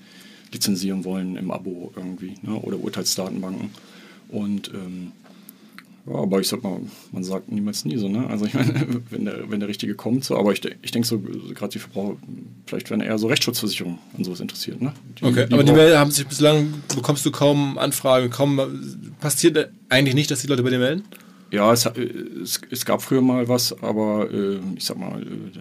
lizenzieren 0.52 1.06
wollen 1.06 1.38
im 1.38 1.52
Abo 1.52 1.94
irgendwie 1.96 2.36
ne? 2.42 2.56
oder 2.56 2.78
Urteilsdatenbanken. 2.78 3.70
Und 4.30 4.72
ähm, 4.74 5.12
ja, 6.10 6.16
aber 6.16 6.40
ich 6.40 6.48
sag 6.48 6.64
mal, 6.64 6.80
man 7.12 7.24
sagt 7.24 7.52
niemals 7.52 7.86
nie 7.86 7.98
so, 7.98 8.10
ne? 8.10 8.28
Also 8.28 8.46
ich 8.46 8.54
meine, 8.54 9.02
wenn 9.10 9.26
der, 9.26 9.50
wenn 9.50 9.60
der 9.60 9.70
Richtige 9.70 9.96
kommt, 9.96 10.24
so, 10.24 10.38
aber 10.38 10.52
ich, 10.52 10.62
ich 10.82 10.92
denke 10.92 11.08
so, 11.08 11.20
gerade 11.20 11.72
die 11.72 11.80
Verbraucher, 11.80 12.18
vielleicht 12.66 12.90
werden 12.90 13.02
eher 13.02 13.18
so 13.18 13.28
Rechtsschutzversicherungen 13.28 14.00
an 14.18 14.24
sowas 14.24 14.40
interessiert, 14.40 14.82
ne? 14.82 14.94
Die, 15.20 15.26
okay, 15.26 15.46
die 15.48 15.54
aber 15.54 15.64
die 15.64 15.72
Mail 15.72 15.98
haben 15.98 16.12
sich 16.12 16.26
bislang, 16.28 16.74
bekommst 16.96 17.26
du 17.26 17.32
kaum 17.32 17.78
Anfragen, 17.78 18.30
kaum, 18.30 18.60
passiert 19.20 19.70
eigentlich 19.90 20.16
nicht, 20.16 20.32
dass 20.32 20.42
die 20.42 20.48
Leute 20.48 20.64
bei 20.64 20.70
dir 20.70 20.80
melden? 20.80 21.04
Ja, 21.52 21.72
es, 21.74 21.86
es, 21.86 22.62
es 22.70 22.86
gab 22.86 23.02
früher 23.02 23.22
mal 23.22 23.48
was, 23.48 23.82
aber 23.82 24.32
äh, 24.32 24.60
ich 24.76 24.86
sag 24.86 24.98
mal, 24.98 25.22
äh, 25.22 25.60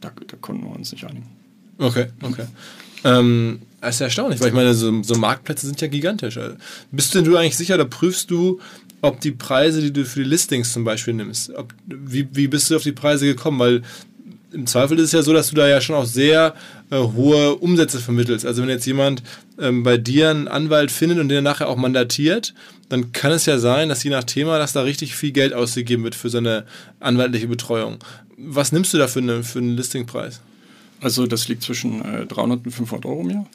da, 0.00 0.10
da 0.26 0.36
konnten 0.40 0.64
wir 0.64 0.74
uns 0.74 0.92
nicht 0.92 1.04
einigen. 1.04 1.26
Okay, 1.78 2.06
okay. 2.22 2.46
Ähm, 3.04 3.60
das 3.80 3.96
ist 3.96 4.00
ja 4.00 4.06
erstaunlich, 4.06 4.40
weil 4.40 4.48
ich 4.48 4.54
meine, 4.54 4.74
so, 4.74 5.02
so 5.02 5.14
Marktplätze 5.14 5.66
sind 5.66 5.80
ja 5.80 5.86
gigantisch. 5.86 6.36
Also, 6.36 6.56
bist 6.90 7.14
du 7.14 7.36
eigentlich 7.36 7.56
sicher 7.56 7.74
oder 7.74 7.84
prüfst 7.84 8.30
du, 8.30 8.60
ob 9.00 9.20
die 9.20 9.30
Preise, 9.30 9.80
die 9.80 9.92
du 9.92 10.04
für 10.04 10.22
die 10.22 10.28
Listings 10.28 10.72
zum 10.72 10.84
Beispiel 10.84 11.14
nimmst, 11.14 11.50
ob, 11.54 11.72
wie, 11.86 12.28
wie 12.32 12.48
bist 12.48 12.70
du 12.70 12.76
auf 12.76 12.82
die 12.82 12.92
Preise 12.92 13.26
gekommen? 13.26 13.58
Weil 13.58 13.82
im 14.52 14.66
Zweifel 14.66 14.98
ist 14.98 15.06
es 15.06 15.12
ja 15.12 15.22
so, 15.22 15.32
dass 15.32 15.50
du 15.50 15.56
da 15.56 15.68
ja 15.68 15.80
schon 15.80 15.96
auch 15.96 16.06
sehr 16.06 16.54
äh, 16.90 16.96
hohe 16.96 17.56
Umsätze 17.56 17.98
vermittelst. 17.98 18.46
Also 18.46 18.62
wenn 18.62 18.70
jetzt 18.70 18.86
jemand 18.86 19.22
ähm, 19.58 19.82
bei 19.82 19.98
dir 19.98 20.30
einen 20.30 20.48
Anwalt 20.48 20.90
findet 20.90 21.18
und 21.18 21.28
den 21.28 21.44
nachher 21.44 21.68
auch 21.68 21.76
mandatiert, 21.76 22.54
dann 22.88 23.12
kann 23.12 23.32
es 23.32 23.46
ja 23.46 23.58
sein, 23.58 23.88
dass 23.88 24.02
je 24.02 24.10
nach 24.10 24.24
Thema, 24.24 24.58
dass 24.58 24.72
da 24.72 24.82
richtig 24.82 25.14
viel 25.14 25.32
Geld 25.32 25.52
ausgegeben 25.52 26.04
wird 26.04 26.14
für 26.14 26.30
so 26.30 26.38
eine 26.38 26.64
anwaltliche 26.98 27.48
Betreuung. 27.48 27.98
Was 28.38 28.72
nimmst 28.72 28.94
du 28.94 28.98
da 28.98 29.06
für, 29.06 29.20
eine, 29.20 29.42
für 29.42 29.58
einen 29.58 29.76
Listingpreis? 29.76 30.40
Also 31.00 31.26
das 31.26 31.46
liegt 31.48 31.62
zwischen 31.62 32.02
äh, 32.02 32.26
300 32.26 32.64
und 32.64 32.72
500 32.72 33.04
Euro 33.04 33.20
im 33.20 33.30
Jahr 33.30 33.46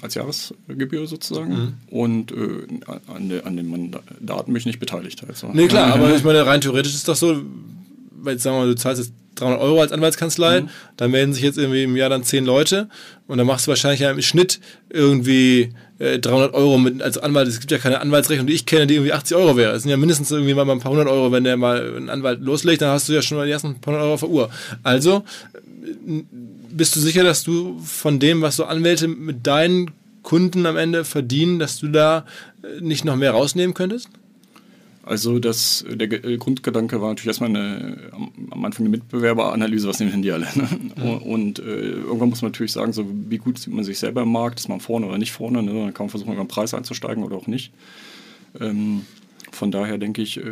als 0.00 0.14
Jahresgebühr 0.14 1.06
sozusagen. 1.06 1.52
Mhm. 1.52 1.74
Und 1.90 2.32
äh, 2.32 2.66
an, 3.06 3.28
de, 3.28 3.42
an 3.42 3.56
den 3.56 3.68
Mandaten 3.68 4.52
bin 4.52 4.56
ich 4.56 4.66
nicht 4.66 4.80
beteiligt. 4.80 5.22
Also. 5.26 5.50
Nee, 5.52 5.68
klar, 5.68 5.94
aber 5.94 6.14
ich 6.14 6.24
meine, 6.24 6.44
rein 6.46 6.60
theoretisch 6.60 6.94
ist 6.94 7.08
das 7.08 7.20
so, 7.20 7.42
weil 8.10 8.34
jetzt 8.34 8.42
sagen 8.42 8.56
wir 8.56 8.60
mal, 8.60 8.68
du 8.68 8.76
zahlst 8.76 9.02
jetzt 9.02 9.12
300 9.36 9.60
Euro 9.60 9.80
als 9.80 9.92
Anwaltskanzlei, 9.92 10.62
mhm. 10.62 10.68
dann 10.96 11.10
melden 11.10 11.32
sich 11.32 11.42
jetzt 11.42 11.58
irgendwie 11.58 11.84
im 11.84 11.96
Jahr 11.96 12.10
dann 12.10 12.24
10 12.24 12.44
Leute 12.44 12.88
und 13.26 13.38
dann 13.38 13.46
machst 13.46 13.66
du 13.66 13.70
wahrscheinlich 13.70 14.00
im 14.00 14.20
Schnitt 14.20 14.60
irgendwie 14.90 15.70
äh, 15.98 16.18
300 16.18 16.54
Euro 16.54 16.78
mit, 16.78 17.00
als 17.02 17.18
Anwalt. 17.18 17.48
Es 17.48 17.60
gibt 17.60 17.70
ja 17.70 17.78
keine 17.78 18.00
Anwaltsrechnung, 18.00 18.46
die 18.46 18.54
ich 18.54 18.66
kenne, 18.66 18.86
die 18.86 18.94
irgendwie 18.94 19.12
80 19.12 19.36
Euro 19.36 19.56
wäre. 19.56 19.72
Es 19.72 19.82
sind 19.82 19.90
ja 19.90 19.96
mindestens 19.96 20.30
irgendwie 20.30 20.54
mal 20.54 20.68
ein 20.68 20.80
paar 20.80 20.90
hundert 20.90 21.08
Euro, 21.08 21.32
wenn 21.32 21.44
der 21.44 21.56
mal 21.56 21.96
einen 21.96 22.10
Anwalt 22.10 22.40
loslegt, 22.40 22.82
dann 22.82 22.90
hast 22.90 23.08
du 23.08 23.12
ja 23.12 23.22
schon 23.22 23.38
mal 23.38 23.46
die 23.46 23.52
ersten 23.52 23.80
paar 23.80 23.92
hundert 23.92 24.04
Euro 24.04 24.14
auf 24.14 24.20
der 24.20 24.30
Uhr. 24.30 24.50
Also 24.82 25.24
bist 26.70 26.96
du 26.96 27.00
sicher, 27.00 27.24
dass 27.24 27.44
du 27.44 27.78
von 27.80 28.18
dem, 28.18 28.42
was 28.42 28.56
so 28.56 28.64
Anwälte 28.64 29.08
mit 29.08 29.46
deinen 29.46 29.90
Kunden 30.22 30.66
am 30.66 30.76
Ende 30.76 31.04
verdienen, 31.04 31.58
dass 31.58 31.78
du 31.78 31.88
da 31.88 32.26
äh, 32.62 32.80
nicht 32.80 33.04
noch 33.04 33.16
mehr 33.16 33.32
rausnehmen 33.32 33.74
könntest? 33.74 34.08
Also 35.08 35.38
das, 35.38 35.86
der 35.88 36.06
Grundgedanke 36.06 37.00
war 37.00 37.08
natürlich 37.08 37.28
erstmal 37.28 37.48
eine, 37.48 38.10
am 38.50 38.62
Anfang 38.62 38.84
eine 38.84 38.90
Mitbewerberanalyse, 38.90 39.88
was 39.88 40.00
nehmen 40.00 40.12
denn 40.12 40.22
die 40.22 40.32
alle? 40.32 40.46
Ne? 40.54 40.68
Mhm. 40.96 41.16
Und 41.22 41.58
äh, 41.60 41.62
irgendwann 41.62 42.28
muss 42.28 42.42
man 42.42 42.50
natürlich 42.50 42.72
sagen, 42.72 42.92
so 42.92 43.06
wie 43.28 43.38
gut 43.38 43.58
sieht 43.58 43.72
man 43.72 43.84
sich 43.84 43.98
selber 43.98 44.22
im 44.22 44.32
Markt, 44.32 44.60
ist 44.60 44.68
man 44.68 44.80
vorne 44.80 45.06
oder 45.06 45.16
nicht 45.16 45.32
vorne, 45.32 45.62
ne? 45.62 45.72
dann 45.72 45.94
kann 45.94 46.06
man 46.06 46.10
versuchen, 46.10 46.34
über 46.34 46.44
den 46.44 46.48
Preis 46.48 46.74
einzusteigen 46.74 47.24
oder 47.24 47.36
auch 47.36 47.46
nicht. 47.46 47.72
Ähm, 48.60 49.06
von 49.50 49.70
daher 49.70 49.96
denke 49.96 50.20
ich, 50.20 50.36
äh, 50.36 50.42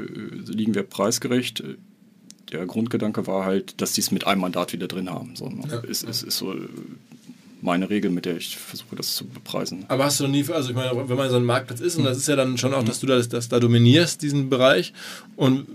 liegen 0.46 0.74
wir 0.74 0.84
preisgerecht 0.84 1.62
der 2.52 2.66
Grundgedanke 2.66 3.26
war 3.26 3.44
halt, 3.44 3.80
dass 3.80 3.92
die 3.92 4.00
es 4.00 4.10
mit 4.10 4.26
einem 4.26 4.40
Mandat 4.40 4.72
wieder 4.72 4.86
drin 4.86 5.10
haben. 5.10 5.34
So, 5.36 5.48
ne? 5.48 5.64
ja. 5.68 5.78
ist, 5.80 6.04
ist, 6.04 6.22
ist 6.22 6.38
so 6.38 6.54
meine 7.62 7.90
Regel, 7.90 8.10
mit 8.10 8.24
der 8.24 8.36
ich 8.36 8.56
versuche, 8.56 8.96
das 8.96 9.16
zu 9.16 9.26
bepreisen. 9.26 9.84
Aber 9.88 10.04
hast 10.04 10.20
du 10.20 10.24
noch 10.24 10.30
nie, 10.30 10.44
also 10.50 10.70
ich 10.70 10.76
meine, 10.76 11.08
wenn 11.08 11.16
man 11.16 11.30
so 11.30 11.36
ein 11.36 11.44
Marktplatz 11.44 11.80
ist, 11.80 11.96
und 11.96 12.04
das 12.04 12.18
ist 12.18 12.28
ja 12.28 12.36
dann 12.36 12.58
schon 12.58 12.74
auch, 12.74 12.84
dass 12.84 13.00
du 13.00 13.06
das, 13.06 13.28
das 13.28 13.48
da 13.48 13.58
dominierst, 13.58 14.22
diesen 14.22 14.48
Bereich, 14.48 14.92
und 15.36 15.66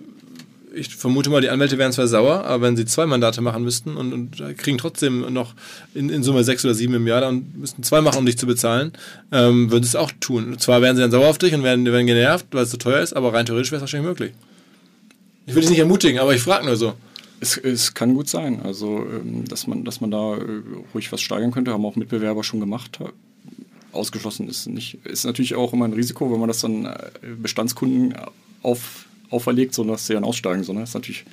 ich 0.74 0.96
vermute 0.96 1.30
mal, 1.30 1.42
die 1.42 1.50
Anwälte 1.50 1.78
wären 1.78 1.92
zwar 1.92 2.08
sauer, 2.08 2.46
aber 2.46 2.64
wenn 2.64 2.78
sie 2.78 2.86
zwei 2.86 3.06
Mandate 3.06 3.42
machen 3.42 3.64
müssten 3.64 3.98
und, 3.98 4.14
und 4.14 4.58
kriegen 4.58 4.78
trotzdem 4.78 5.34
noch 5.34 5.54
in, 5.94 6.10
in, 6.10 6.24
Summe 6.24 6.44
sechs 6.44 6.64
oder 6.64 6.74
sieben 6.74 6.94
im 6.94 7.08
Jahr 7.08 7.28
und 7.28 7.58
müssten 7.58 7.84
zwei 7.84 8.00
machen, 8.00 8.20
um 8.20 8.26
dich 8.26 8.38
zu 8.38 8.48
bezahlen, 8.48 8.94
ähm, 9.34 9.70
würden 9.70 9.84
sie 9.84 9.90
es 9.90 9.96
auch 9.96 10.12
tun. 10.22 10.58
Zwar 10.60 10.82
wären 10.82 10.96
sie 10.96 11.02
dann 11.02 11.12
sauer 11.12 11.28
auf 11.28 11.38
dich 11.38 11.54
und 11.54 11.64
werden, 11.64 11.86
werden 11.86 12.08
genervt, 12.08 12.48
weil 12.52 12.64
es 12.64 12.72
so 12.72 12.78
teuer 12.78 13.02
ist, 13.02 13.14
aber 13.14 13.34
rein 13.34 13.46
theoretisch 13.46 13.72
wäre 13.72 13.80
es 13.80 13.82
wahrscheinlich 13.82 14.08
möglich. 14.08 14.32
Ich 15.46 15.56
will 15.56 15.62
dich 15.62 15.72
nicht 15.72 15.80
ermutigen, 15.80 16.20
aber 16.20 16.36
ich 16.36 16.42
frage 16.42 16.66
nur 16.66 16.76
so. 16.76 16.94
Es, 17.40 17.58
es, 17.58 17.96
kann 17.96 18.14
gut 18.14 18.30
sein, 18.30 18.62
also 18.62 19.00
ähm, 19.00 19.48
dass 19.48 19.66
man, 19.66 19.84
dass 19.84 20.00
man 20.00 20.12
da 20.12 20.38
äh, 20.38 20.62
ruhig 20.94 21.12
was 21.12 21.22
steigern 21.22 21.52
könnte, 21.52 21.72
haben 21.72 21.86
auch 21.86 21.96
Mitbewerber 21.96 22.44
schon 22.44 22.60
gemacht. 22.60 23.00
Ausgeschlossen 23.92 24.48
ist 24.48 24.68
nicht. 24.68 25.04
Ist 25.06 25.26
natürlich 25.26 25.56
auch 25.56 25.74
immer 25.74 25.86
ein 25.86 25.94
Risiko, 25.94 26.32
wenn 26.32 26.40
man 26.40 26.48
das 26.48 26.60
dann 26.60 26.86
äh, 26.86 26.98
Bestandskunden 27.42 28.14
auf, 28.62 29.06
auferlegt, 29.32 29.74
so 29.74 29.84
dass 29.84 30.06
sie 30.06 30.14
dann 30.14 30.24
aussteigen. 30.24 30.64
So, 30.64 30.74
ne? 30.74 30.84
ist 30.84 30.94
natürlich 30.94 31.26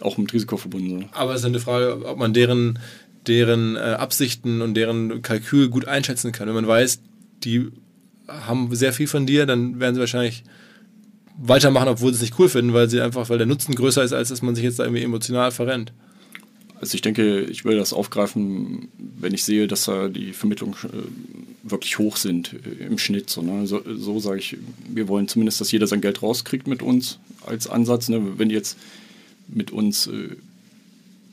auch 0.00 0.16
mit 0.18 0.32
Risiko 0.32 0.56
verbunden. 0.56 1.08
Aber 1.12 1.34
es 1.34 1.40
ist 1.40 1.46
eine 1.46 1.60
Frage, 1.60 2.06
ob 2.06 2.18
man 2.18 2.32
deren, 2.32 2.78
deren 3.26 3.76
äh, 3.76 3.80
Absichten 3.80 4.62
und 4.62 4.74
deren 4.74 5.20
Kalkül 5.22 5.68
gut 5.68 5.86
einschätzen 5.86 6.32
kann. 6.32 6.46
Wenn 6.46 6.54
man 6.54 6.66
weiß, 6.66 7.00
die 7.44 7.68
haben 8.28 8.74
sehr 8.74 8.92
viel 8.92 9.08
von 9.08 9.26
dir, 9.26 9.46
dann 9.46 9.80
werden 9.80 9.94
sie 9.94 10.00
wahrscheinlich 10.00 10.44
weitermachen, 11.40 11.88
obwohl 11.88 12.12
sie 12.12 12.16
es 12.16 12.22
nicht 12.22 12.38
cool 12.38 12.48
finden, 12.48 12.74
weil 12.74 12.88
sie 12.88 13.00
einfach, 13.00 13.28
weil 13.28 13.38
der 13.38 13.46
Nutzen 13.46 13.74
größer 13.74 14.04
ist, 14.04 14.12
als 14.12 14.28
dass 14.28 14.42
man 14.42 14.54
sich 14.54 14.64
jetzt 14.64 14.78
da 14.78 14.84
irgendwie 14.84 15.02
emotional 15.02 15.50
verrennt. 15.50 15.92
Also 16.80 16.94
ich 16.94 17.02
denke, 17.02 17.42
ich 17.42 17.64
will 17.64 17.76
das 17.76 17.92
aufgreifen, 17.92 18.88
wenn 18.98 19.34
ich 19.34 19.44
sehe, 19.44 19.66
dass 19.66 19.84
da 19.84 20.08
die 20.08 20.32
Vermittlungen 20.32 20.74
äh, 20.84 21.68
wirklich 21.70 21.98
hoch 21.98 22.16
sind 22.16 22.54
äh, 22.54 22.84
im 22.84 22.96
Schnitt. 22.96 23.28
So, 23.28 23.42
ne? 23.42 23.66
so, 23.66 23.82
so 23.86 24.18
sage 24.18 24.38
ich, 24.38 24.56
wir 24.88 25.08
wollen 25.08 25.28
zumindest, 25.28 25.60
dass 25.60 25.72
jeder 25.72 25.86
sein 25.86 26.00
Geld 26.00 26.22
rauskriegt 26.22 26.66
mit 26.66 26.82
uns 26.82 27.18
als 27.44 27.68
Ansatz. 27.68 28.08
Ne? 28.08 28.38
Wenn 28.38 28.48
jetzt 28.48 28.78
mit 29.46 29.72
uns 29.72 30.06
äh, 30.06 30.36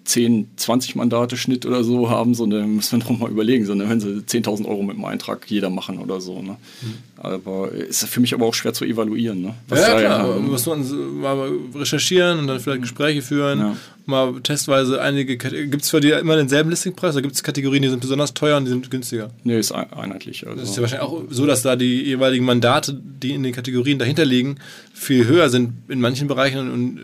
10, 0.08 0.48
20 0.56 0.96
Mandate 0.96 1.36
Schnitt 1.36 1.66
oder 1.66 1.84
so 1.84 2.10
haben, 2.10 2.34
so, 2.34 2.46
dann 2.46 2.78
müssen 2.78 3.00
wir 3.02 3.10
noch 3.10 3.20
mal 3.20 3.30
überlegen, 3.30 3.66
so, 3.66 3.78
wenn 3.78 4.00
sie 4.00 4.08
10.000 4.08 4.66
Euro 4.66 4.82
mit 4.82 4.96
dem 4.96 5.04
Eintrag 5.04 5.50
jeder 5.52 5.70
machen 5.70 6.00
oder 6.00 6.22
so. 6.22 6.42
Ne. 6.42 6.56
Mhm. 6.82 6.94
Aber 7.18 7.72
ist 7.72 8.08
für 8.08 8.22
mich 8.22 8.34
aber 8.34 8.46
auch 8.46 8.54
schwer 8.54 8.74
zu 8.74 8.86
evaluieren. 8.86 9.42
Ne, 9.42 9.54
was 9.68 9.82
ja, 9.82 9.94
ja, 9.94 10.00
klar. 10.00 10.36
Ja, 10.36 10.40
muss 10.40 10.66
man 10.66 11.20
mal 11.20 11.52
recherchieren 11.76 12.40
und 12.40 12.48
dann 12.48 12.60
vielleicht 12.62 12.84
Gespräche 12.84 13.22
führen, 13.22 13.60
ja. 13.60 13.78
mal 14.06 14.40
testweise 14.42 15.02
einige, 15.02 15.36
gibt 15.36 15.82
es 15.84 15.90
für 15.90 16.00
die 16.00 16.12
immer 16.12 16.38
denselben 16.38 16.70
Listingpreis 16.70 17.16
oder 17.16 17.24
gibt 17.24 17.36
es 17.36 17.44
Kategorien, 17.44 17.82
die 17.82 17.90
sind 17.90 18.00
besonders 18.00 18.34
teuer 18.34 18.58
und 18.58 18.64
die 18.64 18.72
sind 18.72 18.90
günstiger? 18.90 19.30
Nee, 19.44 19.60
ist 19.60 19.74
einheitlich. 19.74 20.48
Also. 20.48 20.62
Das 20.62 20.70
ist 20.70 20.76
ja 20.78 20.84
wahrscheinlich 20.84 21.08
auch 21.08 21.24
so, 21.30 21.46
dass 21.46 21.64
da 21.64 21.76
die 21.76 22.04
jeweiligen 22.04 22.46
Mandate, 22.46 22.94
die 22.94 23.34
in 23.34 23.44
den 23.44 23.52
Kategorien 23.52 24.00
dahinter 24.00 24.24
liegen, 24.24 24.56
viel 24.94 25.28
höher 25.28 25.50
sind 25.50 25.74
in 25.90 26.00
manchen 26.00 26.28
Bereichen 26.30 26.72
und 26.72 27.02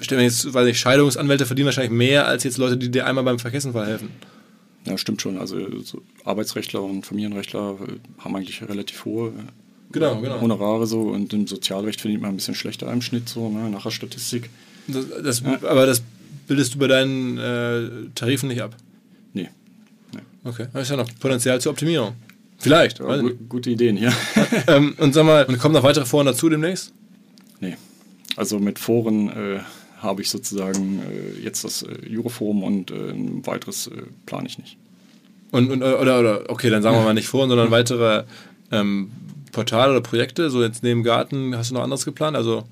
stellen 0.00 0.22
jetzt, 0.22 0.52
weil 0.54 0.68
ich 0.68 0.78
Scheidungsanwälte 0.78 1.46
verdienen 1.46 1.66
wahrscheinlich 1.66 1.92
mehr 1.92 2.26
als 2.26 2.44
jetzt 2.44 2.58
Leute, 2.58 2.76
die 2.76 2.90
dir 2.90 3.06
einmal 3.06 3.24
beim 3.24 3.38
Verkehrsunfall 3.38 3.86
helfen. 3.86 4.10
Ja, 4.86 4.96
stimmt 4.96 5.20
schon. 5.20 5.38
Also 5.38 5.58
so 5.82 6.02
Arbeitsrechtler 6.24 6.82
und 6.82 7.04
Familienrechtler 7.04 7.76
äh, 7.80 8.22
haben 8.22 8.36
eigentlich 8.36 8.62
relativ 8.62 9.04
hohe 9.04 9.28
äh, 9.28 9.32
genau, 9.92 10.20
genau. 10.20 10.40
Honorare 10.40 10.86
so 10.86 11.02
und 11.02 11.32
im 11.32 11.46
Sozialrecht 11.46 12.00
verdient 12.00 12.22
man 12.22 12.30
ein 12.30 12.36
bisschen 12.36 12.54
schlechter 12.54 12.90
im 12.90 13.02
Schnitt 13.02 13.28
so, 13.28 13.48
ne, 13.48 13.68
nach 13.70 13.82
der 13.82 13.90
Statistik. 13.90 14.48
Das, 14.88 15.04
das, 15.22 15.40
ja. 15.40 15.58
Aber 15.68 15.86
das 15.86 16.02
bildest 16.46 16.74
du 16.74 16.78
bei 16.78 16.86
deinen 16.86 17.38
äh, 17.38 18.10
Tarifen 18.14 18.48
nicht 18.48 18.62
ab? 18.62 18.74
Nee. 19.34 19.50
nee. 20.14 20.20
Okay, 20.44 20.66
das 20.72 20.82
ist 20.82 20.90
ja 20.90 20.96
noch 20.96 21.08
Potenzial 21.20 21.60
zur 21.60 21.72
Optimierung. 21.72 22.14
Vielleicht. 22.58 22.98
Ja, 22.98 23.16
gu 23.16 23.30
gute 23.48 23.70
Ideen, 23.70 23.96
ja. 23.96 24.12
ähm, 24.66 24.94
und 24.98 25.14
sag 25.14 25.24
mal, 25.24 25.46
kommen 25.58 25.74
noch 25.74 25.82
weitere 25.82 26.04
Foren 26.04 26.26
dazu 26.26 26.48
demnächst? 26.48 26.92
Nee. 27.60 27.76
Also 28.36 28.58
mit 28.58 28.78
Foren 28.78 29.28
äh, 29.28 29.60
habe 30.02 30.22
ich 30.22 30.30
sozusagen 30.30 31.02
äh, 31.02 31.40
jetzt 31.40 31.64
das 31.64 31.82
äh, 31.82 32.06
Juroforum 32.06 32.62
und 32.62 32.90
äh, 32.90 33.10
ein 33.10 33.46
weiteres 33.46 33.86
äh, 33.86 34.02
plane 34.26 34.46
ich 34.46 34.58
nicht. 34.58 34.76
Und, 35.50 35.70
und, 35.70 35.82
oder, 35.82 36.20
oder, 36.20 36.44
okay, 36.50 36.70
dann 36.70 36.82
sagen 36.82 36.96
wir 36.96 37.04
mal 37.04 37.14
nicht 37.14 37.28
Foren, 37.28 37.48
sondern 37.48 37.70
weitere 37.70 38.24
ähm, 38.70 39.10
Portale 39.52 39.92
oder 39.92 40.00
Projekte, 40.00 40.50
so 40.50 40.62
jetzt 40.62 40.82
neben 40.82 41.02
Garten, 41.02 41.56
hast 41.56 41.70
du 41.70 41.74
noch 41.74 41.82
anderes 41.82 42.04
geplant? 42.04 42.36
Also 42.36 42.64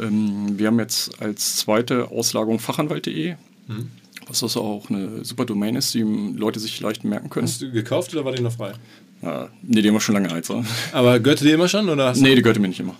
ähm, 0.00 0.58
wir 0.58 0.66
haben 0.66 0.78
jetzt 0.78 1.20
als 1.22 1.56
zweite 1.56 2.10
Auslagerung 2.10 2.58
fachanwalt.de, 2.58 3.36
mhm. 3.66 3.90
was 4.26 4.42
also 4.42 4.62
auch 4.62 4.90
eine 4.90 5.24
super 5.24 5.46
Domain 5.46 5.74
ist, 5.74 5.94
die 5.94 6.02
Leute 6.02 6.60
sich 6.60 6.80
leicht 6.80 7.04
merken 7.04 7.30
können. 7.30 7.46
Hast 7.46 7.62
du 7.62 7.70
gekauft 7.72 8.12
oder 8.14 8.24
war 8.24 8.32
die 8.32 8.42
noch 8.42 8.52
frei? 8.52 8.74
Ja, 9.22 9.48
nee, 9.62 9.82
die 9.82 9.88
haben 9.88 9.94
wir 9.94 10.00
schon 10.00 10.14
lange 10.14 10.30
alt. 10.30 10.48
Aber 10.92 11.18
gehörte 11.18 11.44
die 11.44 11.50
immer 11.50 11.68
schon? 11.68 11.88
Oder 11.88 12.14
Nee, 12.14 12.34
die 12.36 12.42
gehörte 12.42 12.60
mir 12.60 12.68
nicht 12.68 12.80
immer. 12.80 12.94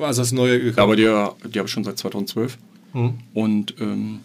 also 0.00 0.22
hast 0.22 0.32
du 0.32 0.36
neue 0.36 0.58
gekauft? 0.58 0.78
Ja, 0.78 0.84
aber 0.84 0.96
die, 0.96 1.02
die 1.50 1.58
habe 1.58 1.66
ich 1.66 1.72
schon 1.72 1.84
seit 1.84 1.98
2012. 1.98 2.56
Und 3.34 3.74
ähm, 3.80 4.20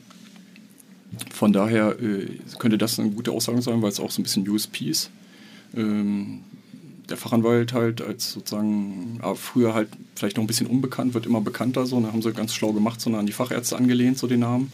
von 1.34 1.52
daher 1.54 1.98
äh, 2.02 2.28
könnte 2.60 2.78
das 2.78 2.98
eine 2.98 3.10
gute 3.12 3.32
Aussage 3.32 3.62
sein, 3.62 3.82
weil 3.82 3.90
es 3.90 4.00
auch 4.00 4.10
so 4.10 4.22
ein 4.22 4.24
bisschen 4.24 4.48
USP 4.48 4.86
ist. 4.90 5.12
Ähm, 5.76 6.40
der 7.10 7.18
Fachanwalt 7.18 7.74
halt 7.74 8.02
als 8.02 8.32
sozusagen, 8.32 9.20
aber 9.22 9.36
früher 9.36 9.74
halt 9.74 9.90
vielleicht 10.16 10.38
noch 10.38 10.44
ein 10.46 10.48
bisschen 10.48 10.68
unbekannt, 10.68 11.14
wird 11.14 11.26
immer 11.26 11.42
bekannter 11.42 11.86
so. 11.86 11.98
Und 11.98 12.04
da 12.04 12.14
haben 12.14 12.22
sie 12.22 12.32
ganz 12.32 12.54
schlau 12.56 12.72
gemacht, 12.72 13.02
sondern 13.02 13.20
an 13.20 13.26
die 13.26 13.34
Fachärzte 13.34 13.76
angelehnt, 13.76 14.18
so 14.18 14.28
den 14.28 14.40
Namen. 14.40 14.72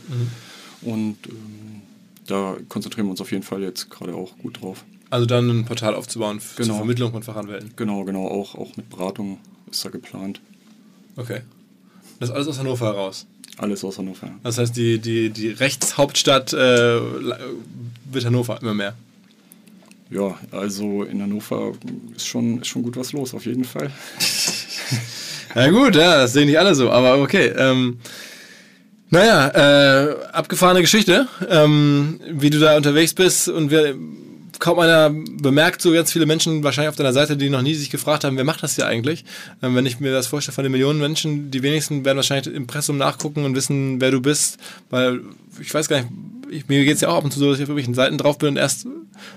Und 0.83 1.17
ähm, 1.27 1.81
da 2.27 2.57
konzentrieren 2.69 3.07
wir 3.07 3.11
uns 3.11 3.21
auf 3.21 3.31
jeden 3.31 3.43
Fall 3.43 3.63
jetzt 3.63 3.89
gerade 3.89 4.13
auch 4.13 4.37
gut 4.37 4.61
drauf. 4.61 4.85
Also 5.11 5.25
dann 5.25 5.49
ein 5.49 5.65
Portal 5.65 5.95
aufzubauen 5.95 6.37
f- 6.37 6.55
zur 6.55 6.65
Genau. 6.65 6.77
Vermittlung 6.77 7.11
von 7.11 7.23
Fachanwälten. 7.23 7.71
Genau, 7.75 8.03
genau, 8.03 8.27
auch, 8.27 8.55
auch 8.55 8.75
mit 8.77 8.89
Beratung 8.89 9.39
ist 9.71 9.83
da 9.83 9.89
geplant. 9.89 10.39
Okay. 11.15 11.41
Das 12.19 12.29
ist 12.29 12.35
alles 12.35 12.47
aus 12.47 12.59
Hannover 12.59 12.85
heraus. 12.87 13.25
Alles 13.57 13.83
aus 13.83 13.97
Hannover. 13.97 14.29
Das 14.43 14.57
heißt, 14.57 14.75
die, 14.77 14.99
die, 14.99 15.29
die 15.31 15.49
Rechtshauptstadt 15.49 16.53
äh, 16.53 16.99
wird 18.11 18.25
Hannover 18.25 18.59
immer 18.61 18.73
mehr. 18.73 18.93
Ja, 20.11 20.37
also 20.51 21.03
in 21.03 21.21
Hannover 21.21 21.73
ist 22.15 22.25
schon, 22.27 22.61
ist 22.61 22.67
schon 22.67 22.83
gut 22.83 22.95
was 22.97 23.11
los, 23.13 23.33
auf 23.33 23.45
jeden 23.45 23.63
Fall. 23.63 23.91
Na 25.55 25.69
gut, 25.69 25.95
ja, 25.95 26.17
das 26.21 26.33
sehen 26.33 26.45
nicht 26.47 26.59
alle 26.59 26.75
so, 26.75 26.89
aber 26.91 27.21
okay. 27.21 27.47
Ähm, 27.57 27.99
naja, 29.09 29.47
äh, 30.09 30.15
abgefahrene 30.31 30.81
Geschichte, 30.81 31.27
ähm, 31.49 32.19
wie 32.31 32.49
du 32.51 32.59
da 32.59 32.77
unterwegs 32.77 33.13
bist 33.13 33.47
und 33.49 33.71
wir, 33.71 33.95
kaum 34.59 34.79
einer 34.79 35.09
bemerkt 35.09 35.81
so 35.81 35.91
ganz 35.91 36.11
viele 36.11 36.25
Menschen 36.25 36.63
wahrscheinlich 36.63 36.89
auf 36.89 36.95
deiner 36.95 37.13
Seite, 37.13 37.37
die 37.37 37.49
noch 37.49 37.61
nie 37.61 37.73
sich 37.73 37.89
gefragt 37.89 38.23
haben, 38.23 38.37
wer 38.37 38.43
macht 38.43 38.61
das 38.61 38.75
hier 38.75 38.85
eigentlich? 38.85 39.25
Ähm, 39.63 39.75
wenn 39.75 39.85
ich 39.85 39.99
mir 39.99 40.11
das 40.11 40.27
vorstelle 40.27 40.53
von 40.53 40.63
den 40.63 40.71
Millionen 40.71 40.99
Menschen, 40.99 41.49
die 41.49 41.63
wenigsten 41.63 42.05
werden 42.05 42.17
wahrscheinlich 42.17 42.47
im 42.47 42.55
Impressum 42.55 42.97
nachgucken 42.97 43.45
und 43.45 43.55
wissen, 43.55 44.01
wer 44.01 44.11
du 44.11 44.21
bist, 44.21 44.57
weil 44.89 45.21
ich 45.59 45.73
weiß 45.73 45.87
gar 45.87 46.01
nicht, 46.01 46.09
ich, 46.51 46.67
mir 46.67 46.83
geht 46.83 46.95
es 46.95 47.01
ja 47.01 47.09
auch 47.09 47.17
ab 47.17 47.23
und 47.23 47.31
zu 47.31 47.39
so, 47.39 47.49
dass 47.49 47.57
ich 47.57 47.63
auf 47.63 47.69
irgendwelchen 47.69 47.93
Seiten 47.93 48.17
drauf 48.17 48.37
bin 48.37 48.49
und 48.49 48.57
erst, 48.57 48.85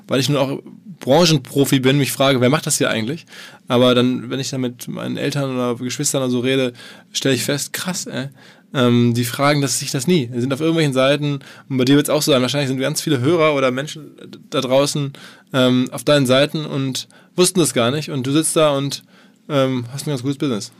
weil 0.08 0.20
ich 0.20 0.28
nur 0.28 0.40
auch 0.40 0.62
Branchenprofi 1.00 1.80
bin, 1.80 1.98
mich 1.98 2.12
frage, 2.12 2.40
wer 2.40 2.50
macht 2.50 2.66
das 2.66 2.78
hier 2.78 2.90
eigentlich? 2.90 3.26
Aber 3.68 3.94
dann, 3.94 4.30
wenn 4.30 4.40
ich 4.40 4.50
dann 4.50 4.60
mit 4.60 4.88
meinen 4.88 5.16
Eltern 5.16 5.54
oder 5.54 5.74
Geschwistern 5.76 6.22
oder 6.22 6.30
so 6.30 6.40
rede, 6.40 6.72
stelle 7.12 7.34
ich 7.34 7.44
fest, 7.44 7.72
krass, 7.72 8.06
ey. 8.06 8.28
Ähm, 8.74 9.14
die 9.14 9.24
fragen 9.24 9.60
das, 9.60 9.78
sich 9.78 9.90
das 9.90 10.06
nie. 10.06 10.28
Die 10.28 10.40
sind 10.40 10.52
auf 10.52 10.60
irgendwelchen 10.60 10.94
Seiten 10.94 11.40
und 11.68 11.76
bei 11.76 11.84
dir 11.84 11.96
wird 11.96 12.06
es 12.06 12.10
auch 12.10 12.22
so 12.22 12.32
sein. 12.32 12.42
Wahrscheinlich 12.42 12.68
sind 12.68 12.80
ganz 12.80 13.00
viele 13.00 13.20
Hörer 13.20 13.54
oder 13.54 13.70
Menschen 13.70 14.12
da 14.50 14.60
draußen 14.60 15.12
ähm, 15.52 15.88
auf 15.92 16.04
deinen 16.04 16.26
Seiten 16.26 16.64
und 16.64 17.08
wussten 17.36 17.60
das 17.60 17.74
gar 17.74 17.90
nicht. 17.90 18.10
Und 18.10 18.26
du 18.26 18.32
sitzt 18.32 18.56
da 18.56 18.70
und 18.70 19.02
ähm, 19.48 19.84
hast 19.92 20.06
ein 20.06 20.10
ganz 20.10 20.22
gutes 20.22 20.38
Business. 20.38 20.72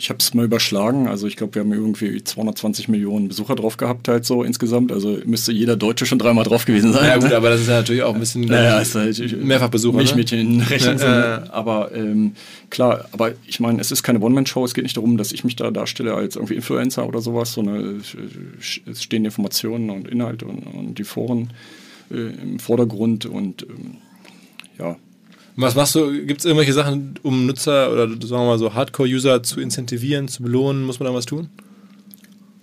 Ich 0.00 0.08
habe 0.08 0.18
es 0.18 0.32
mal 0.32 0.46
überschlagen. 0.46 1.08
Also 1.08 1.26
ich 1.26 1.36
glaube, 1.36 1.54
wir 1.54 1.60
haben 1.60 1.72
irgendwie 1.74 2.24
220 2.24 2.88
Millionen 2.88 3.28
Besucher 3.28 3.54
drauf 3.54 3.76
gehabt 3.76 4.08
halt 4.08 4.24
so 4.24 4.42
insgesamt. 4.42 4.92
Also 4.92 5.18
müsste 5.26 5.52
jeder 5.52 5.76
Deutsche 5.76 6.06
schon 6.06 6.18
dreimal 6.18 6.44
drauf 6.44 6.64
gewesen 6.64 6.94
sein. 6.94 7.04
Ja 7.04 7.18
gut, 7.18 7.32
aber 7.34 7.50
das 7.50 7.60
ist 7.60 7.68
ja 7.68 7.74
natürlich 7.74 8.02
auch 8.02 8.14
ein 8.14 8.20
bisschen 8.20 8.46
Naja, 8.46 8.78
äh, 8.78 8.82
ist 8.82 8.94
halt 8.94 9.44
Mehrfachbesucher. 9.44 9.98
Ne? 9.98 10.02
Milchmädchen 10.04 10.62
rechnen. 10.62 10.96
so, 10.96 11.04
Ja, 11.04 11.40
ne? 11.40 11.52
Aber 11.52 11.94
ähm, 11.94 12.32
klar, 12.70 13.04
aber 13.12 13.32
ich 13.46 13.60
meine, 13.60 13.78
es 13.78 13.92
ist 13.92 14.02
keine 14.02 14.20
One-Man-Show. 14.20 14.64
Es 14.64 14.72
geht 14.72 14.84
nicht 14.84 14.96
darum, 14.96 15.18
dass 15.18 15.32
ich 15.32 15.44
mich 15.44 15.56
da 15.56 15.70
darstelle 15.70 16.14
als 16.14 16.36
irgendwie 16.36 16.54
Influencer 16.54 17.06
oder 17.06 17.20
sowas, 17.20 17.52
sondern 17.52 18.00
äh, 18.00 18.90
es 18.90 19.02
stehen 19.02 19.26
Informationen 19.26 19.90
und 19.90 20.08
Inhalte 20.08 20.46
und, 20.46 20.62
und 20.62 20.94
die 20.94 21.04
Foren 21.04 21.52
äh, 22.10 22.14
im 22.42 22.58
Vordergrund 22.58 23.26
und 23.26 23.64
ähm, 23.64 23.98
ja, 24.78 24.96
Was 25.56 25.74
machst 25.74 25.94
du? 25.94 26.24
Gibt 26.26 26.40
es 26.40 26.44
irgendwelche 26.44 26.72
Sachen, 26.72 27.14
um 27.22 27.46
Nutzer 27.46 27.92
oder 27.92 28.08
sagen 28.08 28.20
wir 28.20 28.46
mal 28.46 28.58
so 28.58 28.74
Hardcore-User 28.74 29.42
zu 29.42 29.60
incentivieren, 29.60 30.28
zu 30.28 30.42
belohnen? 30.42 30.84
Muss 30.84 31.00
man 31.00 31.08
da 31.08 31.14
was 31.14 31.26
tun? 31.26 31.50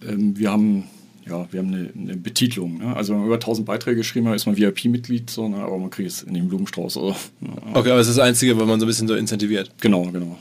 ähm, 0.07 0.37
wir 0.37 0.51
haben 0.51 0.83
ja, 1.27 1.45
wir 1.51 1.59
haben 1.59 1.73
eine, 1.73 1.89
eine 1.93 2.15
Betitelung. 2.15 2.77
Ne? 2.77 2.95
Also 2.95 3.11
wenn 3.11 3.19
man 3.19 3.27
über 3.27 3.35
1000 3.35 3.65
Beiträge 3.67 3.97
geschrieben 3.97 4.29
hat, 4.29 4.35
ist 4.35 4.45
man 4.45 4.55
VIP-Mitglied, 4.55 5.29
so, 5.29 5.49
ne? 5.49 5.57
aber 5.57 5.77
man 5.77 5.89
kriegt 5.89 6.09
es 6.09 6.23
in 6.23 6.33
den 6.33 6.47
Blumenstrauß. 6.47 6.97
Oder, 6.97 7.15
ne? 7.41 7.49
Okay, 7.73 7.91
aber 7.91 7.99
es 7.99 8.07
ist 8.07 8.17
das 8.17 8.25
Einzige, 8.25 8.57
was 8.57 8.65
man 8.65 8.79
so 8.79 8.85
ein 8.85 8.87
bisschen 8.87 9.09
so 9.09 9.15
incentiviert. 9.15 9.69
Genau, 9.81 10.03
genau. 10.03 10.37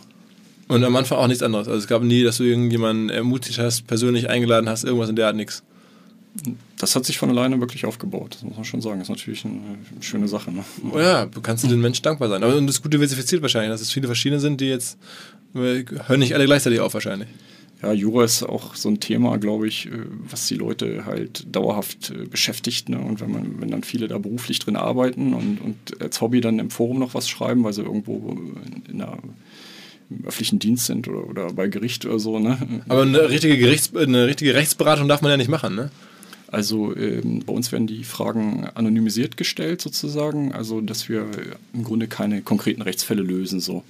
Und 0.68 0.84
am 0.84 0.94
Anfang 0.94 1.18
auch 1.18 1.26
nichts 1.26 1.42
anderes. 1.42 1.66
Also 1.66 1.80
es 1.80 1.88
gab 1.88 2.02
nie, 2.02 2.22
dass 2.22 2.36
du 2.36 2.44
irgendjemanden 2.44 3.08
ermutigt 3.10 3.58
hast, 3.58 3.86
persönlich 3.88 4.28
eingeladen 4.28 4.68
hast, 4.68 4.84
irgendwas 4.84 5.08
in 5.08 5.16
der 5.16 5.26
Art 5.26 5.36
nichts. 5.36 5.64
Das 6.78 6.94
hat 6.94 7.06
sich 7.06 7.18
von 7.18 7.30
alleine 7.30 7.60
wirklich 7.60 7.86
aufgebaut, 7.86 8.34
das 8.34 8.42
muss 8.42 8.56
man 8.56 8.64
schon 8.64 8.82
sagen. 8.82 8.98
Das 8.98 9.08
ist 9.08 9.16
natürlich 9.16 9.44
eine, 9.44 9.78
schöne 10.00 10.28
Sache. 10.28 10.52
Ne? 10.52 10.64
Oh 10.92 10.98
ja, 10.98 11.26
du 11.26 11.40
kannst 11.40 11.64
den 11.64 11.80
Menschen 11.80 12.02
dankbar 12.02 12.28
sein. 12.28 12.42
Aber 12.42 12.56
und 12.56 12.66
das 12.66 12.76
ist 12.76 12.82
gut 12.82 12.92
diversifiziert 12.92 13.42
wahrscheinlich, 13.42 13.70
dass 13.70 13.80
es 13.80 13.92
viele 13.92 14.06
verschiedene 14.06 14.40
sind, 14.40 14.60
die 14.60 14.66
jetzt 14.66 14.98
äh, 15.54 15.84
hören 16.06 16.20
nicht 16.20 16.34
alle 16.34 16.44
gleichzeitig 16.44 16.80
auf 16.80 16.94
wahrscheinlich. 16.94 17.28
Ja, 17.82 17.92
Jura 17.92 18.24
ist 18.24 18.42
auch 18.42 18.74
so 18.74 18.88
ein 18.88 19.00
Thema, 19.00 19.36
glaube 19.38 19.68
ich, 19.68 19.86
äh, 19.86 19.90
was 20.28 20.46
die 20.46 20.54
Leute 20.54 21.04
halt 21.04 21.46
dauerhaft 21.54 22.10
äh, 22.10 22.26
beschäftigt. 22.26 22.88
Ne? 22.88 22.98
Und 22.98 23.20
wenn 23.20 23.30
man, 23.30 23.60
wenn 23.60 23.70
dann 23.70 23.82
viele 23.82 24.08
da 24.08 24.18
beruflich 24.18 24.58
drin 24.58 24.76
arbeiten 24.76 25.34
und, 25.34 25.60
und 25.60 26.02
als 26.02 26.20
Hobby 26.20 26.40
dann 26.40 26.58
im 26.58 26.70
Forum 26.70 26.98
noch 26.98 27.14
was 27.14 27.28
schreiben, 27.28 27.64
weil 27.64 27.72
sie 27.72 27.82
irgendwo 27.82 28.30
in, 28.30 28.82
in 28.92 29.02
einer 29.02 29.18
im 30.08 30.24
öffentlichen 30.24 30.58
Dienst 30.58 30.86
sind 30.86 31.08
oder, 31.08 31.28
oder 31.28 31.52
bei 31.52 31.66
Gericht 31.68 32.06
oder 32.06 32.18
so, 32.18 32.38
ne? 32.38 32.58
Aber 32.88 33.02
eine 33.02 33.28
richtige, 33.28 33.58
Gerichts 33.58 33.94
eine 33.94 34.26
richtige 34.26 34.54
Rechtsberatung 34.54 35.08
darf 35.08 35.20
man 35.20 35.32
ja 35.32 35.36
nicht 35.36 35.50
machen, 35.50 35.74
ne? 35.74 35.90
Also 36.48 36.96
ähm, 36.96 37.42
bei 37.44 37.52
uns 37.52 37.72
werden 37.72 37.86
die 37.86 38.04
Fragen 38.04 38.66
anonymisiert 38.74 39.36
gestellt 39.36 39.80
sozusagen, 39.80 40.52
also 40.52 40.80
dass 40.80 41.08
wir 41.08 41.28
im 41.72 41.84
Grunde 41.84 42.06
keine 42.06 42.42
konkreten 42.42 42.82
Rechtsfälle 42.82 43.22
lösen 43.22 43.60
so. 43.60 43.82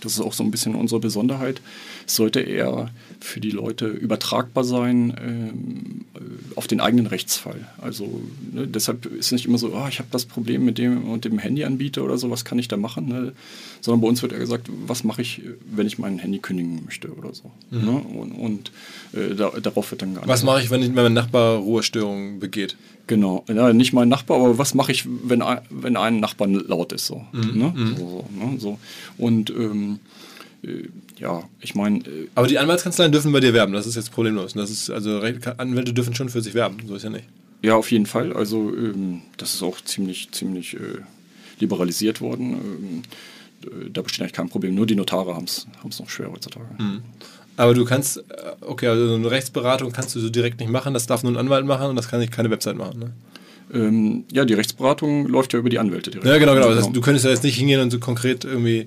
Das 0.00 0.12
ist 0.12 0.20
auch 0.20 0.32
so 0.32 0.44
ein 0.44 0.50
bisschen 0.50 0.74
unsere 0.74 1.00
Besonderheit. 1.00 1.60
Es 2.06 2.16
sollte 2.16 2.40
eher 2.40 2.90
für 3.20 3.40
die 3.40 3.50
Leute 3.50 3.86
übertragbar 3.86 4.64
sein 4.64 5.10
äh, 5.10 6.56
auf 6.56 6.66
den 6.66 6.80
eigenen 6.80 7.06
Rechtsfall. 7.06 7.66
Also 7.78 8.20
ne, 8.52 8.66
deshalb 8.66 9.06
ist 9.06 9.26
es 9.26 9.32
nicht 9.32 9.46
immer 9.46 9.58
so, 9.58 9.72
oh, 9.74 9.86
ich 9.88 9.98
habe 9.98 10.08
das 10.10 10.24
Problem 10.24 10.64
mit 10.64 10.78
dem 10.78 11.08
und 11.08 11.24
dem 11.24 11.38
Handyanbieter 11.38 12.04
oder 12.04 12.18
so, 12.18 12.30
was 12.30 12.44
kann 12.44 12.58
ich 12.58 12.68
da 12.68 12.76
machen? 12.76 13.08
Ne? 13.08 13.32
Sondern 13.80 14.00
bei 14.00 14.08
uns 14.08 14.22
wird 14.22 14.32
eher 14.32 14.38
gesagt, 14.38 14.70
was 14.86 15.04
mache 15.04 15.22
ich, 15.22 15.42
wenn 15.70 15.86
ich 15.86 15.98
mein 15.98 16.18
Handy 16.18 16.38
kündigen 16.38 16.84
möchte 16.84 17.12
oder 17.14 17.34
so. 17.34 17.50
Ne? 17.70 17.90
Und, 17.90 18.32
und 18.32 18.72
äh, 19.12 19.34
da, 19.34 19.50
darauf 19.50 19.90
wird 19.90 20.02
dann 20.02 20.14
geantwortet. 20.14 20.28
Was 20.28 20.44
mache 20.44 20.62
ich, 20.62 20.70
wenn, 20.70 20.82
ich, 20.82 20.88
wenn 20.88 21.04
mein 21.04 21.14
Nachbar 21.14 21.56
Ruhestörungen 21.56 22.38
begeht? 22.38 22.76
Genau, 23.06 23.44
ja, 23.48 23.72
nicht 23.72 23.92
mein 23.92 24.08
Nachbar, 24.08 24.38
aber 24.40 24.58
was 24.58 24.74
mache 24.74 24.90
ich, 24.92 25.04
wenn 25.06 25.40
ein, 25.42 25.60
wenn 25.70 25.96
ein 25.96 26.18
Nachbar 26.20 26.48
laut 26.48 26.92
ist? 26.92 27.06
So, 27.06 27.24
Mhm. 27.32 27.58
ne? 27.58 27.72
so, 27.96 27.96
so, 27.96 28.46
ne? 28.46 28.58
so. 28.58 28.78
Und 29.16 29.50
ähm, 29.50 30.00
äh, 30.64 30.88
ja, 31.18 31.44
ich 31.60 31.74
meine, 31.76 31.98
äh, 32.00 32.28
Aber 32.34 32.48
die 32.48 32.58
Anwaltskanzleien 32.58 33.12
dürfen 33.12 33.30
bei 33.32 33.40
dir 33.40 33.54
werben, 33.54 33.72
das 33.72 33.86
ist 33.86 33.94
jetzt 33.94 34.10
problemlos. 34.12 34.54
Das 34.54 34.70
ist, 34.70 34.90
also 34.90 35.20
Anwälte 35.58 35.92
dürfen 35.92 36.14
schon 36.14 36.28
für 36.28 36.40
sich 36.42 36.54
werben, 36.54 36.78
so 36.86 36.96
ist 36.96 37.04
ja 37.04 37.10
nicht. 37.10 37.24
ja, 37.62 37.76
auf 37.76 37.90
jeden 37.92 38.06
Fall. 38.06 38.32
Also 38.32 38.74
ähm, 38.76 39.22
das 39.36 39.54
ist 39.54 39.62
auch 39.62 39.80
ziemlich, 39.80 40.30
ziemlich 40.32 40.74
äh, 40.74 40.78
liberalisiert 41.60 42.20
worden. 42.20 42.52
Ähm, 42.52 43.02
äh, 43.86 43.90
da 43.90 44.02
besteht 44.02 44.22
eigentlich 44.22 44.32
kein 44.32 44.48
Problem. 44.48 44.74
Nur 44.74 44.86
die 44.86 44.96
Notare 44.96 45.34
haben 45.34 45.44
es 45.44 45.66
noch 46.00 46.10
schwer 46.10 46.30
heutzutage. 46.32 46.66
Mhm. 46.78 47.02
Aber 47.56 47.74
du 47.74 47.84
kannst, 47.84 48.18
äh, 48.18 48.22
okay, 48.60 48.88
also 48.88 49.14
eine 49.14 49.30
Rechtsberatung 49.30 49.92
kannst 49.92 50.14
du 50.14 50.20
so 50.20 50.28
direkt 50.28 50.60
nicht 50.60 50.70
machen, 50.70 50.94
das 50.94 51.06
darf 51.06 51.22
nur 51.22 51.32
ein 51.32 51.36
Anwalt 51.38 51.64
machen 51.64 51.88
und 51.88 51.96
das 51.96 52.08
kann 52.08 52.20
nicht 52.20 52.32
keine 52.32 52.50
Website 52.50 52.76
machen, 52.76 52.98
ne? 52.98 53.12
Ähm, 53.74 54.24
ja, 54.30 54.44
die 54.44 54.54
Rechtsberatung 54.54 55.26
läuft 55.26 55.52
ja 55.52 55.58
über 55.58 55.68
die 55.68 55.80
Anwälte 55.80 56.10
direkt. 56.10 56.28
Ja, 56.28 56.38
genau, 56.38 56.54
genau. 56.54 56.68
Das 56.68 56.84
heißt, 56.84 56.94
du 56.94 57.00
könntest 57.00 57.24
ja 57.24 57.32
jetzt 57.32 57.42
nicht 57.42 57.56
hingehen 57.56 57.80
und 57.80 57.90
so 57.90 57.98
konkret 57.98 58.44
irgendwie 58.44 58.84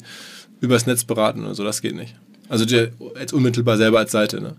übers 0.62 0.86
Netz 0.86 1.04
beraten 1.04 1.44
oder 1.44 1.56
so, 1.56 1.64
das 1.64 1.82
geht 1.82 1.96
nicht. 1.96 2.16
Also 2.48 2.66
dir 2.66 2.92
jetzt 3.20 3.34
unmittelbar 3.34 3.78
selber 3.78 4.00
als 4.00 4.12
Seite, 4.12 4.40
ne? 4.42 4.56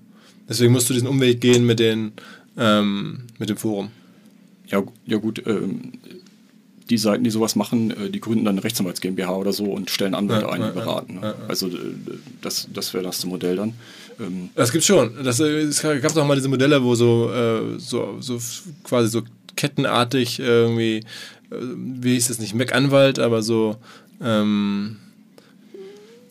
Deswegen 0.49 0.73
musst 0.73 0.91
du 0.91 0.95
diesen 0.95 1.09
Umweg 1.09 1.41
gehen 1.41 1.65
mit 1.65 1.79
den, 1.79 2.13
ähm, 2.59 3.25
mit 3.39 3.49
dem 3.49 3.57
Forum. 3.57 3.91
Ja, 4.67 4.83
ja 5.07 5.19
gut, 5.19 5.43
ähm, 5.47 5.93
die 6.91 6.99
Seiten, 6.99 7.25
die 7.25 7.31
sowas 7.31 7.57
machen, 7.57 7.91
äh, 7.93 8.11
die 8.11 8.21
gründen 8.21 8.45
dann 8.45 8.55
eine 8.57 8.65
Rechtsanwalts 8.65 9.01
GmbH 9.01 9.33
oder 9.37 9.53
so 9.53 9.65
und 9.65 9.89
stellen 9.91 10.15
Anwälte 10.15 10.47
Ja, 10.47 10.53
ein, 10.53 10.61
ja, 10.61 10.69
die 10.69 10.75
beraten. 10.75 11.15
ja, 11.15 11.21
ne? 11.21 11.27
ja. 11.39 11.47
Also 11.49 11.69
äh, 11.69 11.73
das, 12.43 12.69
das 12.75 12.93
wäre 12.93 13.05
das 13.05 13.25
Modell 13.25 13.57
dann. 13.57 13.75
Ähm, 14.21 14.51
Das 14.55 14.73
gibt's 14.73 14.87
schon. 14.87 15.13
Das, 15.25 15.41
äh, 15.41 15.45
es 15.63 15.81
gab 15.83 16.13
doch 16.15 16.27
mal 16.27 16.35
diese 16.37 16.49
Modelle, 16.49 16.83
wo 16.83 16.95
so, 16.95 17.31
äh, 17.33 17.79
so, 17.79 18.17
so 18.21 18.39
quasi 18.85 19.09
so 19.09 19.23
kettenartig 19.57 20.39
irgendwie, 20.41 20.97
äh, 20.99 21.03
wie 21.51 22.15
hieß 22.15 22.29
das 22.29 22.39
nicht, 22.39 22.55
Mac-Anwalt, 22.55 23.19
aber 23.19 23.43
so, 23.43 23.77
ähm, 24.23 24.97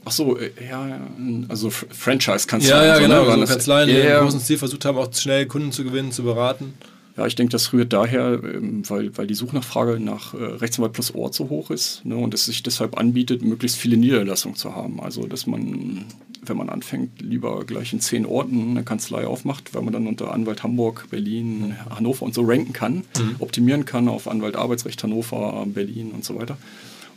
ach 0.05 0.11
so, 0.11 0.37
ja, 0.39 0.87
ja, 0.87 0.99
also 1.47 1.69
Franchise-Kanzleien. 1.69 2.81
ja, 2.81 2.85
ja, 2.87 2.95
so, 2.95 3.01
ne, 3.01 3.07
genau, 3.07 3.27
waren 3.27 3.39
so 3.41 3.47
Kanzleien, 3.53 3.87
die 3.89 3.95
Ja, 3.95 3.99
im 4.01 4.07
ja. 4.09 4.21
großen 4.21 4.39
Stil 4.39 4.57
versucht 4.57 4.85
haben, 4.85 4.97
auch 4.97 5.13
schnell 5.13 5.45
Kunden 5.45 5.71
zu 5.71 5.83
gewinnen, 5.83 6.11
zu 6.11 6.23
beraten. 6.23 6.73
Ja, 7.19 7.27
ich 7.27 7.35
denke, 7.35 7.51
das 7.51 7.73
rührt 7.73 7.91
daher, 7.91 8.39
ähm, 8.41 8.89
weil, 8.89 9.17
weil 9.17 9.27
die 9.27 9.33
Suchnachfrage 9.33 9.99
nach 9.99 10.33
äh, 10.33 10.37
Rechtsanwalt 10.37 10.93
plus 10.93 11.13
Ort 11.13 11.33
so 11.33 11.49
hoch 11.49 11.69
ist 11.69 12.05
ne, 12.05 12.15
und 12.15 12.33
es 12.33 12.45
sich 12.45 12.63
deshalb 12.63 12.97
anbietet, 12.97 13.41
möglichst 13.41 13.77
viele 13.77 13.97
Niederlassungen 13.97 14.55
zu 14.55 14.73
haben. 14.73 15.01
Also, 15.01 15.27
dass 15.27 15.45
man, 15.45 16.05
wenn 16.45 16.55
man 16.55 16.69
anfängt, 16.69 17.21
lieber 17.21 17.65
gleich 17.65 17.91
in 17.91 17.99
zehn 17.99 18.25
Orten 18.25 18.69
eine 18.69 18.83
Kanzlei 18.83 19.27
aufmacht, 19.27 19.75
weil 19.75 19.81
man 19.81 19.91
dann 19.91 20.07
unter 20.07 20.33
Anwalt 20.33 20.63
Hamburg, 20.63 21.07
Berlin, 21.09 21.75
Hannover 21.89 22.23
und 22.23 22.33
so 22.33 22.43
ranken 22.43 22.71
kann, 22.71 23.03
optimieren 23.39 23.83
kann 23.83 24.07
auf 24.07 24.29
Anwalt 24.29 24.55
Arbeitsrecht 24.55 25.03
Hannover, 25.03 25.65
Berlin 25.67 26.11
und 26.11 26.23
so 26.23 26.39
weiter. 26.39 26.57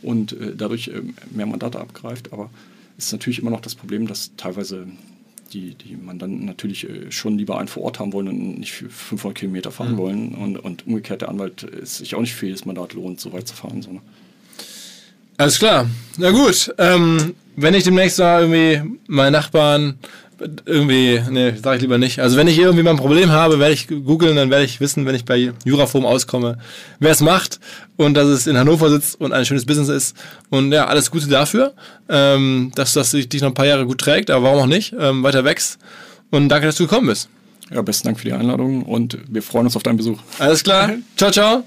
und 0.01 0.33
äh, 0.33 0.53
dadurch 0.53 0.89
äh, 0.89 1.01
mehr 1.31 1.45
Mandate 1.45 1.79
abgreift. 1.79 2.33
Aber 2.33 2.49
es 2.97 3.05
ist 3.05 3.11
natürlich 3.13 3.39
immer 3.39 3.51
noch 3.51 3.61
das 3.61 3.75
Problem, 3.75 4.05
dass 4.05 4.31
teilweise 4.35 4.87
die, 5.53 5.75
die 5.75 5.95
Mandanten 5.95 6.45
natürlich 6.45 6.89
äh, 6.89 7.11
schon 7.11 7.37
lieber 7.37 7.57
einen 7.57 7.67
vor 7.67 7.83
Ort 7.83 7.99
haben 7.99 8.13
wollen 8.13 8.27
und 8.27 8.59
nicht 8.59 8.71
für 8.71 8.89
500 8.89 9.37
Kilometer 9.37 9.71
fahren 9.71 9.93
mhm. 9.93 9.97
wollen. 9.97 10.35
Und, 10.35 10.57
und 10.57 10.87
umgekehrt 10.87 11.21
der 11.21 11.29
Anwalt 11.29 11.63
ist 11.63 11.97
sich 11.97 12.15
auch 12.15 12.21
nicht 12.21 12.33
für 12.33 12.47
jedes 12.47 12.65
Mandat 12.65 12.93
lohnt, 12.93 13.19
so 13.19 13.33
weit 13.33 13.47
zu 13.47 13.55
fahren. 13.55 13.81
So, 13.81 13.91
ne? 13.91 14.01
Alles 15.37 15.59
klar. 15.59 15.87
Na 16.17 16.31
gut. 16.31 16.73
Ähm, 16.77 17.35
wenn 17.55 17.73
ich 17.73 17.83
demnächst 17.83 18.19
mal 18.19 18.41
irgendwie 18.41 18.97
meine 19.07 19.31
Nachbarn 19.31 19.97
irgendwie, 20.65 21.21
nee, 21.29 21.53
sag 21.61 21.75
ich 21.75 21.81
lieber 21.81 21.97
nicht. 21.97 22.19
Also 22.19 22.37
wenn 22.37 22.47
ich 22.47 22.57
irgendwie 22.57 22.83
mal 22.83 22.91
ein 22.91 22.97
Problem 22.97 23.31
habe, 23.31 23.59
werde 23.59 23.73
ich 23.73 23.87
googeln, 23.87 24.35
dann 24.35 24.49
werde 24.49 24.65
ich 24.65 24.79
wissen, 24.79 25.05
wenn 25.05 25.15
ich 25.15 25.25
bei 25.25 25.51
Juraform 25.65 26.05
auskomme, 26.05 26.57
wer 26.99 27.11
es 27.11 27.21
macht 27.21 27.59
und 27.97 28.13
dass 28.15 28.27
es 28.27 28.47
in 28.47 28.57
Hannover 28.57 28.89
sitzt 28.89 29.19
und 29.19 29.33
ein 29.33 29.45
schönes 29.45 29.65
Business 29.65 29.89
ist. 29.89 30.17
Und 30.49 30.71
ja, 30.71 30.85
alles 30.85 31.11
Gute 31.11 31.27
dafür, 31.27 31.73
ähm, 32.09 32.71
dass 32.75 32.93
das 32.93 33.11
dich 33.11 33.41
noch 33.41 33.49
ein 33.49 33.53
paar 33.53 33.65
Jahre 33.65 33.85
gut 33.85 33.99
trägt, 33.99 34.29
aber 34.29 34.45
warum 34.45 34.59
auch 34.59 34.67
nicht, 34.67 34.95
ähm, 34.99 35.23
weiter 35.23 35.43
wächst. 35.43 35.79
Und 36.31 36.49
danke, 36.49 36.67
dass 36.67 36.77
du 36.77 36.83
gekommen 36.83 37.07
bist. 37.07 37.29
Ja, 37.71 37.81
besten 37.81 38.07
Dank 38.07 38.19
für 38.19 38.25
die 38.25 38.33
Einladung 38.33 38.83
und 38.83 39.17
wir 39.29 39.41
freuen 39.41 39.65
uns 39.65 39.75
auf 39.75 39.83
deinen 39.83 39.97
Besuch. 39.97 40.19
Alles 40.39 40.63
klar. 40.63 40.91
ciao, 41.15 41.31
ciao. 41.31 41.63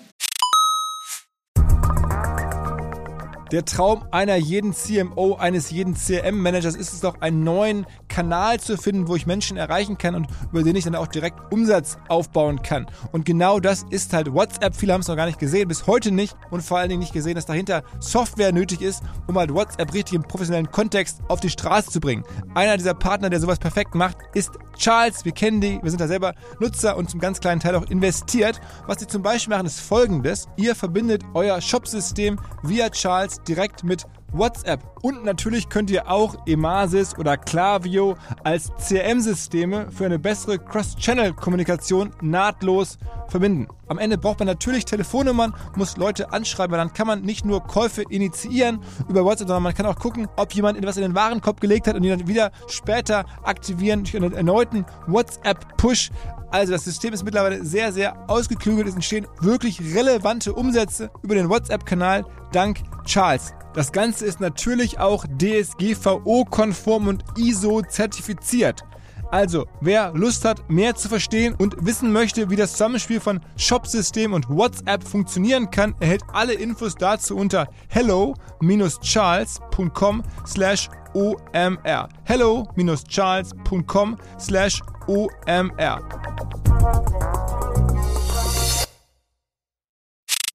Der 3.53 3.65
Traum 3.65 4.05
einer 4.11 4.35
jeden 4.35 4.75
CMO, 4.75 5.37
eines 5.37 5.71
jeden 5.71 5.95
CRM-Managers 5.95 6.75
ist 6.75 6.93
es 6.93 7.01
doch, 7.01 7.21
einen 7.21 7.45
neuen 7.45 7.87
Kanal 8.09 8.59
zu 8.59 8.77
finden, 8.77 9.07
wo 9.07 9.15
ich 9.15 9.27
Menschen 9.27 9.57
erreichen 9.57 9.99
kann 9.99 10.17
und 10.17 10.27
über 10.51 10.65
den 10.65 10.75
ich 10.75 10.83
dann 10.83 10.97
auch 10.97 11.07
direkt 11.07 11.53
Umsatz 11.53 11.97
aufbauen 12.09 12.63
kann. 12.63 12.87
Und 13.13 13.25
genau 13.25 13.61
das 13.61 13.85
ist 13.91 14.13
halt 14.13 14.33
WhatsApp. 14.33 14.75
Viele 14.75 14.93
haben 14.93 15.03
es 15.03 15.07
noch 15.07 15.15
gar 15.15 15.27
nicht 15.27 15.39
gesehen, 15.39 15.69
bis 15.69 15.87
heute 15.87 16.11
nicht 16.11 16.37
und 16.51 16.63
vor 16.63 16.79
allen 16.79 16.89
Dingen 16.89 16.99
nicht 16.99 17.13
gesehen, 17.13 17.37
dass 17.37 17.47
dahinter 17.47 17.85
Software 18.01 18.51
nötig 18.53 18.83
ist, 18.83 19.03
um 19.29 19.39
halt 19.39 19.55
WhatsApp 19.55 19.95
richtig 19.95 20.15
im 20.17 20.23
professionellen 20.23 20.71
Kontext 20.73 21.21
auf 21.29 21.39
die 21.39 21.51
Straße 21.51 21.91
zu 21.91 22.01
bringen. 22.01 22.25
Einer 22.57 22.77
dieser 22.77 22.95
Partner, 22.95 23.31
der 23.31 23.39
sowas 23.39 23.61
perfekt 23.61 23.95
macht, 23.95 24.17
ist 24.35 24.51
Charles. 24.77 25.25
Wir 25.25 25.33
kennen 25.33 25.61
die, 25.61 25.79
wir 25.83 25.91
sind 25.91 26.01
da 26.01 26.09
selber 26.09 26.35
Nutzer 26.59 26.97
und 26.97 27.11
zum 27.11 27.21
ganz 27.21 27.39
kleinen 27.39 27.61
Teil 27.61 27.77
auch 27.77 27.89
investiert. 27.91 28.61
Was 28.89 28.99
sie 28.99 29.07
zum 29.07 29.23
Beispiel 29.23 29.55
machen, 29.55 29.67
ist 29.67 29.81
folgendes. 29.81 30.49
Ihr 30.57 30.75
verbindet 30.75 31.23
euer 31.35 31.61
Shopsystem 31.61 32.41
via 32.63 32.91
Charles 32.91 33.36
direkt 33.43 33.85
mit 33.85 34.05
WhatsApp. 34.39 34.81
Und 35.03 35.25
natürlich 35.25 35.69
könnt 35.69 35.91
ihr 35.91 36.11
auch 36.11 36.37
Emasis 36.47 37.17
oder 37.19 37.37
Klaviyo 37.37 38.17
als 38.45 38.73
CRM-Systeme 38.77 39.91
für 39.91 40.07
eine 40.07 40.19
bessere 40.19 40.59
Cross-Channel-Kommunikation 40.59 42.11
nahtlos 42.23 42.99
verbinden. 43.29 43.69
Am 43.89 43.99
Ende 43.99 44.19
braucht 44.19 44.41
man 44.41 44.49
natürlich 44.49 44.85
Telefonnummern, 44.85 45.55
muss 45.77 45.97
Leute 45.97 46.33
anschreiben, 46.33 46.73
weil 46.73 46.79
dann 46.79 46.93
kann 46.93 47.07
man 47.07 47.23
nicht 47.23 47.45
nur 47.45 47.63
Käufe 47.63 48.03
initiieren 48.09 48.81
über 49.09 49.25
WhatsApp, 49.25 49.49
sondern 49.49 49.63
man 49.63 49.75
kann 49.75 49.87
auch 49.87 49.97
gucken, 49.99 50.29
ob 50.37 50.53
jemand 50.53 50.79
etwas 50.79 50.97
in 50.97 51.03
den 51.03 51.15
Warenkorb 51.15 51.61
gelegt 51.61 51.87
hat 51.87 51.95
und 51.95 52.05
ihn 52.05 52.19
dann 52.19 52.29
wieder 52.29 52.51
später 52.67 53.25
aktivieren 53.45 54.05
durch 54.05 54.17
einen 54.17 54.33
erneuten 54.33 54.85
WhatsApp-Push. 55.07 56.11
Also 56.51 56.73
das 56.73 56.85
System 56.85 57.13
ist 57.13 57.25
mittlerweile 57.25 57.65
sehr, 57.65 57.93
sehr 57.93 58.29
ausgeklügelt. 58.29 58.89
Es 58.89 58.95
entstehen 58.95 59.27
wirklich 59.41 59.81
relevante 59.95 60.53
Umsätze 60.53 61.11
über 61.23 61.35
den 61.35 61.49
WhatsApp-Kanal 61.49 62.25
dank 62.53 62.79
Charles. 63.05 63.53
Das 63.77 63.93
Ganze 63.93 64.25
ist 64.25 64.41
natürlich 64.41 64.99
auch 64.99 65.27
DSGVO-konform 65.27 67.09
und 67.09 67.23
ISO-zertifiziert. 67.37 68.83
Also, 69.31 69.67
wer 69.83 70.15
Lust 70.15 70.47
hat, 70.47 70.71
mehr 70.71 70.95
zu 70.95 71.11
verstehen 71.11 71.55
und 71.55 71.85
wissen 71.85 72.11
möchte, 72.11 72.49
wie 72.49 72.57
das 72.57 72.73
Zusammenspiel 72.73 73.21
von 73.21 73.41
Shopsystem 73.59 74.33
und 74.33 74.49
WhatsApp 74.49 75.07
funktionieren 75.07 75.71
kann, 75.71 75.95
erhält 76.01 76.23
alle 76.33 76.55
Infos 76.55 76.95
dazu 76.95 77.37
unter 77.37 77.69
hello-charles.com 77.89 80.23
slash 80.47 80.89
omr. 81.13 82.09
hello-charles.com 82.25 84.17
slash 84.41 84.81
omr. 85.07 86.01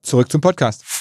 Zurück 0.02 0.32
zum 0.32 0.42
Podcast. 0.42 1.01